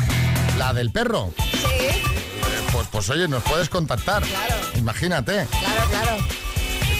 la 0.57 0.73
del 0.73 0.91
perro, 0.91 1.31
Sí, 1.37 2.01
pues, 2.71 2.87
pues 2.91 3.09
oye, 3.09 3.27
nos 3.27 3.43
puedes 3.43 3.69
contactar. 3.69 4.23
Imagínate. 4.75 5.45
claro, 5.47 5.89
claro. 5.89 6.17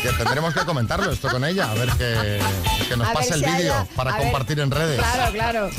Que 0.02 0.12
tendremos 0.24 0.54
que 0.54 0.60
comentarlo 0.66 1.12
esto 1.12 1.30
con 1.30 1.44
ella, 1.46 1.72
a 1.72 1.74
ver 1.74 1.90
que, 1.92 2.40
que 2.88 2.96
nos 2.98 3.08
A 3.08 3.10
ver 3.10 3.18
pase 3.18 3.34
el 3.34 3.40
si 3.40 3.46
vídeo 3.46 3.74
haya- 3.74 3.88
para 3.96 4.12
a 4.12 4.18
ver. 4.18 4.24
compartir 4.24 4.60
en 4.60 4.70
redes. 4.72 5.00
Claro, 5.00 5.32
claro. 5.34 5.70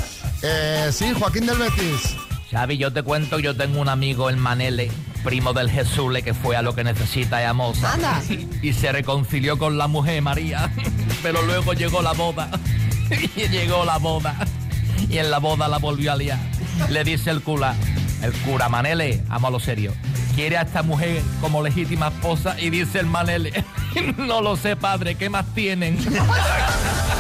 Eh, 0.42 0.90
sí, 0.92 1.12
Joaquín 1.18 1.46
del 1.46 1.58
Betis. 1.58 2.16
Xavi, 2.50 2.76
yo 2.76 2.92
te 2.92 3.02
cuento, 3.02 3.38
yo 3.38 3.56
tengo 3.56 3.80
un 3.80 3.88
amigo, 3.88 4.28
el 4.30 4.36
Manele, 4.36 4.90
primo 5.24 5.52
del 5.52 5.70
Jesule, 5.70 6.22
que 6.22 6.34
fue 6.34 6.56
a 6.56 6.62
lo 6.62 6.74
que 6.74 6.82
necesita 6.84 7.40
es 7.42 7.48
amosa. 7.48 7.92
Anda. 7.94 8.20
Y 8.62 8.72
se 8.72 8.90
reconcilió 8.92 9.58
con 9.58 9.78
la 9.78 9.86
mujer 9.88 10.22
María. 10.22 10.72
Pero 11.22 11.42
luego 11.42 11.72
llegó 11.74 12.02
la 12.02 12.12
boda. 12.12 12.48
Y 13.36 13.48
llegó 13.48 13.84
la 13.84 13.98
boda. 13.98 14.34
Y 15.08 15.18
en 15.18 15.30
la 15.30 15.38
boda 15.38 15.68
la 15.68 15.78
volvió 15.78 16.12
a 16.12 16.16
liar. 16.16 16.38
Le 16.90 17.04
dice 17.04 17.30
el 17.30 17.42
cura, 17.42 17.74
el 18.22 18.32
cura 18.32 18.68
Manele, 18.68 19.22
a 19.28 19.38
lo 19.50 19.60
serio. 19.60 19.92
Quiere 20.34 20.58
a 20.58 20.62
esta 20.62 20.82
mujer 20.82 21.22
como 21.40 21.62
legítima 21.62 22.08
esposa 22.08 22.60
y 22.60 22.70
dice 22.70 23.00
el 23.00 23.06
Manele, 23.06 23.64
no 24.18 24.40
lo 24.40 24.56
sé 24.56 24.76
padre, 24.76 25.14
¿qué 25.14 25.28
más 25.30 25.46
tienen? 25.54 25.98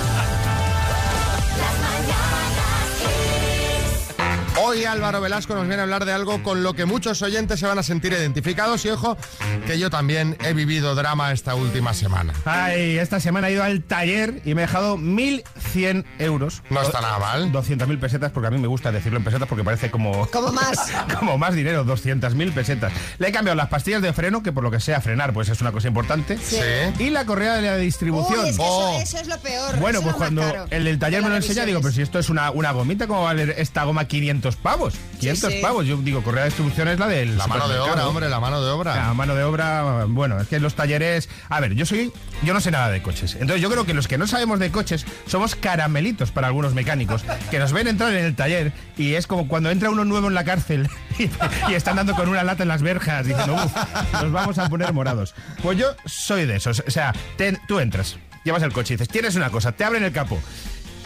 Hoy 4.68 4.84
Álvaro 4.84 5.20
Velasco 5.20 5.54
nos 5.54 5.68
viene 5.68 5.80
a 5.80 5.82
hablar 5.84 6.04
de 6.04 6.12
algo 6.12 6.42
con 6.42 6.64
lo 6.64 6.74
que 6.74 6.86
muchos 6.86 7.22
oyentes 7.22 7.60
se 7.60 7.66
van 7.68 7.78
a 7.78 7.84
sentir 7.84 8.12
identificados 8.12 8.84
y 8.84 8.88
ojo, 8.90 9.16
que 9.64 9.78
yo 9.78 9.90
también 9.90 10.36
he 10.42 10.54
vivido 10.54 10.96
drama 10.96 11.30
esta 11.30 11.54
última 11.54 11.94
semana. 11.94 12.32
Ay, 12.44 12.98
esta 12.98 13.20
semana 13.20 13.48
he 13.48 13.52
ido 13.52 13.62
al 13.62 13.84
taller 13.84 14.42
y 14.44 14.54
me 14.54 14.62
he 14.62 14.66
dejado 14.66 14.98
1.100 14.98 16.04
euros. 16.18 16.64
No 16.68 16.82
está 16.82 17.00
nada 17.00 17.20
mal. 17.20 17.52
200.000 17.52 18.00
pesetas, 18.00 18.32
porque 18.32 18.48
a 18.48 18.50
mí 18.50 18.58
me 18.58 18.66
gusta 18.66 18.90
decirlo 18.90 19.18
en 19.18 19.24
pesetas 19.24 19.46
porque 19.48 19.62
parece 19.62 19.88
como... 19.92 20.26
Como 20.32 20.50
más. 20.52 20.90
como 21.20 21.38
más 21.38 21.54
dinero, 21.54 21.84
200.000 21.86 22.52
pesetas. 22.52 22.92
Le 23.18 23.28
he 23.28 23.32
cambiado 23.32 23.54
las 23.54 23.68
pastillas 23.68 24.02
de 24.02 24.12
freno, 24.12 24.42
que 24.42 24.50
por 24.50 24.64
lo 24.64 24.72
que 24.72 24.80
sea 24.80 25.00
frenar, 25.00 25.32
pues 25.32 25.48
es 25.48 25.60
una 25.60 25.70
cosa 25.70 25.86
importante. 25.86 26.38
Sí. 26.38 26.58
Y 26.98 27.10
la 27.10 27.24
correa 27.24 27.54
de 27.54 27.62
la 27.62 27.76
distribución. 27.76 28.40
Uy, 28.40 28.48
es 28.50 28.56
que 28.56 28.62
Oh. 28.66 28.96
eso, 28.96 29.02
eso 29.02 29.18
es 29.20 29.28
lo 29.28 29.38
peor. 29.38 29.78
Bueno, 29.78 30.00
eso 30.00 30.06
pues 30.08 30.16
cuando 30.16 30.42
el 30.70 30.82
del 30.84 30.98
taller 30.98 31.22
me 31.22 31.28
lo 31.28 31.36
enseña, 31.36 31.64
digo, 31.64 31.80
pero 31.80 31.92
si 31.94 32.02
esto 32.02 32.18
es 32.18 32.28
una, 32.30 32.50
una 32.50 32.72
gomita, 32.72 33.06
¿cómo 33.06 33.20
va 33.22 33.30
a 33.30 33.34
valer 33.34 33.54
esta 33.58 33.84
goma 33.84 34.06
500 34.06 34.55
pavos? 34.56 34.94
500 35.20 35.52
sí. 35.52 35.58
pavos. 35.62 35.86
Yo 35.86 35.96
digo, 35.98 36.22
correa 36.22 36.44
de 36.44 36.50
distribución 36.50 36.88
es 36.88 36.98
la 36.98 37.06
del 37.08 37.36
La 37.38 37.46
mano 37.46 37.68
de 37.68 37.78
obra, 37.78 38.06
hombre, 38.08 38.28
la 38.28 38.40
mano 38.40 38.62
de 38.62 38.70
obra. 38.70 38.94
La 38.96 39.14
mano 39.14 39.34
de 39.34 39.44
obra, 39.44 40.04
bueno, 40.06 40.40
es 40.40 40.48
que 40.48 40.60
los 40.60 40.74
talleres. 40.74 41.28
A 41.48 41.60
ver, 41.60 41.74
yo 41.74 41.86
soy. 41.86 42.12
Yo 42.42 42.52
no 42.52 42.60
sé 42.60 42.70
nada 42.70 42.90
de 42.90 43.00
coches. 43.02 43.34
Entonces 43.34 43.60
yo 43.62 43.70
creo 43.70 43.86
que 43.86 43.94
los 43.94 44.08
que 44.08 44.18
no 44.18 44.26
sabemos 44.26 44.58
de 44.58 44.70
coches 44.70 45.06
somos 45.26 45.54
caramelitos 45.54 46.30
para 46.30 46.48
algunos 46.48 46.74
mecánicos 46.74 47.24
que 47.50 47.58
nos 47.58 47.72
ven 47.72 47.88
entrar 47.88 48.12
en 48.12 48.24
el 48.24 48.34
taller 48.36 48.72
y 48.98 49.14
es 49.14 49.26
como 49.26 49.48
cuando 49.48 49.70
entra 49.70 49.90
uno 49.90 50.04
nuevo 50.04 50.28
en 50.28 50.34
la 50.34 50.44
cárcel 50.44 50.88
y, 51.18 51.30
y 51.70 51.74
están 51.74 51.96
dando 51.96 52.14
con 52.14 52.28
una 52.28 52.42
lata 52.44 52.62
en 52.62 52.68
las 52.68 52.82
verjas 52.82 53.26
diciendo, 53.26 53.54
uff, 53.54 53.72
nos 54.12 54.32
vamos 54.32 54.58
a 54.58 54.68
poner 54.68 54.92
morados. 54.92 55.34
Pues 55.62 55.78
yo 55.78 55.88
soy 56.04 56.46
de 56.46 56.56
esos. 56.56 56.82
O 56.86 56.90
sea, 56.90 57.12
te- 57.36 57.58
tú 57.66 57.80
entras, 57.80 58.16
llevas 58.44 58.62
el 58.62 58.72
coche 58.72 58.94
y 58.94 58.96
dices, 58.96 59.08
tienes 59.08 59.34
una 59.36 59.50
cosa, 59.50 59.72
te 59.72 59.84
abren 59.84 60.04
el 60.04 60.12
capó. 60.12 60.38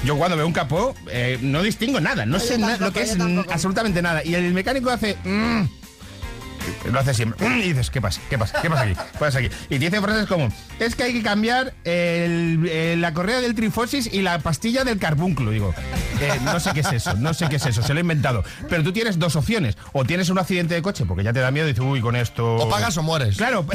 Yo 0.05 0.17
cuando 0.17 0.37
veo 0.37 0.47
un 0.47 0.53
capó 0.53 0.95
eh, 1.11 1.39
no 1.43 1.63
distingo 1.63 2.01
nada, 2.01 2.25
no 2.25 2.39
Yo 2.39 2.45
sé 2.45 2.59
na- 2.59 2.77
lo 2.79 2.93
que 2.93 3.03
es 3.03 3.17
absolutamente 3.51 4.01
nada. 4.01 4.25
Y 4.25 4.35
el 4.35 4.53
mecánico 4.55 4.91
hace... 4.91 5.17
mm, 5.25 5.63
lo 6.91 7.01
hace 7.01 7.15
siempre. 7.15 7.47
Y 7.59 7.63
dices, 7.73 7.91
¿qué 7.91 8.01
pasa? 8.01 8.21
¿Qué 8.31 8.39
pasa? 8.39 8.61
¿Qué 8.63 8.69
pasa 8.71 8.83
aquí? 8.83 8.95
¿Qué 8.95 9.19
pasa 9.19 9.39
aquí? 9.39 9.49
Y 9.69 9.79
dice 9.79 10.01
frases 10.01 10.27
como, 10.27 10.49
es 10.79 10.95
que 10.95 11.03
hay 11.05 11.13
que 11.13 11.23
cambiar 11.23 11.75
el- 11.85 12.67
eh, 12.69 12.97
la 12.99 13.13
correa 13.15 13.41
del 13.41 13.55
trifosis 13.55 14.09
y 14.13 14.23
la 14.23 14.39
pastilla 14.41 14.85
del 14.85 14.99
carbúnculo. 14.99 15.51
Digo, 15.51 15.75
eh, 16.21 16.39
no 16.45 16.61
sé 16.61 16.71
qué 16.75 16.81
es 16.81 16.93
eso, 16.93 17.15
no 17.15 17.35
sé 17.35 17.49
qué 17.49 17.57
es 17.57 17.67
eso, 17.67 17.83
se 17.83 17.93
lo 17.95 18.01
he 18.01 18.03
inventado. 18.03 18.45
Pero 18.69 18.83
tú 18.83 18.93
tienes 18.93 19.19
dos 19.19 19.37
opciones. 19.37 19.77
O 19.93 20.05
tienes 20.05 20.29
un 20.31 20.39
accidente 20.39 20.75
de 20.75 20.83
coche, 20.83 21.05
porque 21.07 21.25
ya 21.25 21.33
te 21.33 21.41
da 21.41 21.51
miedo 21.51 21.67
y 21.67 21.73
dices, 21.73 21.85
uy, 21.85 22.01
con 22.01 22.17
esto... 22.17 22.57
O 22.57 22.69
pagas 22.69 22.97
o 22.97 23.03
mueres. 23.03 23.37
Claro. 23.37 23.67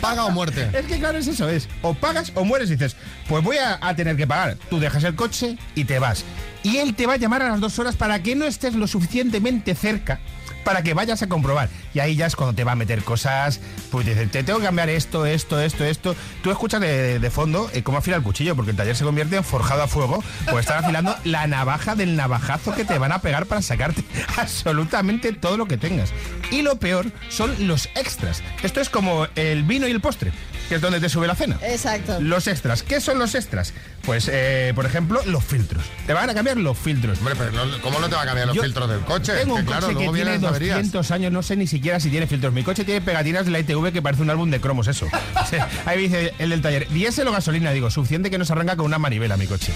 Paga 0.00 0.24
o 0.26 0.30
muerte. 0.30 0.68
Es 0.72 0.86
que 0.86 0.98
claro, 0.98 1.18
es 1.18 1.26
eso, 1.26 1.48
es. 1.48 1.68
O 1.82 1.94
pagas 1.94 2.32
o 2.34 2.44
mueres 2.44 2.68
y 2.70 2.74
dices, 2.74 2.96
pues 3.28 3.42
voy 3.42 3.56
a, 3.58 3.78
a 3.80 3.94
tener 3.94 4.16
que 4.16 4.26
pagar. 4.26 4.56
Tú 4.70 4.78
dejas 4.80 5.04
el 5.04 5.14
coche 5.14 5.56
y 5.74 5.84
te 5.84 5.98
vas. 5.98 6.24
Y 6.62 6.76
él 6.78 6.94
te 6.94 7.06
va 7.06 7.14
a 7.14 7.16
llamar 7.16 7.42
a 7.42 7.48
las 7.48 7.60
dos 7.60 7.78
horas 7.78 7.96
para 7.96 8.22
que 8.22 8.36
no 8.36 8.44
estés 8.44 8.74
lo 8.74 8.86
suficientemente 8.86 9.74
cerca 9.74 10.20
para 10.64 10.82
que 10.82 10.94
vayas 10.94 11.22
a 11.22 11.28
comprobar. 11.28 11.68
Y 11.94 12.00
ahí 12.00 12.16
ya 12.16 12.26
es 12.26 12.36
cuando 12.36 12.54
te 12.54 12.64
va 12.64 12.72
a 12.72 12.76
meter 12.76 13.02
cosas, 13.04 13.60
pues 13.90 14.06
dice, 14.06 14.26
te 14.26 14.42
tengo 14.44 14.58
que 14.58 14.64
cambiar 14.66 14.88
esto, 14.90 15.26
esto, 15.26 15.60
esto, 15.60 15.84
esto. 15.84 16.16
Tú 16.42 16.50
escuchas 16.50 16.80
de, 16.80 17.18
de 17.18 17.30
fondo 17.30 17.70
eh, 17.72 17.82
cómo 17.82 17.98
afila 17.98 18.16
el 18.16 18.22
cuchillo, 18.22 18.54
porque 18.56 18.70
el 18.72 18.76
taller 18.76 18.96
se 18.96 19.04
convierte 19.04 19.36
en 19.36 19.44
forjado 19.44 19.82
a 19.82 19.88
fuego, 19.88 20.22
pues 20.50 20.66
están 20.66 20.84
afilando 20.84 21.16
la 21.24 21.46
navaja 21.46 21.94
del 21.94 22.16
navajazo 22.16 22.74
que 22.74 22.84
te 22.84 22.98
van 22.98 23.12
a 23.12 23.20
pegar 23.20 23.46
para 23.46 23.62
sacarte 23.62 24.04
absolutamente 24.36 25.32
todo 25.32 25.56
lo 25.56 25.66
que 25.66 25.76
tengas. 25.76 26.10
Y 26.50 26.62
lo 26.62 26.76
peor 26.76 27.06
son 27.28 27.66
los 27.66 27.86
extras. 27.94 28.42
Esto 28.62 28.80
es 28.80 28.88
como 28.90 29.26
el 29.34 29.62
vino 29.64 29.86
y 29.88 29.90
el 29.90 30.00
postre, 30.00 30.32
que 30.68 30.76
es 30.76 30.80
donde 30.80 31.00
te 31.00 31.08
sube 31.08 31.26
la 31.26 31.34
cena. 31.34 31.58
Exacto. 31.62 32.20
Los 32.20 32.46
extras. 32.46 32.82
¿Qué 32.82 33.00
son 33.00 33.18
los 33.18 33.34
extras? 33.34 33.72
Pues, 34.02 34.28
eh, 34.32 34.72
por 34.74 34.84
ejemplo, 34.86 35.20
los 35.26 35.44
filtros. 35.44 35.84
Te 36.06 36.12
van 36.12 36.28
a 36.28 36.34
cambiar 36.34 36.56
los 36.56 36.76
filtros. 36.78 37.18
Hombre, 37.18 37.34
pero 37.36 37.52
no- 37.52 37.80
¿cómo 37.82 38.00
no 38.00 38.08
te 38.08 38.16
va 38.16 38.22
a 38.22 38.26
cambiar 38.26 38.48
los 38.48 38.56
Yo 38.56 38.62
filtros 38.62 38.88
del 38.90 39.00
coche? 39.00 39.32
Tengo 39.34 39.54
Que 39.56 39.60
un 39.62 39.66
claro, 39.66 39.86
coche 39.86 39.98
que 39.98 40.04
luego 40.04 40.14
tiene. 40.14 40.38
200 40.58 41.10
años, 41.10 41.32
no 41.32 41.42
sé 41.42 41.56
ni 41.56 41.66
siquiera 41.66 42.00
si 42.00 42.10
tiene 42.10 42.26
filtros. 42.26 42.52
Mi 42.52 42.62
coche 42.62 42.84
tiene 42.84 43.00
pegatinas 43.00 43.44
de 43.44 43.52
la 43.52 43.60
ITV 43.60 43.92
que 43.92 44.02
parece 44.02 44.22
un 44.22 44.30
álbum 44.30 44.50
de 44.50 44.60
cromos, 44.60 44.88
eso. 44.88 45.06
Ahí 45.86 46.02
dice 46.02 46.34
el 46.38 46.50
del 46.50 46.62
taller, 46.62 46.88
diésel 46.88 47.28
o 47.28 47.32
gasolina, 47.32 47.72
digo, 47.72 47.90
suficiente 47.90 48.30
que 48.30 48.38
no 48.38 48.44
se 48.44 48.52
arranca 48.52 48.76
con 48.76 48.86
una 48.86 48.98
manivela 48.98 49.36
mi 49.36 49.46
coche. 49.46 49.72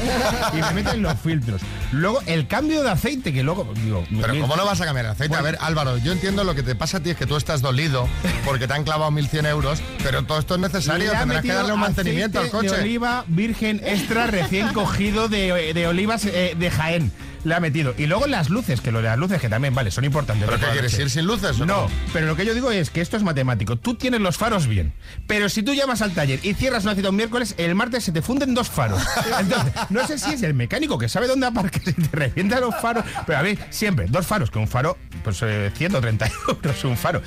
Y 0.52 0.56
me 0.56 0.82
meten 0.82 1.02
los 1.02 1.18
filtros. 1.20 1.60
Luego, 1.92 2.20
el 2.26 2.46
cambio 2.46 2.82
de 2.82 2.90
aceite, 2.90 3.32
que 3.32 3.42
luego, 3.42 3.72
digo... 3.82 4.04
Pero 4.20 4.40
¿cómo 4.40 4.56
no 4.56 4.64
vas 4.64 4.80
a 4.80 4.84
cambiar 4.84 5.06
el 5.06 5.12
aceite? 5.12 5.36
A 5.36 5.42
ver, 5.42 5.58
Álvaro, 5.60 5.98
yo 5.98 6.12
entiendo 6.12 6.44
lo 6.44 6.54
que 6.54 6.62
te 6.62 6.74
pasa 6.74 6.98
a 6.98 7.00
ti 7.00 7.10
es 7.10 7.16
que 7.16 7.26
tú 7.26 7.36
estás 7.36 7.62
dolido 7.62 8.08
porque 8.44 8.66
te 8.66 8.74
han 8.74 8.84
clavado 8.84 9.10
1.100 9.10 9.48
euros, 9.48 9.80
pero 10.02 10.24
todo 10.24 10.38
esto 10.38 10.54
es 10.54 10.60
necesario, 10.60 11.12
tendrás 11.12 11.42
que 11.42 11.52
darle 11.52 11.72
un 11.72 11.80
mantenimiento 11.80 12.40
al 12.40 12.50
coche. 12.50 12.70
De 12.70 12.80
oliva 12.82 13.24
virgen 13.28 13.80
extra 13.84 14.26
recién 14.26 14.72
cogido 14.72 15.28
de, 15.28 15.72
de 15.74 15.86
olivas 15.86 16.24
eh, 16.24 16.54
de 16.58 16.70
Jaén. 16.70 17.12
Le 17.46 17.54
ha 17.54 17.60
metido. 17.60 17.94
Y 17.96 18.06
luego 18.06 18.26
las 18.26 18.50
luces, 18.50 18.80
que 18.80 18.90
lo 18.90 18.98
de 18.98 19.04
las 19.04 19.16
luces, 19.18 19.40
que 19.40 19.48
también, 19.48 19.72
vale, 19.72 19.92
son 19.92 20.04
importantes. 20.04 20.48
¿Pero 20.48 20.58
qué 20.60 20.66
quieres 20.72 20.98
ir 20.98 21.08
sin 21.10 21.26
luces 21.26 21.60
o 21.60 21.64
No, 21.64 21.82
cómo? 21.84 21.90
pero 22.12 22.26
lo 22.26 22.34
que 22.34 22.44
yo 22.44 22.54
digo 22.54 22.72
es 22.72 22.90
que 22.90 23.00
esto 23.00 23.16
es 23.16 23.22
matemático. 23.22 23.76
Tú 23.76 23.94
tienes 23.94 24.20
los 24.20 24.36
faros 24.36 24.66
bien, 24.66 24.92
pero 25.28 25.48
si 25.48 25.62
tú 25.62 25.72
llamas 25.72 26.02
al 26.02 26.12
taller 26.12 26.40
y 26.42 26.54
cierras 26.54 26.82
una 26.82 26.96
cita 26.96 27.08
un 27.10 27.14
miércoles, 27.16 27.54
el 27.56 27.76
martes 27.76 28.02
se 28.02 28.10
te 28.10 28.20
funden 28.20 28.52
dos 28.52 28.68
faros. 28.68 29.00
Entonces, 29.40 29.72
no 29.90 30.04
sé 30.08 30.18
si 30.18 30.34
es 30.34 30.42
el 30.42 30.54
mecánico 30.54 30.98
que 30.98 31.08
sabe 31.08 31.28
dónde 31.28 31.46
aparcar 31.46 31.82
y 31.86 31.92
te 32.02 32.16
revienta 32.16 32.58
los 32.58 32.74
faros, 32.80 33.04
pero 33.26 33.38
a 33.38 33.42
ver, 33.42 33.56
siempre, 33.70 34.06
dos 34.08 34.26
faros, 34.26 34.50
que 34.50 34.58
un 34.58 34.66
faro, 34.66 34.98
pues 35.22 35.38
eh, 35.42 35.70
130 35.76 36.28
euros 36.48 36.84
un 36.84 36.96
faro. 36.96 37.22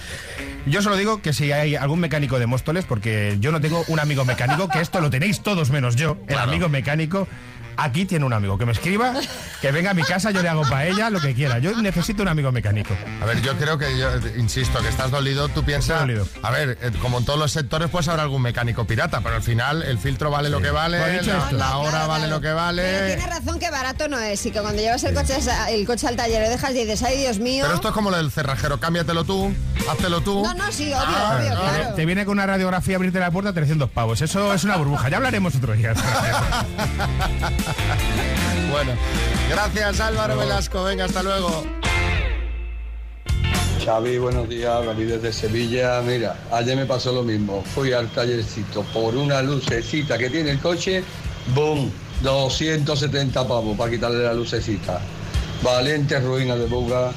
Yo 0.65 0.81
solo 0.81 0.97
digo 0.97 1.21
que 1.21 1.31
si 1.31 1.53
hay 1.53 1.77
algún 1.77 2.01
mecánico 2.01 2.39
de 2.39 2.45
Móstoles, 2.45 2.83
porque 2.83 3.37
yo 3.39 3.53
no 3.53 3.61
tengo 3.61 3.85
un 3.87 4.01
amigo 4.01 4.25
mecánico, 4.25 4.67
que 4.67 4.81
esto 4.81 4.99
lo 4.99 5.09
tenéis 5.09 5.41
todos 5.43 5.69
menos 5.69 5.95
yo, 5.95 6.17
el 6.27 6.35
Claro. 6.35 6.51
amigo 6.51 6.67
mecánico. 6.67 7.27
Aquí 7.81 8.05
tiene 8.05 8.25
un 8.25 8.33
amigo 8.33 8.57
que 8.57 8.65
me 8.65 8.71
escriba, 8.73 9.13
que 9.61 9.71
venga 9.71 9.91
a 9.91 9.93
mi 9.93 10.03
casa, 10.03 10.31
yo 10.31 10.41
le 10.41 10.49
hago 10.49 10.63
paella, 10.63 11.09
lo 11.09 11.19
que 11.21 11.33
quiera. 11.33 11.59
Yo 11.59 11.75
necesito 11.81 12.21
un 12.23 12.27
amigo 12.27 12.51
mecánico. 12.51 12.93
A 13.21 13.25
ver, 13.25 13.41
yo 13.41 13.55
creo 13.57 13.77
que, 13.77 13.97
yo 13.97 14.09
insisto, 14.37 14.81
que 14.81 14.89
estás 14.89 15.11
dolido, 15.11 15.47
tú 15.49 15.63
piensas... 15.63 16.01
Dolido. 16.01 16.27
A 16.43 16.51
ver, 16.51 16.77
eh, 16.81 16.91
como 17.01 17.19
en 17.19 17.25
todos 17.25 17.39
los 17.39 17.51
sectores, 17.51 17.89
pues 17.89 18.07
habrá 18.09 18.23
algún 18.23 18.41
mecánico 18.41 18.85
pirata, 18.85 19.21
pero 19.21 19.35
al 19.35 19.43
final 19.43 19.81
el 19.83 19.97
filtro 19.97 20.29
vale 20.29 20.49
lo 20.49 20.61
que 20.61 20.71
vale, 20.71 21.21
la, 21.51 21.77
hora 21.77 21.89
Claro, 21.89 22.07
vale 22.07 22.25
claro. 22.25 22.27
lo 22.29 22.41
que 22.41 22.47
Pero 22.47 22.55
vale... 22.55 23.07
tiene 23.07 23.27
razón 23.27 23.59
que 23.59 23.69
barato 23.71 24.07
no 24.09 24.19
es 24.19 24.45
y 24.45 24.51
que 24.51 24.59
cuando 24.59 24.81
llevas 24.81 25.03
el 25.05 25.13
coche, 25.15 25.37
el 25.69 25.85
coche 25.87 26.07
al 26.07 26.15
taller 26.15 26.41
lo 26.43 26.49
dejas 26.49 26.71
y 26.71 26.73
dices, 26.85 27.01
ay 27.03 27.17
Dios 27.19 27.39
mío. 27.39 27.63
Pero 27.63 27.75
esto 27.75 27.87
es 27.89 27.93
como 27.93 28.11
lo 28.11 28.17
del 28.17 28.31
cerrajero, 28.31 28.79
cámbiatelo 28.79 29.23
tú, 29.23 29.53
háztelo 29.89 30.21
tú. 30.21 30.43
No, 30.43 30.53
no, 30.53 30.71
sí, 30.71 30.87
obvio, 30.87 30.97
Ah, 31.01 31.37
obvio, 31.39 31.49
no, 31.55 31.61
claro. 31.61 31.93
Te 31.95 32.05
viene 32.05 32.25
con 32.25 32.33
una 32.33 32.45
radiografía 32.45 32.95
abrirte 32.97 33.19
la 33.19 33.31
puerta 33.31 33.53
300 33.53 33.89
pavos. 33.89 34.21
Eso 34.21 34.53
es 34.53 34.63
una 34.63 34.75
burbuja. 34.77 35.09
Ya 35.09 35.17
hablaremos 35.17 35.55
otro 35.55 35.73
día. 35.73 35.93
Bueno, 38.71 38.91
gracias 39.49 39.99
Álvaro 39.99 40.37
Velasco, 40.37 40.83
venga, 40.83 41.05
hasta 41.05 41.23
luego. 41.23 41.65
Xavi, 43.83 44.17
buenos 44.19 44.47
días, 44.47 44.85
David 44.85 45.13
desde 45.13 45.33
Sevilla. 45.33 46.01
Mira, 46.01 46.35
ayer 46.51 46.77
me 46.77 46.85
pasó 46.85 47.11
lo 47.11 47.23
mismo. 47.23 47.63
Fui 47.73 47.91
al 47.93 48.09
tallercito 48.09 48.83
por 48.93 49.15
una 49.15 49.41
lucecita 49.41 50.17
que 50.17 50.29
tiene 50.29 50.51
el 50.51 50.59
coche, 50.59 51.03
¡boom! 51.55 51.91
270 52.21 53.47
pavos 53.47 53.75
para 53.77 53.89
quitarle 53.89 54.23
la 54.23 54.33
lucecita. 54.33 54.99
Valiente 55.63 56.19
ruina 56.19 56.55
de 56.55 56.65
buga. 56.65 57.11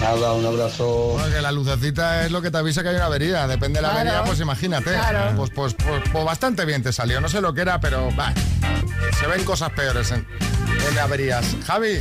Nada, 0.00 0.32
un 0.34 0.44
abrazo. 0.44 1.16
Bueno, 1.18 1.34
que 1.34 1.40
la 1.40 1.50
lucecita 1.52 2.24
es 2.24 2.30
lo 2.32 2.42
que 2.42 2.50
te 2.50 2.58
avisa 2.58 2.82
que 2.82 2.90
hay 2.90 2.96
una 2.96 3.06
avería. 3.06 3.46
Depende 3.48 3.78
de 3.78 3.82
la 3.82 3.90
Claro. 3.90 4.10
avería, 4.10 4.24
pues 4.24 4.40
imagínate. 4.40 4.92
Claro. 4.92 5.32
Pues, 5.36 5.50
pues, 5.50 5.74
pues, 5.74 6.02
pues 6.12 6.24
bastante 6.24 6.64
bien 6.64 6.82
te 6.82 6.92
salió. 6.92 7.20
No 7.20 7.28
sé 7.28 7.40
lo 7.40 7.54
que 7.54 7.62
era, 7.62 7.80
pero 7.80 8.08
bah, 8.14 8.32
se 9.24 9.30
ven 9.30 9.44
cosas 9.46 9.70
peores 9.70 10.10
en, 10.10 10.26
en 10.90 10.98
averías. 10.98 11.56
Javi. 11.64 11.96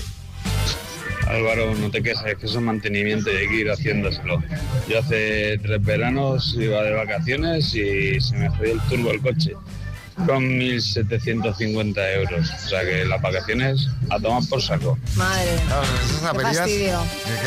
Álvaro, 1.26 1.74
no 1.74 1.90
te 1.90 2.04
quejes, 2.04 2.36
que 2.38 2.46
eso 2.46 2.58
es 2.58 2.66
mantenimiento 2.66 3.32
y 3.32 3.38
hay 3.38 3.48
que 3.48 3.56
ir 3.62 3.72
haciéndoselo. 3.72 4.44
Yo 4.90 5.00
hace 5.00 5.58
tres 5.60 5.82
veranos 5.82 6.54
iba 6.60 6.84
de 6.84 6.92
vacaciones 6.92 7.74
y 7.76 8.20
se 8.20 8.36
me 8.36 8.50
jodió 8.50 8.74
el 8.74 8.82
turbo 8.90 9.12
el 9.12 9.22
coche 9.22 9.54
con 10.16 10.44
1.750 10.60 12.16
euros. 12.16 12.50
O 12.50 12.70
sea 12.70 12.82
que 12.82 13.06
las 13.06 13.22
vacaciones 13.22 13.88
a 14.10 14.20
tomar 14.20 14.44
por 14.50 14.62
saco. 14.62 14.98
Madre. 15.16 15.56
esas 15.56 16.34
Qué 16.34 16.40
fastidio. 16.40 17.00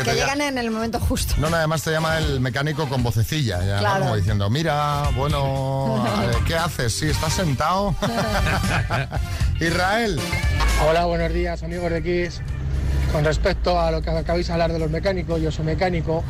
que 0.03 0.13
llegan 0.13 0.41
en 0.41 0.57
el 0.57 0.71
momento 0.71 0.99
justo. 0.99 1.35
No, 1.37 1.49
no, 1.49 1.57
además 1.57 1.83
te 1.83 1.91
llama 1.91 2.17
el 2.17 2.39
mecánico 2.39 2.87
con 2.87 3.03
vocecilla, 3.03 3.59
ya, 3.65 3.75
¿no? 3.75 3.79
Claro. 3.79 4.03
como 4.03 4.15
diciendo, 4.15 4.49
mira, 4.49 5.03
bueno, 5.15 6.05
¿qué 6.45 6.55
haces? 6.55 6.93
Sí, 6.93 7.07
estás 7.09 7.33
sentado. 7.33 7.95
Israel. 9.59 10.19
Hola, 10.87 11.05
buenos 11.05 11.33
días 11.33 11.63
amigos 11.63 11.91
de 11.91 12.03
Kiss. 12.03 12.41
Con 13.11 13.23
respecto 13.23 13.79
a 13.79 13.89
lo 13.91 14.01
que 14.01 14.09
acabáis 14.09 14.47
de 14.47 14.53
hablar 14.53 14.71
de 14.73 14.79
los 14.79 14.91
mecánicos, 14.91 15.41
yo 15.41 15.51
soy 15.51 15.65
mecánico 15.65 16.23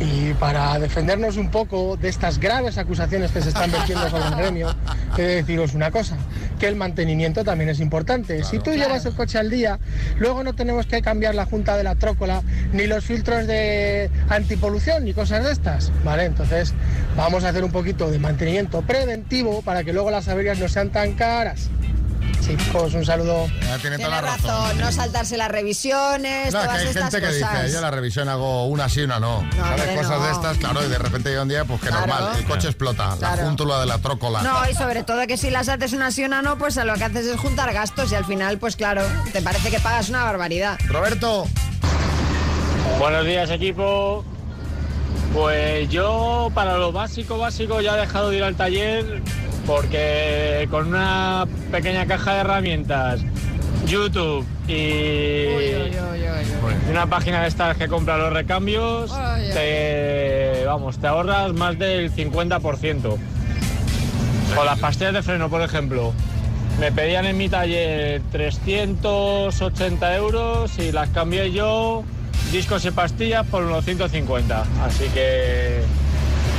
y 0.00 0.34
para 0.34 0.78
defendernos 0.78 1.36
un 1.36 1.50
poco 1.50 1.96
de 1.96 2.08
estas 2.08 2.38
graves 2.38 2.78
acusaciones 2.78 3.30
que 3.30 3.40
se 3.40 3.48
están 3.48 3.70
vertiendo 3.70 4.08
sobre 4.10 4.26
el 4.26 4.34
gremio, 4.34 4.74
he 5.16 5.22
de 5.22 5.34
deciros 5.36 5.74
una 5.74 5.90
cosa, 5.90 6.16
que 6.58 6.68
el 6.68 6.76
mantenimiento 6.76 7.44
también 7.44 7.70
es 7.70 7.80
importante. 7.80 8.44
si 8.44 8.58
tú 8.58 8.72
llevas 8.72 9.06
el 9.06 9.14
coche 9.14 9.38
al 9.38 9.50
día, 9.50 9.78
luego 10.18 10.42
no 10.42 10.54
tenemos 10.54 10.86
que 10.86 11.00
cambiar 11.02 11.34
la 11.34 11.46
junta 11.46 11.76
de 11.76 11.84
la 11.84 11.94
trócola, 11.94 12.42
ni 12.72 12.86
los 12.86 13.04
filtros 13.04 13.46
de 13.46 14.10
antipolución, 14.28 15.04
ni 15.04 15.14
cosas 15.14 15.44
de 15.44 15.52
estas. 15.52 15.92
Vale, 16.04 16.24
entonces 16.24 16.74
vamos 17.16 17.44
a 17.44 17.50
hacer 17.50 17.64
un 17.64 17.72
poquito 17.72 18.10
de 18.10 18.18
mantenimiento 18.18 18.82
preventivo 18.82 19.62
para 19.62 19.84
que 19.84 19.92
luego 19.92 20.10
las 20.10 20.28
averías 20.28 20.58
no 20.58 20.68
sean 20.68 20.90
tan 20.90 21.14
caras. 21.14 21.70
Chicos, 22.40 22.94
un 22.94 23.04
saludo. 23.04 23.46
tiene 23.80 23.96
Tiene 23.96 24.20
razón, 24.20 24.78
no 24.78 24.92
saltarse 24.92 25.36
las 25.36 25.48
revisiones, 25.50 26.52
No, 26.54 26.60
que 26.62 26.68
hay 26.68 26.86
estas 26.86 27.02
gente 27.14 27.20
que 27.20 27.40
cosas. 27.40 27.62
dice, 27.62 27.72
yo 27.74 27.80
la 27.80 27.90
revisión 27.90 28.28
hago 28.28 28.66
una 28.66 28.88
sí, 28.88 29.02
una 29.02 29.18
no. 29.18 29.40
¿Sabes? 29.56 29.80
hombre, 29.80 29.96
Cosas 29.96 30.18
no. 30.20 30.26
de 30.26 30.32
estas, 30.32 30.58
claro, 30.58 30.84
y 30.84 30.88
de 30.88 30.98
repente 30.98 31.30
llega 31.30 31.42
un 31.42 31.48
día, 31.48 31.64
pues 31.64 31.80
que 31.80 31.88
Claro. 31.88 32.06
normal, 32.06 32.36
el 32.38 32.44
coche 32.44 32.68
explota, 32.68 33.16
Claro. 33.18 33.42
la 33.42 33.48
júntula 33.48 33.80
de 33.80 33.86
la 33.86 33.98
trócola. 33.98 34.42
No, 34.42 34.68
y 34.70 34.74
sobre 34.74 35.02
todo 35.02 35.26
que 35.26 35.36
si 35.36 35.50
las 35.50 35.68
haces 35.68 35.92
una 35.92 36.10
sí 36.12 36.22
o 36.22 36.26
una 36.26 36.40
no, 36.42 36.56
pues 36.56 36.76
lo 36.76 36.94
que 36.94 37.04
haces 37.04 37.26
es 37.26 37.36
juntar 37.40 37.72
gastos 37.72 38.12
y 38.12 38.14
al 38.14 38.24
final, 38.24 38.58
pues 38.58 38.76
claro, 38.76 39.02
te 39.32 39.42
parece 39.42 39.70
que 39.70 39.80
pagas 39.80 40.08
una 40.08 40.22
barbaridad. 40.22 40.78
Roberto. 40.86 41.46
Buenos 43.00 43.24
días 43.26 43.50
equipo. 43.50 44.24
Pues 45.34 45.88
yo 45.90 46.50
para 46.54 46.78
lo 46.78 46.92
básico, 46.92 47.36
básico 47.36 47.80
ya 47.80 47.96
he 47.96 48.00
dejado 48.00 48.30
de 48.30 48.36
ir 48.38 48.44
al 48.44 48.54
taller 48.54 49.20
porque 49.66 50.68
con 50.70 50.88
una 50.88 51.46
pequeña 51.72 52.06
caja 52.06 52.34
de 52.34 52.40
herramientas, 52.40 53.20
YouTube 53.86 54.46
y, 54.68 55.46
una 56.90 57.06
página 57.06 57.42
de 57.42 57.48
estas 57.48 57.76
que 57.76 57.88
compra 57.88 58.16
los 58.16 58.32
recambios, 58.32 59.12
te, 59.52 60.62
vamos, 60.66 60.98
te 60.98 61.06
ahorras 61.06 61.52
más 61.52 61.78
del 61.78 62.12
50%. 62.12 63.16
O 64.58 64.64
las 64.64 64.78
pastillas 64.78 65.12
de 65.12 65.22
freno, 65.22 65.50
por 65.50 65.62
ejemplo. 65.62 66.12
Me 66.78 66.92
pedían 66.92 67.26
en 67.26 67.36
mi 67.36 67.48
taller 67.48 68.22
380 68.32 70.16
euros 70.16 70.78
y 70.78 70.92
las 70.92 71.08
cambié 71.08 71.50
yo, 71.50 72.04
discos 72.52 72.84
y 72.84 72.90
pastillas, 72.90 73.46
por 73.46 73.64
unos 73.64 73.84
150. 73.84 74.64
Así 74.84 75.04
que 75.14 75.82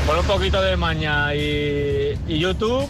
con 0.07 0.17
un 0.19 0.25
poquito 0.25 0.59
de 0.61 0.75
maña 0.77 1.35
y, 1.35 2.17
y 2.27 2.39
YouTube, 2.39 2.87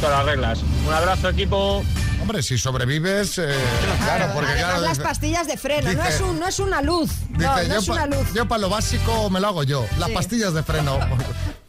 te 0.00 0.08
lo 0.08 0.16
arreglas. 0.16 0.60
Un 0.86 0.92
abrazo 0.94 1.28
equipo. 1.28 1.84
Hombre, 2.22 2.42
si 2.42 2.56
sobrevives, 2.56 3.36
eh, 3.38 3.54
claro, 4.02 4.32
porque 4.32 4.54
claro, 4.54 4.80
las 4.80 4.92
dice- 4.92 5.02
pastillas 5.02 5.46
de 5.46 5.58
freno, 5.58 5.92
no, 5.92 6.04
es 6.04 6.20
un, 6.22 6.40
no 6.40 6.48
es 6.48 6.58
una 6.58 6.80
luz. 6.80 7.10
No, 7.30 7.38
dice, 7.58 7.68
no 7.68 7.74
yo, 7.74 7.80
es 7.80 7.86
pa- 7.86 7.92
una 7.92 8.06
luz. 8.06 8.32
yo 8.32 8.48
para 8.48 8.60
lo 8.62 8.70
básico 8.70 9.28
me 9.28 9.40
lo 9.40 9.48
hago 9.48 9.62
yo, 9.64 9.84
las 9.98 10.08
Sí. 10.08 10.14
pastillas 10.14 10.54
de 10.54 10.62
freno. 10.62 10.98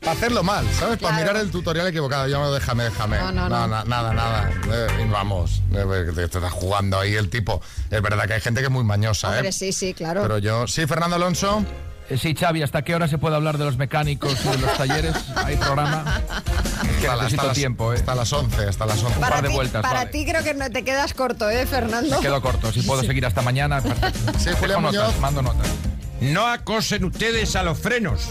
Para 0.05 0.17
hacerlo 0.17 0.43
mal, 0.43 0.63
¿sabes? 0.79 0.99
Para 0.99 1.15
Claro. 1.15 1.31
mirar 1.31 1.38
el 1.38 1.49
tutorial 1.49 1.88
equivocado. 1.88 2.27
Yo 2.27 2.38
no, 2.39 2.51
déjame, 2.53 2.83
déjame. 2.83 3.17
No, 3.17 3.31
no, 3.31 3.49
no. 3.49 3.67
na- 3.67 3.83
nada, 3.86 4.13
nada. 4.13 4.51
Eh, 4.71 5.07
vamos, 5.11 5.63
eh, 5.73 5.83
te, 6.13 6.27
te 6.27 6.38
está 6.38 6.49
jugando 6.51 6.99
ahí 6.99 7.15
el 7.15 7.27
tipo. 7.31 7.59
Es 7.89 8.03
verdad 8.03 8.27
que 8.27 8.33
hay 8.33 8.41
gente 8.41 8.59
que 8.61 8.67
es 8.67 8.71
muy 8.71 8.83
mañosa, 8.83 9.29
Hombre, 9.29 9.49
¿eh? 9.49 9.51
sí, 9.51 9.73
sí, 9.73 9.95
claro. 9.95 10.21
Pero 10.21 10.38
yo, 10.38 10.67
sí, 10.67 10.86
Fernando 10.86 11.15
Alonso. 11.15 11.65
Eh, 12.10 12.18
Sí, 12.18 12.36
Xavi, 12.36 12.62
¿hasta 12.62 12.84
qué 12.84 12.93
hora 12.95 13.08
se 13.08 13.18
puede 13.18 13.36
hablar 13.36 13.58
de 13.58 13.66
los 13.66 13.78
mecánicos 13.78 14.38
y 14.45 14.49
de 14.49 14.58
los 14.60 14.78
talleres? 14.78 15.16
¿Hay 15.36 15.56
programa? 15.58 16.22
Es 16.84 16.97
que 17.01 17.08
Hasta 17.08 17.16
necesito 17.16 17.41
hasta 17.41 17.47
las- 17.47 17.58
tiempo, 17.58 17.93
¿eh? 17.93 17.97
Hasta 17.97 18.16
las 18.16 18.34
11, 18.34 18.64
hasta 18.68 18.86
las 18.86 19.03
11. 19.03 19.16
Un 19.16 19.22
par 19.22 19.41
de 19.41 19.49
vueltas, 19.49 19.82
Para 19.82 19.99
vale. 19.99 20.12
ti 20.12 20.26
creo 20.26 20.43
que 20.43 20.53
no 20.53 20.70
te 20.70 20.84
quedas 20.84 21.14
corto, 21.14 21.49
¿eh, 21.49 21.66
Fernando? 21.66 22.16
Me 22.18 22.22
quedo 22.22 22.41
corto. 22.41 22.72
Si 22.72 22.82
puedo 22.84 23.03
seguir 23.03 23.26
hasta 23.26 23.41
mañana, 23.41 23.82
perfecto. 23.82 24.34
Sí, 24.39 24.49
Julián 24.60 24.82
notas, 24.84 25.01
Muñoz. 25.01 25.20
mando 25.20 25.41
notas. 25.41 25.68
No 26.22 26.45
acosen 26.47 27.03
ustedes 27.03 27.56
a 27.56 27.64
los 27.64 27.78
frenos. 27.78 28.22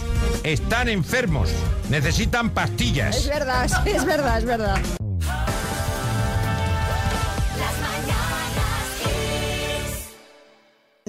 Están 0.43 0.89
enfermos. 0.89 1.51
Necesitan 1.91 2.47
Es 2.47 2.53
pastillas. 2.53 3.27
verdad, 3.29 3.69
sí, 3.85 3.91
es 3.91 4.05
verdad, 4.05 4.39
es 4.39 4.45
verdad. 4.45 4.79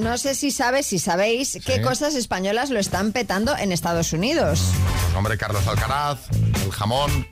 No 0.06 0.20
sé 0.20 0.36
si 0.36 0.52
sabes, 0.52 0.86
si 0.86 1.00
sabéis, 1.00 1.58
qué 1.66 1.82
cosas 1.82 2.14
españolas 2.14 2.70
lo 2.70 2.80
están 2.80 3.12
petando 3.12 3.58
en 3.58 3.72
Estados 3.72 4.14
Unidos. 4.14 4.62
Pues, 4.62 5.16
hombre, 5.16 5.36
Carlos 5.36 5.68
Alcaraz, 5.68 6.20
el 6.64 6.72
jamón, 6.72 7.28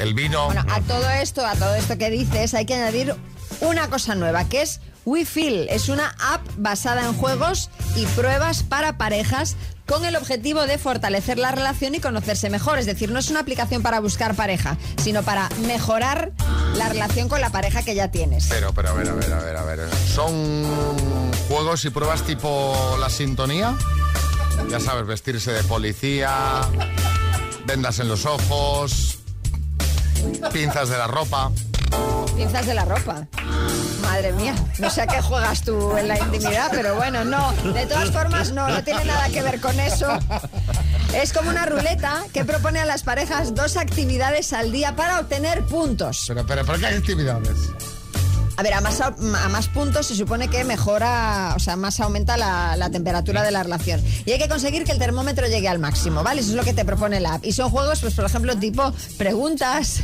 el 0.00 0.14
vino. 0.14 0.46
Bueno, 0.46 0.64
a 0.70 0.80
todo 0.80 1.10
esto, 1.10 1.44
a 1.44 1.54
todo 1.56 1.74
esto 1.74 1.98
que 1.98 2.08
dices, 2.08 2.54
hay 2.54 2.64
que 2.64 2.72
añadir 2.72 3.14
una 3.60 3.90
cosa 3.90 4.14
nueva, 4.14 4.48
que 4.48 4.62
es 4.62 4.80
WeFeel. 5.04 5.68
Es 5.68 5.90
una 5.90 6.16
app 6.18 6.40
basada 6.56 7.04
en 7.04 7.12
juegos 7.12 7.68
y 7.96 8.06
pruebas 8.06 8.62
para 8.62 8.96
parejas 8.96 9.54
con 9.86 10.04
el 10.04 10.16
objetivo 10.16 10.66
de 10.66 10.78
fortalecer 10.78 11.38
la 11.38 11.52
relación 11.52 11.94
y 11.94 12.00
conocerse 12.00 12.50
mejor. 12.50 12.78
Es 12.78 12.86
decir, 12.86 13.10
no 13.10 13.18
es 13.18 13.30
una 13.30 13.40
aplicación 13.40 13.82
para 13.82 14.00
buscar 14.00 14.34
pareja, 14.34 14.76
sino 15.02 15.22
para 15.22 15.48
mejorar 15.66 16.32
la 16.74 16.88
relación 16.88 17.28
con 17.28 17.40
la 17.40 17.50
pareja 17.50 17.82
que 17.82 17.94
ya 17.94 18.10
tienes. 18.10 18.46
Pero, 18.48 18.72
pero, 18.72 18.90
a 18.90 18.92
ver, 18.94 19.08
a 19.08 19.14
ver, 19.14 19.32
a 19.32 19.40
ver, 19.40 19.56
a 19.56 19.64
ver. 19.64 19.80
¿Son 20.12 20.64
juegos 21.48 21.84
y 21.84 21.90
pruebas 21.90 22.22
tipo 22.22 22.96
la 23.00 23.08
sintonía? 23.08 23.76
Ya 24.70 24.80
sabes, 24.80 25.06
vestirse 25.06 25.52
de 25.52 25.62
policía, 25.64 26.62
vendas 27.66 27.98
en 28.00 28.08
los 28.08 28.26
ojos, 28.26 29.18
pinzas 30.52 30.88
de 30.88 30.98
la 30.98 31.06
ropa. 31.06 31.52
Pinzas 32.36 32.66
de 32.66 32.74
la 32.74 32.84
ropa. 32.84 33.26
Madre 34.02 34.32
mía, 34.32 34.54
no 34.78 34.90
sé 34.90 35.02
a 35.02 35.06
qué 35.06 35.22
juegas 35.22 35.62
tú 35.62 35.96
en 35.96 36.06
la 36.06 36.18
intimidad, 36.18 36.68
pero 36.70 36.94
bueno, 36.94 37.24
no. 37.24 37.52
De 37.72 37.86
todas 37.86 38.10
formas, 38.10 38.52
no, 38.52 38.68
no 38.68 38.84
tiene 38.84 39.04
nada 39.04 39.28
que 39.28 39.42
ver 39.42 39.60
con 39.60 39.78
eso. 39.80 40.06
Es 41.14 41.32
como 41.32 41.50
una 41.50 41.64
ruleta 41.64 42.24
que 42.34 42.44
propone 42.44 42.78
a 42.80 42.84
las 42.84 43.02
parejas 43.02 43.54
dos 43.54 43.76
actividades 43.76 44.52
al 44.52 44.70
día 44.70 44.94
para 44.94 45.18
obtener 45.20 45.64
puntos. 45.64 46.24
Pero, 46.28 46.46
pero, 46.46 46.64
¿por 46.64 46.78
qué 46.78 46.86
actividades? 46.86 47.56
A 48.58 48.62
ver, 48.62 48.72
a 48.72 48.80
más, 48.80 49.00
a 49.02 49.10
más 49.10 49.68
puntos 49.68 50.06
se 50.06 50.14
supone 50.14 50.48
que 50.48 50.64
mejora, 50.64 51.52
o 51.56 51.58
sea, 51.58 51.76
más 51.76 52.00
aumenta 52.00 52.38
la, 52.38 52.74
la 52.76 52.90
temperatura 52.90 53.42
de 53.42 53.50
la 53.50 53.62
relación. 53.62 54.02
Y 54.24 54.32
hay 54.32 54.38
que 54.38 54.48
conseguir 54.48 54.84
que 54.84 54.92
el 54.92 54.98
termómetro 54.98 55.46
llegue 55.46 55.68
al 55.68 55.78
máximo, 55.78 56.22
¿vale? 56.22 56.40
Eso 56.40 56.50
es 56.50 56.56
lo 56.56 56.64
que 56.64 56.72
te 56.72 56.84
propone 56.84 57.20
la 57.20 57.34
app. 57.34 57.44
Y 57.44 57.52
son 57.52 57.70
juegos, 57.70 58.00
pues, 58.00 58.14
por 58.14 58.24
ejemplo, 58.24 58.56
tipo 58.56 58.94
preguntas, 59.18 60.00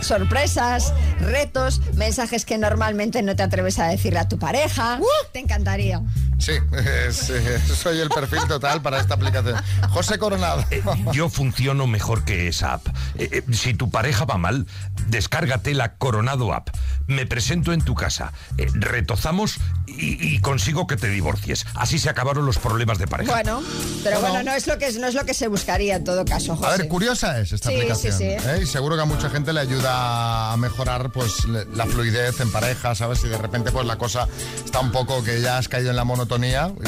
sorpresas, 0.00 0.92
retos, 1.20 1.80
mensajes 1.94 2.44
que 2.44 2.58
normalmente 2.58 3.22
no 3.22 3.36
te 3.36 3.44
atreves 3.44 3.78
a 3.78 3.86
decirle 3.86 4.18
a 4.18 4.28
tu 4.28 4.38
pareja. 4.38 4.98
Te 5.32 5.38
encantaría. 5.38 6.02
Sí, 6.38 6.52
es, 7.08 7.30
eh, 7.30 7.58
soy 7.74 7.98
el 8.00 8.08
perfil 8.10 8.40
total 8.46 8.82
para 8.82 9.00
esta 9.00 9.14
aplicación. 9.14 9.56
José 9.90 10.18
Coronado. 10.18 10.64
Yo 11.12 11.28
funciono 11.28 11.86
mejor 11.86 12.24
que 12.24 12.48
esa 12.48 12.74
app. 12.74 12.86
Eh, 13.16 13.28
eh, 13.32 13.54
si 13.54 13.74
tu 13.74 13.90
pareja 13.90 14.24
va 14.26 14.36
mal, 14.36 14.66
descárgate 15.08 15.74
la 15.74 15.94
Coronado 15.94 16.52
app. 16.52 16.68
Me 17.06 17.24
presento 17.26 17.72
en 17.72 17.80
tu 17.82 17.94
casa, 17.94 18.32
eh, 18.58 18.66
retozamos 18.74 19.56
y, 19.86 20.34
y 20.34 20.40
consigo 20.40 20.86
que 20.86 20.96
te 20.96 21.08
divorcies. 21.08 21.64
Así 21.74 21.98
se 21.98 22.10
acabaron 22.10 22.44
los 22.44 22.58
problemas 22.58 22.98
de 22.98 23.06
pareja. 23.06 23.32
Bueno, 23.32 23.62
pero 24.04 24.20
bueno, 24.20 24.42
no 24.42 24.52
es 24.52 24.66
lo 24.66 24.76
que 24.78 24.92
no 24.92 25.06
es 25.06 25.14
lo 25.14 25.24
que 25.24 25.32
se 25.34 25.48
buscaría 25.48 25.96
en 25.96 26.04
todo 26.04 26.24
caso, 26.24 26.56
José. 26.56 26.68
A 26.74 26.76
ver, 26.76 26.88
curiosa 26.88 27.38
es 27.40 27.52
esta 27.52 27.70
Sí, 27.70 27.76
aplicación. 27.76 28.12
sí, 28.12 28.18
sí. 28.18 28.24
¿eh? 28.48 28.60
Y 28.62 28.66
seguro 28.66 28.96
que 28.96 29.02
a 29.02 29.06
mucha 29.06 29.30
gente 29.30 29.52
le 29.52 29.60
ayuda 29.60 30.52
a 30.52 30.56
mejorar 30.56 31.10
pues 31.12 31.44
la 31.46 31.86
fluidez 31.86 32.40
en 32.40 32.50
pareja, 32.52 32.94
¿sabes? 32.94 33.20
Si 33.20 33.28
de 33.28 33.38
repente 33.38 33.70
pues 33.72 33.86
la 33.86 33.96
cosa 33.96 34.28
está 34.64 34.80
un 34.80 34.92
poco 34.92 35.22
que 35.24 35.40
ya 35.40 35.58
has 35.58 35.68
caído 35.68 35.90
en 35.90 35.96
la 35.96 36.04
monotonía 36.04 36.25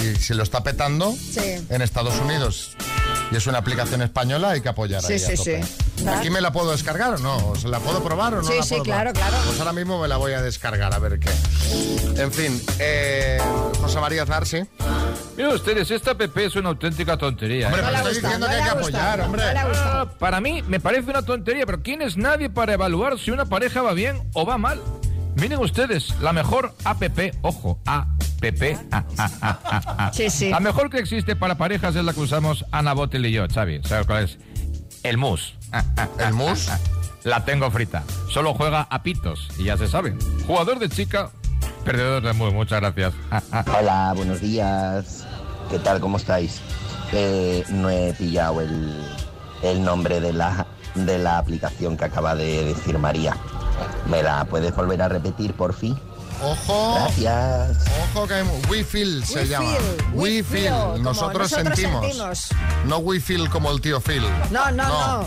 y 0.03 0.17
si 0.17 0.35
lo 0.35 0.43
está 0.43 0.63
petando 0.63 1.13
Sí. 1.13 1.65
en 1.69 1.83
Estados 1.83 2.15
Unidos 2.19 2.71
y 3.31 3.37
es 3.37 3.47
una 3.47 3.59
aplicación 3.59 4.03
española, 4.03 4.51
hay 4.51 4.61
que 4.61 4.69
apoyar 4.69 5.03
Sí, 5.03 5.15
ahí 5.15 5.23
a 5.23 5.27
sí, 5.29 5.37
tope. 5.37 5.63
sí. 5.97 6.09
¿Aquí 6.09 6.31
me 6.31 6.41
la 6.41 6.53
puedo 6.53 6.71
descargar 6.71 7.15
o 7.15 7.19
no? 7.19 7.55
¿Se 7.57 7.69
la 7.69 7.79
puedo 7.81 8.03
probar 8.03 8.35
o 8.35 8.43
no 8.43 8.49
Sí, 8.49 8.57
la 8.57 8.63
sí, 8.63 8.69
puedo 8.71 8.85
claro, 8.85 9.13
probar? 9.13 9.31
claro. 9.31 9.45
Pues 9.47 9.59
ahora 9.61 9.73
mismo 9.73 10.01
me 10.01 10.09
la 10.09 10.17
voy 10.17 10.33
a 10.33 10.43
descargar, 10.43 10.93
a 10.95 10.99
ver 10.99 11.19
qué. 11.19 11.31
En 12.21 12.33
fin, 12.33 12.63
eh, 12.79 13.39
José 13.81 14.01
María 14.01 14.25
Zarsi. 14.27 14.63
Miren 15.37 15.53
ustedes, 15.53 15.91
esta 15.91 16.13
app 16.13 16.37
es 16.39 16.57
una 16.57 16.71
auténtica 16.71 17.17
tontería. 17.17 17.67
Hombre, 17.69 17.83
¿eh? 17.83 17.85
pero 17.87 17.97
estoy 17.99 18.15
diciendo 18.23 18.47
que 18.49 18.55
hay 18.55 18.63
que 18.63 18.69
apoyar, 18.71 19.21
hombre. 19.21 19.43
Ah, 19.57 20.07
para 20.19 20.41
mí 20.41 20.63
me 20.67 20.81
parece 20.81 21.11
una 21.11 21.23
tontería, 21.23 21.65
pero 21.67 21.83
¿quién 21.83 22.03
es 22.03 22.17
nadie 22.17 22.51
para 22.51 22.73
evaluar 22.75 23.19
si 23.19 23.31
una 23.31 23.45
pareja 23.45 23.83
va 23.83 23.93
bien 23.93 24.29
o 24.35 24.45
va 24.47 24.59
mal? 24.59 24.81
Miren 25.37 25.61
ustedes, 25.61 26.15
la 26.21 26.33
mejor 26.33 26.75
app, 26.85 27.03
ojo, 27.43 27.79
app. 27.87 28.09
Ah, 28.93 29.05
ah, 29.19 29.29
ah, 29.43 29.59
ah, 29.65 29.81
ah. 29.99 30.11
Sí, 30.13 30.31
sí. 30.31 30.51
La 30.51 30.61
mejor 30.61 30.91
que 30.91 30.99
existe 30.99 31.37
para 31.37 31.57
parejas 31.57 31.97
es 31.97 32.05
la 32.05 32.13
que 32.13 32.21
usamos 32.21 32.65
Ana 32.71 32.93
Botel 32.93 33.27
y 33.27 33.33
yo, 33.33 33.47
Xavi. 33.49 33.81
¿Sabes 33.85 34.07
cuál 34.07 34.25
es? 34.25 34.39
El 35.03 35.19
mus. 35.19 35.55
¿El 36.19 36.35
mus? 36.35 36.69
La 37.25 37.45
tengo 37.45 37.71
frita. 37.71 38.05
Solo 38.31 38.55
juega 38.55 38.83
a 38.91 39.03
pitos 39.03 39.49
y 39.59 39.65
ya 39.65 39.77
se 39.77 39.89
sabe. 39.89 40.15
Jugador 40.47 40.79
de 40.79 40.89
chica, 40.89 41.31
perdedor 41.85 42.23
de 42.23 42.33
mus. 42.33 42.53
Muchas 42.53 42.81
gracias. 42.81 43.15
Hola, 43.79 44.13
buenos 44.17 44.41
días. 44.41 45.27
¿Qué 45.71 45.79
tal? 45.79 46.01
¿Cómo 46.01 46.17
estáis? 46.17 46.61
Eh, 47.13 47.65
no 47.71 47.91
he 47.91 48.13
pillado 48.15 48.61
el, 48.61 49.07
el 49.63 49.83
nombre 49.83 50.21
de 50.21 50.33
la, 50.33 50.67
de 50.95 51.19
la 51.19 51.39
aplicación 51.39 51.97
que 51.97 52.05
acaba 52.05 52.35
de 52.35 52.65
decir 52.65 52.99
María. 52.99 53.37
¿Me 54.09 54.23
la 54.23 54.45
puedes 54.45 54.75
volver 54.75 55.03
a 55.03 55.09
repetir, 55.09 55.55
por 55.55 55.75
fin? 55.75 55.97
Ojo. 56.43 56.95
Gracias. 56.95 57.77
Ojo 58.15 58.27
que 58.29 58.35
hay 58.35 58.43
We 58.71 58.85
Feel 58.85 59.25
se 59.25 59.41
We 59.41 59.47
llama. 59.49 59.71
feel, 59.71 59.83
we 60.15 60.23
We 60.23 60.43
feel, 60.43 60.45
Feel. 60.45 61.03
Nosotros, 61.03 61.51
nosotros 61.51 61.51
sentimos. 61.51 62.07
sentimos. 62.07 62.49
No 62.87 62.99
We 62.99 63.21
Feel 63.21 63.49
como 63.51 63.71
el 63.71 63.81
tío 63.81 64.01
Phil. 64.01 64.23
No, 64.51 64.71
no, 64.71 64.89
no. 65.21 65.27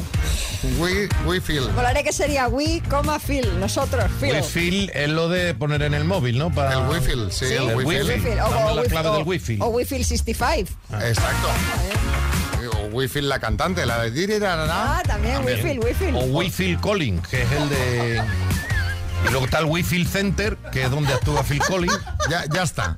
We, 0.79 1.09
we 1.25 1.41
Feel. 1.41 1.67
Volaré 1.71 2.03
que 2.03 2.13
sería 2.13 2.47
we, 2.47 2.81
coma, 2.89 3.19
feel. 3.19 3.59
Nosotros, 3.59 4.05
feel. 4.19 4.35
Wi-Fi 4.37 4.91
es 4.93 5.09
lo 5.09 5.27
de 5.27 5.55
poner 5.55 5.81
en 5.81 5.95
el 5.95 6.03
móvil, 6.05 6.37
¿no? 6.37 6.51
Para... 6.53 6.73
El 6.73 6.87
Wi-Fi, 6.87 7.31
sí, 7.31 7.47
Sí, 7.47 7.53
el 7.55 7.75
Wi-Fi. 7.75 8.01
Wi-Fi. 8.13 8.29
O, 8.29 8.49
Dame 8.49 8.63
o 8.71 8.75
la 8.75 8.83
clave 8.83 9.09
o- 9.09 9.13
del 9.17 9.23
Wi-Fi. 9.27 9.57
O 9.59 9.67
Wi-Fi 9.69 10.03
65. 10.03 10.69
Exacto. 11.03 11.47
O 12.83 12.85
Wi-Fi 12.95 13.21
la 13.21 13.39
cantante, 13.39 13.85
la 13.87 14.03
de 14.03 14.11
Dirirarara. 14.11 14.99
Ah, 14.99 15.01
también, 15.05 15.43
Wi-Fi, 15.43 15.79
Wi-Fi. 15.79 16.05
O 16.13 16.25
Wi-Fi 16.25 16.77
Calling, 16.77 17.19
que 17.23 17.41
es 17.41 17.51
el 17.51 17.69
de... 17.69 18.21
Y 19.27 19.29
luego 19.29 19.45
está 19.45 19.59
el 19.59 19.65
Wi-Fi 19.65 20.05
Center, 20.05 20.57
que 20.71 20.83
es 20.83 20.91
donde 20.91 21.13
actúa 21.13 21.43
Phil 21.43 21.59
Collins. 21.59 21.99
Ya, 22.29 22.43
ya 22.53 22.63
está. 22.63 22.97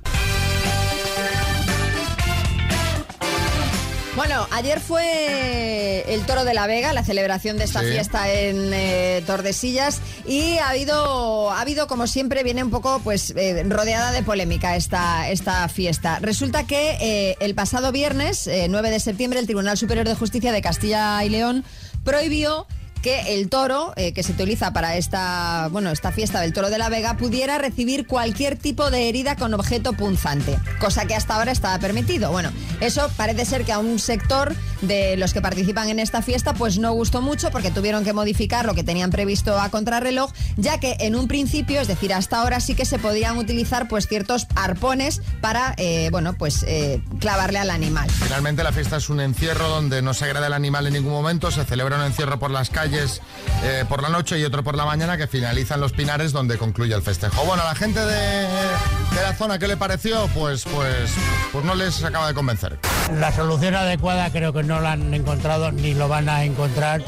Bueno, 4.15 4.47
ayer 4.51 4.79
fue 4.79 6.05
el 6.13 6.21
Toro 6.27 6.45
de 6.45 6.53
la 6.53 6.67
Vega, 6.67 6.93
la 6.93 7.03
celebración 7.03 7.57
de 7.57 7.63
esta 7.63 7.79
Sí. 7.81 7.87
fiesta 7.87 8.31
en 8.31 8.71
eh, 8.71 9.23
Tordesillas 9.25 10.01
y 10.27 10.57
ha 10.59 10.69
habido, 10.69 11.49
ha 11.51 11.59
habido 11.61 11.87
como 11.87 12.05
siempre, 12.05 12.43
viene 12.43 12.63
un 12.63 12.69
poco 12.69 12.99
pues 13.03 13.33
eh, 13.35 13.63
rodeada 13.67 14.11
de 14.11 14.21
polémica 14.21 14.75
esta, 14.75 15.29
esta 15.29 15.67
fiesta. 15.67 16.19
Resulta 16.21 16.67
que 16.67 16.91
eh, 17.01 17.37
el 17.39 17.55
pasado 17.55 17.91
viernes, 17.91 18.45
eh, 18.45 18.67
9 18.69 18.91
de 18.91 18.99
septiembre, 18.99 19.39
el 19.39 19.47
Tribunal 19.47 19.79
Superior 19.79 20.07
de 20.07 20.13
Justicia 20.13 20.51
de 20.51 20.61
Castilla 20.61 21.23
y 21.25 21.29
León 21.29 21.65
prohibió 22.03 22.67
que 23.03 23.35
el 23.35 23.49
toro 23.49 23.93
eh, 23.97 24.13
que 24.13 24.23
se 24.23 24.31
utiliza 24.31 24.73
para 24.73 24.95
esta, 24.95 25.67
bueno, 25.71 25.91
esta 25.91 26.11
fiesta 26.11 26.39
del 26.39 26.53
toro 26.53 26.71
de 26.71 26.79
la 26.79 26.89
Vega 26.89 27.17
pudiera 27.17 27.59
recibir 27.59 28.07
cualquier 28.07 28.57
tipo 28.57 28.89
de 28.89 29.09
herida 29.09 29.35
con 29.35 29.53
objeto 29.53 29.93
punzante, 29.93 30.57
cosa 30.79 31.05
que 31.05 31.13
hasta 31.13 31.35
ahora 31.35 31.51
estaba 31.51 31.77
permitido. 31.77 32.31
Bueno, 32.31 32.51
eso 32.79 33.11
parece 33.17 33.45
ser 33.45 33.65
que 33.65 33.73
a 33.73 33.79
un 33.79 33.99
sector 33.99 34.55
de 34.81 35.17
los 35.17 35.33
que 35.33 35.41
participan 35.41 35.89
en 35.89 35.99
esta 35.99 36.21
fiesta 36.21 36.53
pues 36.53 36.79
no 36.79 36.93
gustó 36.93 37.21
mucho 37.21 37.51
porque 37.51 37.71
tuvieron 37.71 38.03
que 38.03 38.13
modificar 38.13 38.65
lo 38.65 38.73
que 38.73 38.83
tenían 38.83 39.11
previsto 39.11 39.59
a 39.59 39.69
contrarreloj, 39.69 40.31
ya 40.55 40.79
que 40.79 40.95
en 40.99 41.15
un 41.15 41.27
principio, 41.27 41.81
es 41.81 41.87
decir, 41.89 42.13
hasta 42.13 42.41
ahora 42.41 42.61
sí 42.61 42.73
que 42.73 42.85
se 42.85 42.99
podían 42.99 43.37
utilizar 43.37 43.89
pues 43.89 44.07
ciertos 44.07 44.47
arpones 44.55 45.21
para, 45.41 45.73
eh, 45.77 46.07
bueno, 46.11 46.33
pues 46.33 46.63
eh, 46.67 47.01
clavarle 47.19 47.59
al 47.59 47.69
animal. 47.69 48.09
Finalmente 48.09 48.63
la 48.63 48.71
fiesta 48.71 48.95
es 48.95 49.09
un 49.09 49.19
encierro 49.19 49.67
donde 49.67 50.01
no 50.01 50.13
se 50.13 50.23
agrada 50.23 50.47
el 50.47 50.53
animal 50.53 50.87
en 50.87 50.93
ningún 50.93 51.11
momento, 51.11 51.51
se 51.51 51.65
celebra 51.65 51.97
un 51.97 52.03
encierro 52.03 52.39
por 52.39 52.49
las 52.49 52.69
calles 52.69 52.92
eh, 52.93 53.85
por 53.89 54.01
la 54.01 54.09
noche 54.09 54.37
y 54.37 54.43
otro 54.43 54.63
por 54.63 54.75
la 54.75 54.85
mañana 54.85 55.17
que 55.17 55.27
finalizan 55.27 55.79
los 55.79 55.91
pinares 55.91 56.31
donde 56.31 56.57
concluye 56.57 56.93
el 56.93 57.01
festejo. 57.01 57.43
Bueno, 57.45 57.63
a 57.63 57.65
la 57.65 57.75
gente 57.75 57.99
de, 57.99 58.47
de 58.47 59.21
la 59.21 59.33
zona, 59.35 59.57
¿qué 59.57 59.67
le 59.67 59.77
pareció? 59.77 60.27
Pues, 60.33 60.63
pues, 60.65 61.11
pues 61.51 61.65
no 61.65 61.75
les 61.75 62.03
acaba 62.03 62.27
de 62.27 62.33
convencer. 62.33 62.77
La 63.13 63.31
solución 63.31 63.75
adecuada 63.75 64.29
creo 64.31 64.53
que 64.53 64.63
no 64.63 64.79
la 64.79 64.93
han 64.93 65.13
encontrado 65.13 65.71
ni 65.71 65.93
lo 65.93 66.07
van 66.07 66.29
a 66.29 66.43
encontrar 66.43 67.03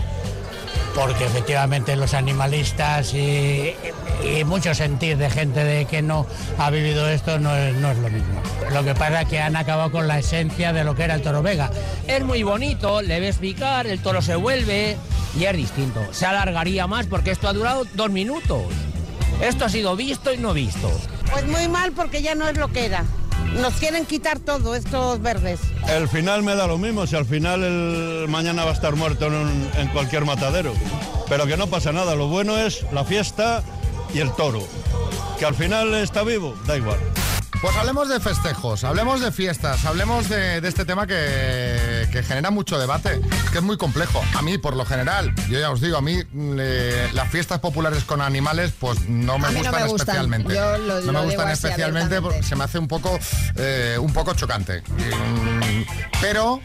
porque 0.96 1.26
efectivamente 1.26 1.96
los 1.98 2.14
animalistas 2.14 3.14
y, 3.14 3.76
y 4.24 4.44
mucho 4.44 4.74
sentir 4.74 5.18
de 5.18 5.30
gente 5.30 5.64
de 5.64 5.86
que 5.86 6.02
no 6.02 6.26
ha 6.58 6.70
vivido 6.70 7.08
esto 7.10 7.40
no 7.40 7.56
es, 7.56 7.76
no 7.76 7.92
es 7.92 7.98
lo 7.98 8.10
mismo. 8.10 8.42
Lo 8.72 8.84
que 8.84 8.94
pasa 8.96 9.22
es 9.22 9.28
que 9.28 9.40
han 9.40 9.56
acabado 9.56 9.92
con 9.92 10.08
la 10.08 10.20
esencia 10.20 10.74
de 10.74 10.84
lo 10.84 10.96
que 10.96 11.04
era 11.04 11.16
el 11.16 11.22
toro 11.22 11.42
Vega. 11.42 11.70
Es 12.08 12.24
muy 12.24 12.44
bonito, 12.44 13.02
le 13.02 13.20
ves 13.20 13.38
picar, 13.38 13.88
el 13.88 14.00
toro 14.00 14.22
se 14.22 14.36
vuelve 14.36 14.98
y 15.38 15.44
es 15.46 15.56
distinto. 15.58 16.02
Se 16.12 16.26
alargaría 16.26 16.88
más 16.88 17.06
porque 17.08 17.32
esto 17.32 17.48
ha 17.48 17.54
durado 17.54 17.86
dos 17.94 18.10
minutos. 18.10 18.64
Esto 19.42 19.66
ha 19.66 19.70
sido 19.70 19.96
visto 19.96 20.34
y 20.34 20.38
no 20.38 20.54
visto. 20.54 20.90
Pues 21.32 21.46
muy 21.48 21.68
mal 21.68 21.92
porque 21.92 22.22
ya 22.22 22.36
no 22.36 22.48
es 22.48 22.58
lo 22.58 22.70
que 22.70 22.86
era. 22.86 23.04
Nos 23.62 23.74
quieren 23.76 24.06
quitar 24.06 24.40
todo 24.40 24.76
estos 24.76 25.22
verdes. 25.22 25.60
El 25.90 26.08
final 26.08 26.42
me 26.42 26.56
da 26.56 26.68
lo 26.68 26.78
mismo, 26.78 27.06
si 27.06 27.16
al 27.16 27.26
final 27.26 27.64
el 27.64 28.28
mañana 28.28 28.64
va 28.64 28.72
a 28.72 28.74
estar 28.74 28.96
muerto 28.96 29.28
en, 29.28 29.34
un- 29.34 29.70
en 29.78 29.88
cualquier 29.90 30.26
matadero. 30.26 30.74
Pero 31.30 31.46
que 31.46 31.58
no 31.58 31.68
pasa 31.68 31.92
nada, 31.92 32.16
lo 32.16 32.28
bueno 32.28 32.58
es 32.58 32.86
la 32.92 33.04
fiesta 33.04 33.62
y 34.16 34.20
el 34.22 34.32
toro. 34.34 34.66
Que 35.38 35.46
al 35.46 35.56
final 35.56 35.94
está 35.96 36.24
vivo, 36.24 36.56
da 36.66 36.78
igual. 36.78 36.98
Pues 37.62 37.76
hablemos 37.78 38.10
de 38.10 38.20
festejos, 38.20 38.84
hablemos 38.84 39.22
de 39.22 39.32
fiestas, 39.32 39.86
hablemos 39.86 40.30
de, 40.30 40.62
de 40.62 40.68
este 40.68 40.86
tema 40.86 41.08
que, 41.08 42.08
que 42.12 42.22
genera 42.22 42.52
mucho 42.52 42.78
debate, 42.78 43.20
que 43.52 43.58
es 43.58 43.64
muy 43.64 43.76
complejo. 43.78 44.22
A 44.38 44.42
mí, 44.42 44.58
por 44.58 44.76
lo 44.76 44.86
general, 44.86 45.34
yo 45.50 45.60
ya 45.60 45.72
os 45.72 45.82
digo, 45.82 45.98
a 45.98 46.02
mí 46.02 46.18
mm, 46.32 46.58
eh, 46.60 47.10
las 47.14 47.30
fiestas 47.32 47.60
populares 47.60 48.04
con 48.04 48.22
animales, 48.22 48.72
pues 48.80 49.08
no 49.10 49.40
me 49.40 49.48
A 49.48 49.52
mí 49.52 49.62
no 49.62 49.64
gustan 49.64 49.82
me 49.84 49.88
gustan. 49.90 50.08
especialmente. 50.16 50.54
Yo 50.54 50.78
lo- 50.78 51.02
no 51.02 51.12
lo 51.12 51.20
me 51.22 51.26
gustan 51.26 51.50
especialmente 51.50 52.22
porque 52.22 52.44
se 52.44 52.56
me 52.56 52.64
hace 52.66 52.78
un 52.78 52.88
poco, 52.88 53.18
eh, 53.56 53.98
un 54.00 54.14
poco 54.14 54.34
chocante. 54.34 54.82
Mm, 54.82 55.84
Pero 56.22 56.62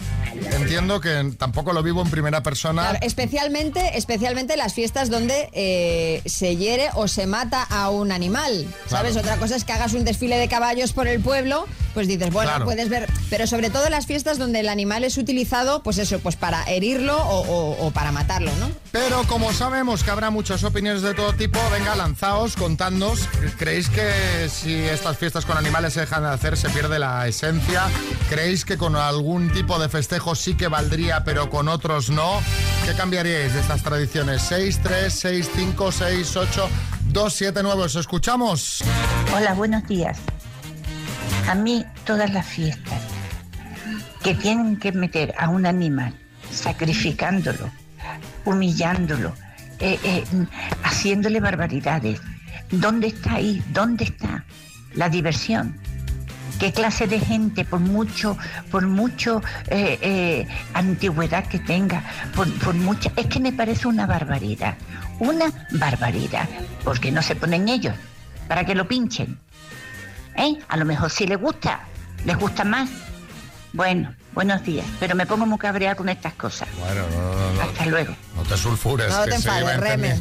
entiendo 0.52 1.00
que 1.00 1.32
tampoco 1.38 1.72
lo 1.72 1.82
vivo 1.82 2.02
en 2.02 2.10
primera 2.10 2.42
persona. 2.42 2.82
Claro, 2.82 2.98
especialmente, 3.02 3.96
especialmente 3.98 4.56
las 4.56 4.74
fiestas 4.74 5.10
donde 5.10 5.48
eh, 5.52 6.22
se 6.26 6.56
hiere 6.56 6.88
o 6.94 7.08
se 7.08 7.26
mata 7.26 7.62
a 7.62 7.90
un 7.90 8.12
animal. 8.12 8.66
¿Sabes? 8.86 9.12
Claro. 9.12 9.26
Otra 9.28 9.36
cosa 9.38 9.56
es 9.56 9.64
que 9.64 9.72
hagas 9.72 9.92
un 9.94 10.04
desfile 10.04 10.36
de 10.38 10.48
caballos 10.48 10.92
por 10.92 11.08
el 11.08 11.20
pueblo, 11.20 11.66
pues 11.94 12.08
dices, 12.08 12.30
bueno, 12.32 12.50
Claro. 12.50 12.64
puedes 12.64 12.88
ver. 12.88 13.08
Pero 13.30 13.46
sobre 13.46 13.70
todo 13.70 13.88
las 13.90 14.06
fiestas 14.06 14.38
donde 14.38 14.60
el 14.60 14.68
animal 14.68 15.04
es 15.04 15.16
utilizado, 15.18 15.82
pues 15.82 15.98
eso, 15.98 16.18
pues 16.20 16.36
para 16.36 16.64
herirlo 16.64 17.16
o, 17.16 17.40
o- 17.40 17.86
o 17.86 17.90
para 17.90 18.12
matarlo, 18.12 18.50
¿no? 18.60 18.70
Pero 18.92 19.22
como 19.28 19.52
sabemos 19.52 20.02
que 20.02 20.10
habrá 20.10 20.30
muchas 20.30 20.64
opiniones 20.64 21.02
de 21.02 21.14
todo 21.14 21.32
tipo, 21.32 21.60
venga, 21.70 21.94
lanzaos, 21.94 22.56
contadnos. 22.56 23.28
¿Creéis 23.56 23.88
que 23.88 24.48
si 24.48 24.74
estas 24.74 25.16
fiestas 25.16 25.46
con 25.46 25.56
animales 25.56 25.92
se 25.92 26.00
dejan 26.00 26.24
de 26.24 26.30
hacer, 26.30 26.56
se 26.56 26.68
pierde 26.70 26.98
la 26.98 27.28
esencia? 27.28 27.84
¿Creéis 28.28 28.64
que 28.64 28.76
con 28.76 28.96
algún 28.96 29.52
tipo 29.52 29.78
de 29.78 29.88
festejo 29.88 30.34
sí 30.34 30.54
que 30.54 30.66
valdría, 30.66 31.22
pero 31.22 31.48
con 31.50 31.68
otros 31.68 32.10
no? 32.10 32.42
¿Qué 32.84 32.94
cambiaríais 32.94 33.54
de 33.54 33.60
estas 33.60 33.82
tradiciones? 33.84 34.42
6, 34.42 34.80
3, 34.82 35.12
6, 35.12 35.50
5, 35.54 35.92
6, 35.92 36.36
8, 36.36 36.68
2, 37.10 37.32
7, 37.32 37.60
9. 37.62 37.82
¿Os 37.82 37.94
escuchamos? 37.94 38.82
Hola, 39.36 39.54
buenos 39.54 39.86
días. 39.86 40.18
A 41.48 41.54
mí 41.54 41.86
todas 42.04 42.32
las 42.32 42.46
fiestas 42.46 43.02
que 44.24 44.34
tienen 44.34 44.76
que 44.78 44.90
meter 44.90 45.32
a 45.38 45.48
un 45.48 45.64
animal 45.64 46.14
sacrificándolo, 46.52 47.70
humillándolo, 48.44 49.34
eh, 49.78 49.98
eh, 50.02 50.24
haciéndole 50.82 51.40
barbaridades, 51.40 52.20
¿dónde 52.70 53.08
está 53.08 53.34
ahí? 53.34 53.62
¿Dónde 53.72 54.04
está 54.04 54.44
la 54.94 55.08
diversión? 55.08 55.76
¿Qué 56.58 56.72
clase 56.72 57.06
de 57.06 57.18
gente, 57.18 57.64
por 57.64 57.80
mucho, 57.80 58.36
por 58.70 58.86
mucho 58.86 59.40
eh, 59.68 60.46
antigüedad 60.74 61.46
que 61.46 61.58
tenga, 61.58 62.04
por, 62.34 62.52
por 62.58 62.74
mucha, 62.74 63.10
es 63.16 63.26
que 63.26 63.40
me 63.40 63.52
parece 63.52 63.88
una 63.88 64.06
barbaridad, 64.06 64.76
una 65.18 65.46
barbaridad, 65.72 66.48
porque 66.84 67.10
no 67.10 67.22
se 67.22 67.34
ponen 67.34 67.68
ellos 67.68 67.94
para 68.46 68.64
que 68.64 68.74
lo 68.74 68.86
pinchen. 68.86 69.38
A 70.68 70.76
lo 70.78 70.86
mejor 70.86 71.10
si 71.10 71.26
les 71.26 71.38
gusta, 71.38 71.80
les 72.24 72.36
gusta 72.38 72.64
más. 72.64 72.88
Bueno, 73.72 74.12
buenos 74.34 74.64
días, 74.64 74.86
pero 74.98 75.14
me 75.14 75.26
pongo 75.26 75.46
muy 75.46 75.58
cabreada 75.58 75.94
con 75.94 76.08
estas 76.08 76.34
cosas. 76.34 76.68
Bueno, 76.78 77.02
no, 77.12 77.34
no, 77.34 77.52
no. 77.52 77.62
Hasta 77.62 77.86
luego. 77.86 78.16
No 78.34 78.42
te 78.42 78.56
sulfures. 78.56 79.08
No 79.10 79.24
que 79.24 79.30
te 79.30 79.36
enfades, 79.36 79.76
Reme. 79.76 80.10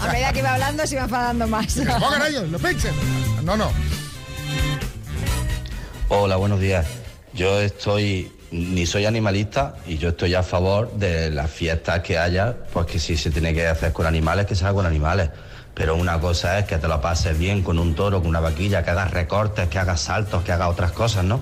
a 0.00 0.12
medida 0.12 0.32
que 0.32 0.40
iba 0.40 0.52
hablando 0.52 0.86
se 0.86 0.94
iba 0.96 1.04
enfadando 1.04 1.46
más. 1.46 1.74
Que 1.74 1.86
pongan 1.86 2.26
ellos, 2.26 2.48
lo 2.50 2.58
pinchen. 2.58 2.92
No, 3.42 3.56
no. 3.56 3.70
Hola, 6.08 6.36
buenos 6.36 6.60
días. 6.60 6.86
Yo 7.32 7.58
estoy, 7.60 8.30
ni 8.50 8.84
soy 8.84 9.06
animalista 9.06 9.76
y 9.86 9.96
yo 9.96 10.10
estoy 10.10 10.34
a 10.34 10.42
favor 10.42 10.92
de 10.92 11.30
las 11.30 11.50
fiestas 11.50 12.00
que 12.00 12.18
haya, 12.18 12.54
pues 12.72 12.86
que 12.86 12.98
si 12.98 13.16
se 13.16 13.30
tiene 13.30 13.54
que 13.54 13.66
hacer 13.66 13.94
con 13.94 14.04
animales, 14.04 14.44
que 14.44 14.54
se 14.54 14.64
haga 14.64 14.74
con 14.74 14.86
animales. 14.86 15.30
Pero 15.72 15.96
una 15.96 16.20
cosa 16.20 16.58
es 16.58 16.66
que 16.66 16.76
te 16.76 16.88
lo 16.88 17.00
pases 17.00 17.38
bien 17.38 17.62
con 17.62 17.78
un 17.78 17.94
toro, 17.94 18.20
con 18.20 18.28
una 18.28 18.40
vaquilla, 18.40 18.82
que 18.82 18.90
hagas 18.90 19.10
recortes, 19.10 19.68
que 19.68 19.78
hagas 19.78 20.00
saltos, 20.00 20.42
que 20.42 20.52
hagas 20.52 20.68
otras 20.68 20.92
cosas, 20.92 21.24
¿no? 21.24 21.40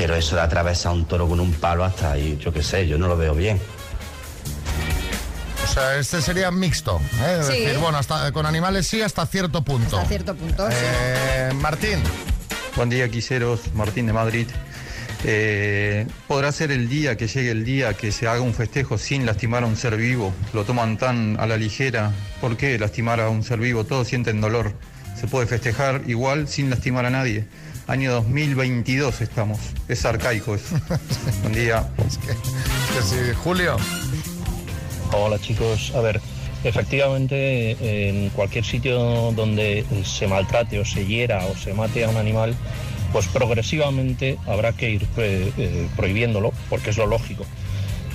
Pero 0.00 0.16
eso 0.16 0.34
de 0.34 0.40
atravesar 0.40 0.92
un 0.92 1.04
toro 1.04 1.28
con 1.28 1.40
un 1.40 1.52
palo 1.52 1.84
hasta 1.84 2.12
ahí, 2.12 2.38
yo 2.40 2.50
qué 2.54 2.62
sé, 2.62 2.88
yo 2.88 2.96
no 2.96 3.06
lo 3.06 3.18
veo 3.18 3.34
bien. 3.34 3.60
O 5.62 5.72
sea, 5.72 5.96
este 5.98 6.22
sería 6.22 6.50
mixto. 6.50 6.98
¿eh? 7.20 7.36
Es 7.40 7.46
Sí. 7.48 7.60
decir, 7.60 7.78
bueno, 7.78 7.98
hasta, 7.98 8.32
con 8.32 8.46
animales 8.46 8.86
sí 8.86 9.02
hasta 9.02 9.26
cierto 9.26 9.62
punto. 9.62 9.98
Hasta 9.98 10.08
cierto 10.08 10.34
punto. 10.34 10.66
sí. 10.70 10.74
Eh, 10.78 11.50
Martín. 11.54 11.98
Buen 12.76 12.88
día, 12.88 13.10
quiseros. 13.10 13.60
Martín 13.74 14.06
de 14.06 14.14
Madrid. 14.14 14.46
Eh, 15.24 16.06
podrá 16.26 16.50
ser 16.50 16.72
el 16.72 16.88
día 16.88 17.18
que 17.18 17.28
llegue 17.28 17.50
el 17.50 17.66
día 17.66 17.92
que 17.92 18.10
se 18.10 18.26
haga 18.26 18.40
un 18.40 18.54
festejo 18.54 18.96
sin 18.96 19.26
lastimar 19.26 19.64
a 19.64 19.66
un 19.66 19.76
ser 19.76 19.98
vivo. 19.98 20.32
Lo 20.54 20.64
toman 20.64 20.96
tan 20.96 21.36
a 21.38 21.46
la 21.46 21.58
ligera. 21.58 22.10
¿Por 22.40 22.56
qué 22.56 22.78
lastimar 22.78 23.20
a 23.20 23.28
un 23.28 23.42
ser 23.44 23.58
vivo? 23.58 23.84
Todos 23.84 24.08
sienten 24.08 24.40
dolor. 24.40 24.72
Se 25.20 25.26
puede 25.26 25.46
festejar 25.46 26.00
igual 26.06 26.48
sin 26.48 26.70
lastimar 26.70 27.04
a 27.04 27.10
nadie. 27.10 27.44
Año 27.90 28.12
2022 28.12 29.20
estamos. 29.20 29.58
Es 29.88 30.04
arcaico 30.04 30.54
eso. 30.54 30.76
Buen 31.42 31.54
día. 31.54 31.90
Que 31.96 33.02
sí, 33.02 33.16
Julio. 33.42 33.76
Hola 35.12 35.40
chicos, 35.40 35.92
a 35.96 36.00
ver, 36.00 36.20
efectivamente 36.62 38.08
en 38.08 38.30
cualquier 38.30 38.64
sitio 38.64 39.32
donde 39.32 39.84
se 40.04 40.28
maltrate 40.28 40.78
o 40.78 40.84
se 40.84 41.04
hiera 41.04 41.44
o 41.46 41.56
se 41.56 41.74
mate 41.74 42.04
a 42.04 42.10
un 42.10 42.16
animal, 42.16 42.54
pues 43.12 43.26
progresivamente 43.26 44.38
habrá 44.46 44.72
que 44.72 44.90
ir 44.90 45.08
eh, 45.16 45.52
eh, 45.58 45.88
prohibiéndolo, 45.96 46.52
porque 46.68 46.90
es 46.90 46.96
lo 46.96 47.06
lógico. 47.06 47.44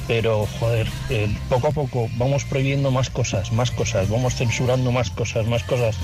Pero, 0.07 0.45
joder, 0.59 0.87
eh, 1.09 1.27
poco 1.49 1.67
a 1.67 1.71
poco 1.71 2.09
vamos 2.17 2.43
prohibiendo 2.43 2.91
más 2.91 3.09
cosas, 3.09 3.51
más 3.51 3.71
cosas, 3.71 4.07
vamos 4.07 4.35
censurando 4.35 4.91
más 4.91 5.09
cosas, 5.09 5.47
más 5.47 5.63
cosas. 5.63 5.97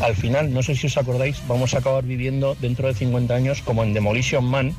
Al 0.00 0.14
final, 0.14 0.52
no 0.54 0.62
sé 0.62 0.76
si 0.76 0.86
os 0.86 0.96
acordáis, 0.96 1.42
vamos 1.48 1.74
a 1.74 1.78
acabar 1.78 2.04
viviendo 2.04 2.56
dentro 2.60 2.86
de 2.86 2.94
50 2.94 3.34
años 3.34 3.62
como 3.62 3.82
en 3.82 3.94
Demolition 3.94 4.44
Man, 4.44 4.74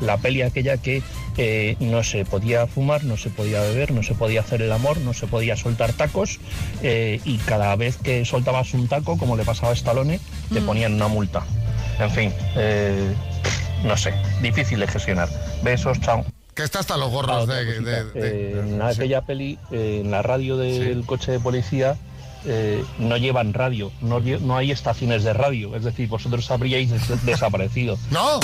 la 0.00 0.16
peli 0.16 0.40
aquella 0.40 0.78
que 0.78 1.02
eh, 1.36 1.76
no 1.80 2.02
se 2.02 2.24
podía 2.24 2.66
fumar, 2.66 3.04
no 3.04 3.16
se 3.18 3.28
podía 3.28 3.60
beber, 3.60 3.92
no 3.92 4.02
se 4.02 4.14
podía 4.14 4.40
hacer 4.40 4.62
el 4.62 4.72
amor, 4.72 4.96
no 4.98 5.12
se 5.12 5.26
podía 5.26 5.54
soltar 5.56 5.92
tacos 5.92 6.40
eh, 6.82 7.20
y 7.26 7.36
cada 7.38 7.76
vez 7.76 7.98
que 7.98 8.24
soltabas 8.24 8.72
un 8.72 8.88
taco, 8.88 9.18
como 9.18 9.36
le 9.36 9.44
pasaba 9.44 9.72
a 9.72 9.74
Stallone, 9.74 10.18
te 10.52 10.60
Mm. 10.62 10.66
ponían 10.66 10.94
una 10.94 11.08
multa. 11.08 11.44
En 12.00 12.10
fin, 12.10 12.32
no 13.84 13.96
sé, 13.96 14.12
difícil 14.42 14.80
de 14.80 14.86
gestionar. 14.88 15.28
Besos, 15.62 16.00
chao. 16.00 16.24
Que 16.54 16.62
está 16.62 16.78
hasta 16.80 16.96
los 16.96 17.10
gorros 17.10 17.46
de... 17.48 17.64
de- 17.64 17.80
de- 17.80 18.10
Eh, 18.14 18.60
en 18.60 18.80
aquella 18.82 19.22
peli, 19.22 19.58
eh, 19.72 20.00
en 20.04 20.10
la 20.10 20.22
radio 20.22 20.56
del 20.56 21.04
coche 21.04 21.32
de 21.32 21.40
policía, 21.40 21.96
eh, 22.46 22.84
no 22.98 23.16
llevan 23.16 23.52
radio, 23.54 23.90
no, 24.00 24.20
no 24.20 24.56
hay 24.56 24.70
estaciones 24.70 25.24
de 25.24 25.32
radio, 25.32 25.74
es 25.76 25.82
decir, 25.84 26.08
vosotros 26.08 26.50
habríais 26.50 26.90
des- 26.90 27.24
desaparecido. 27.24 27.98
¡No! 28.10 28.40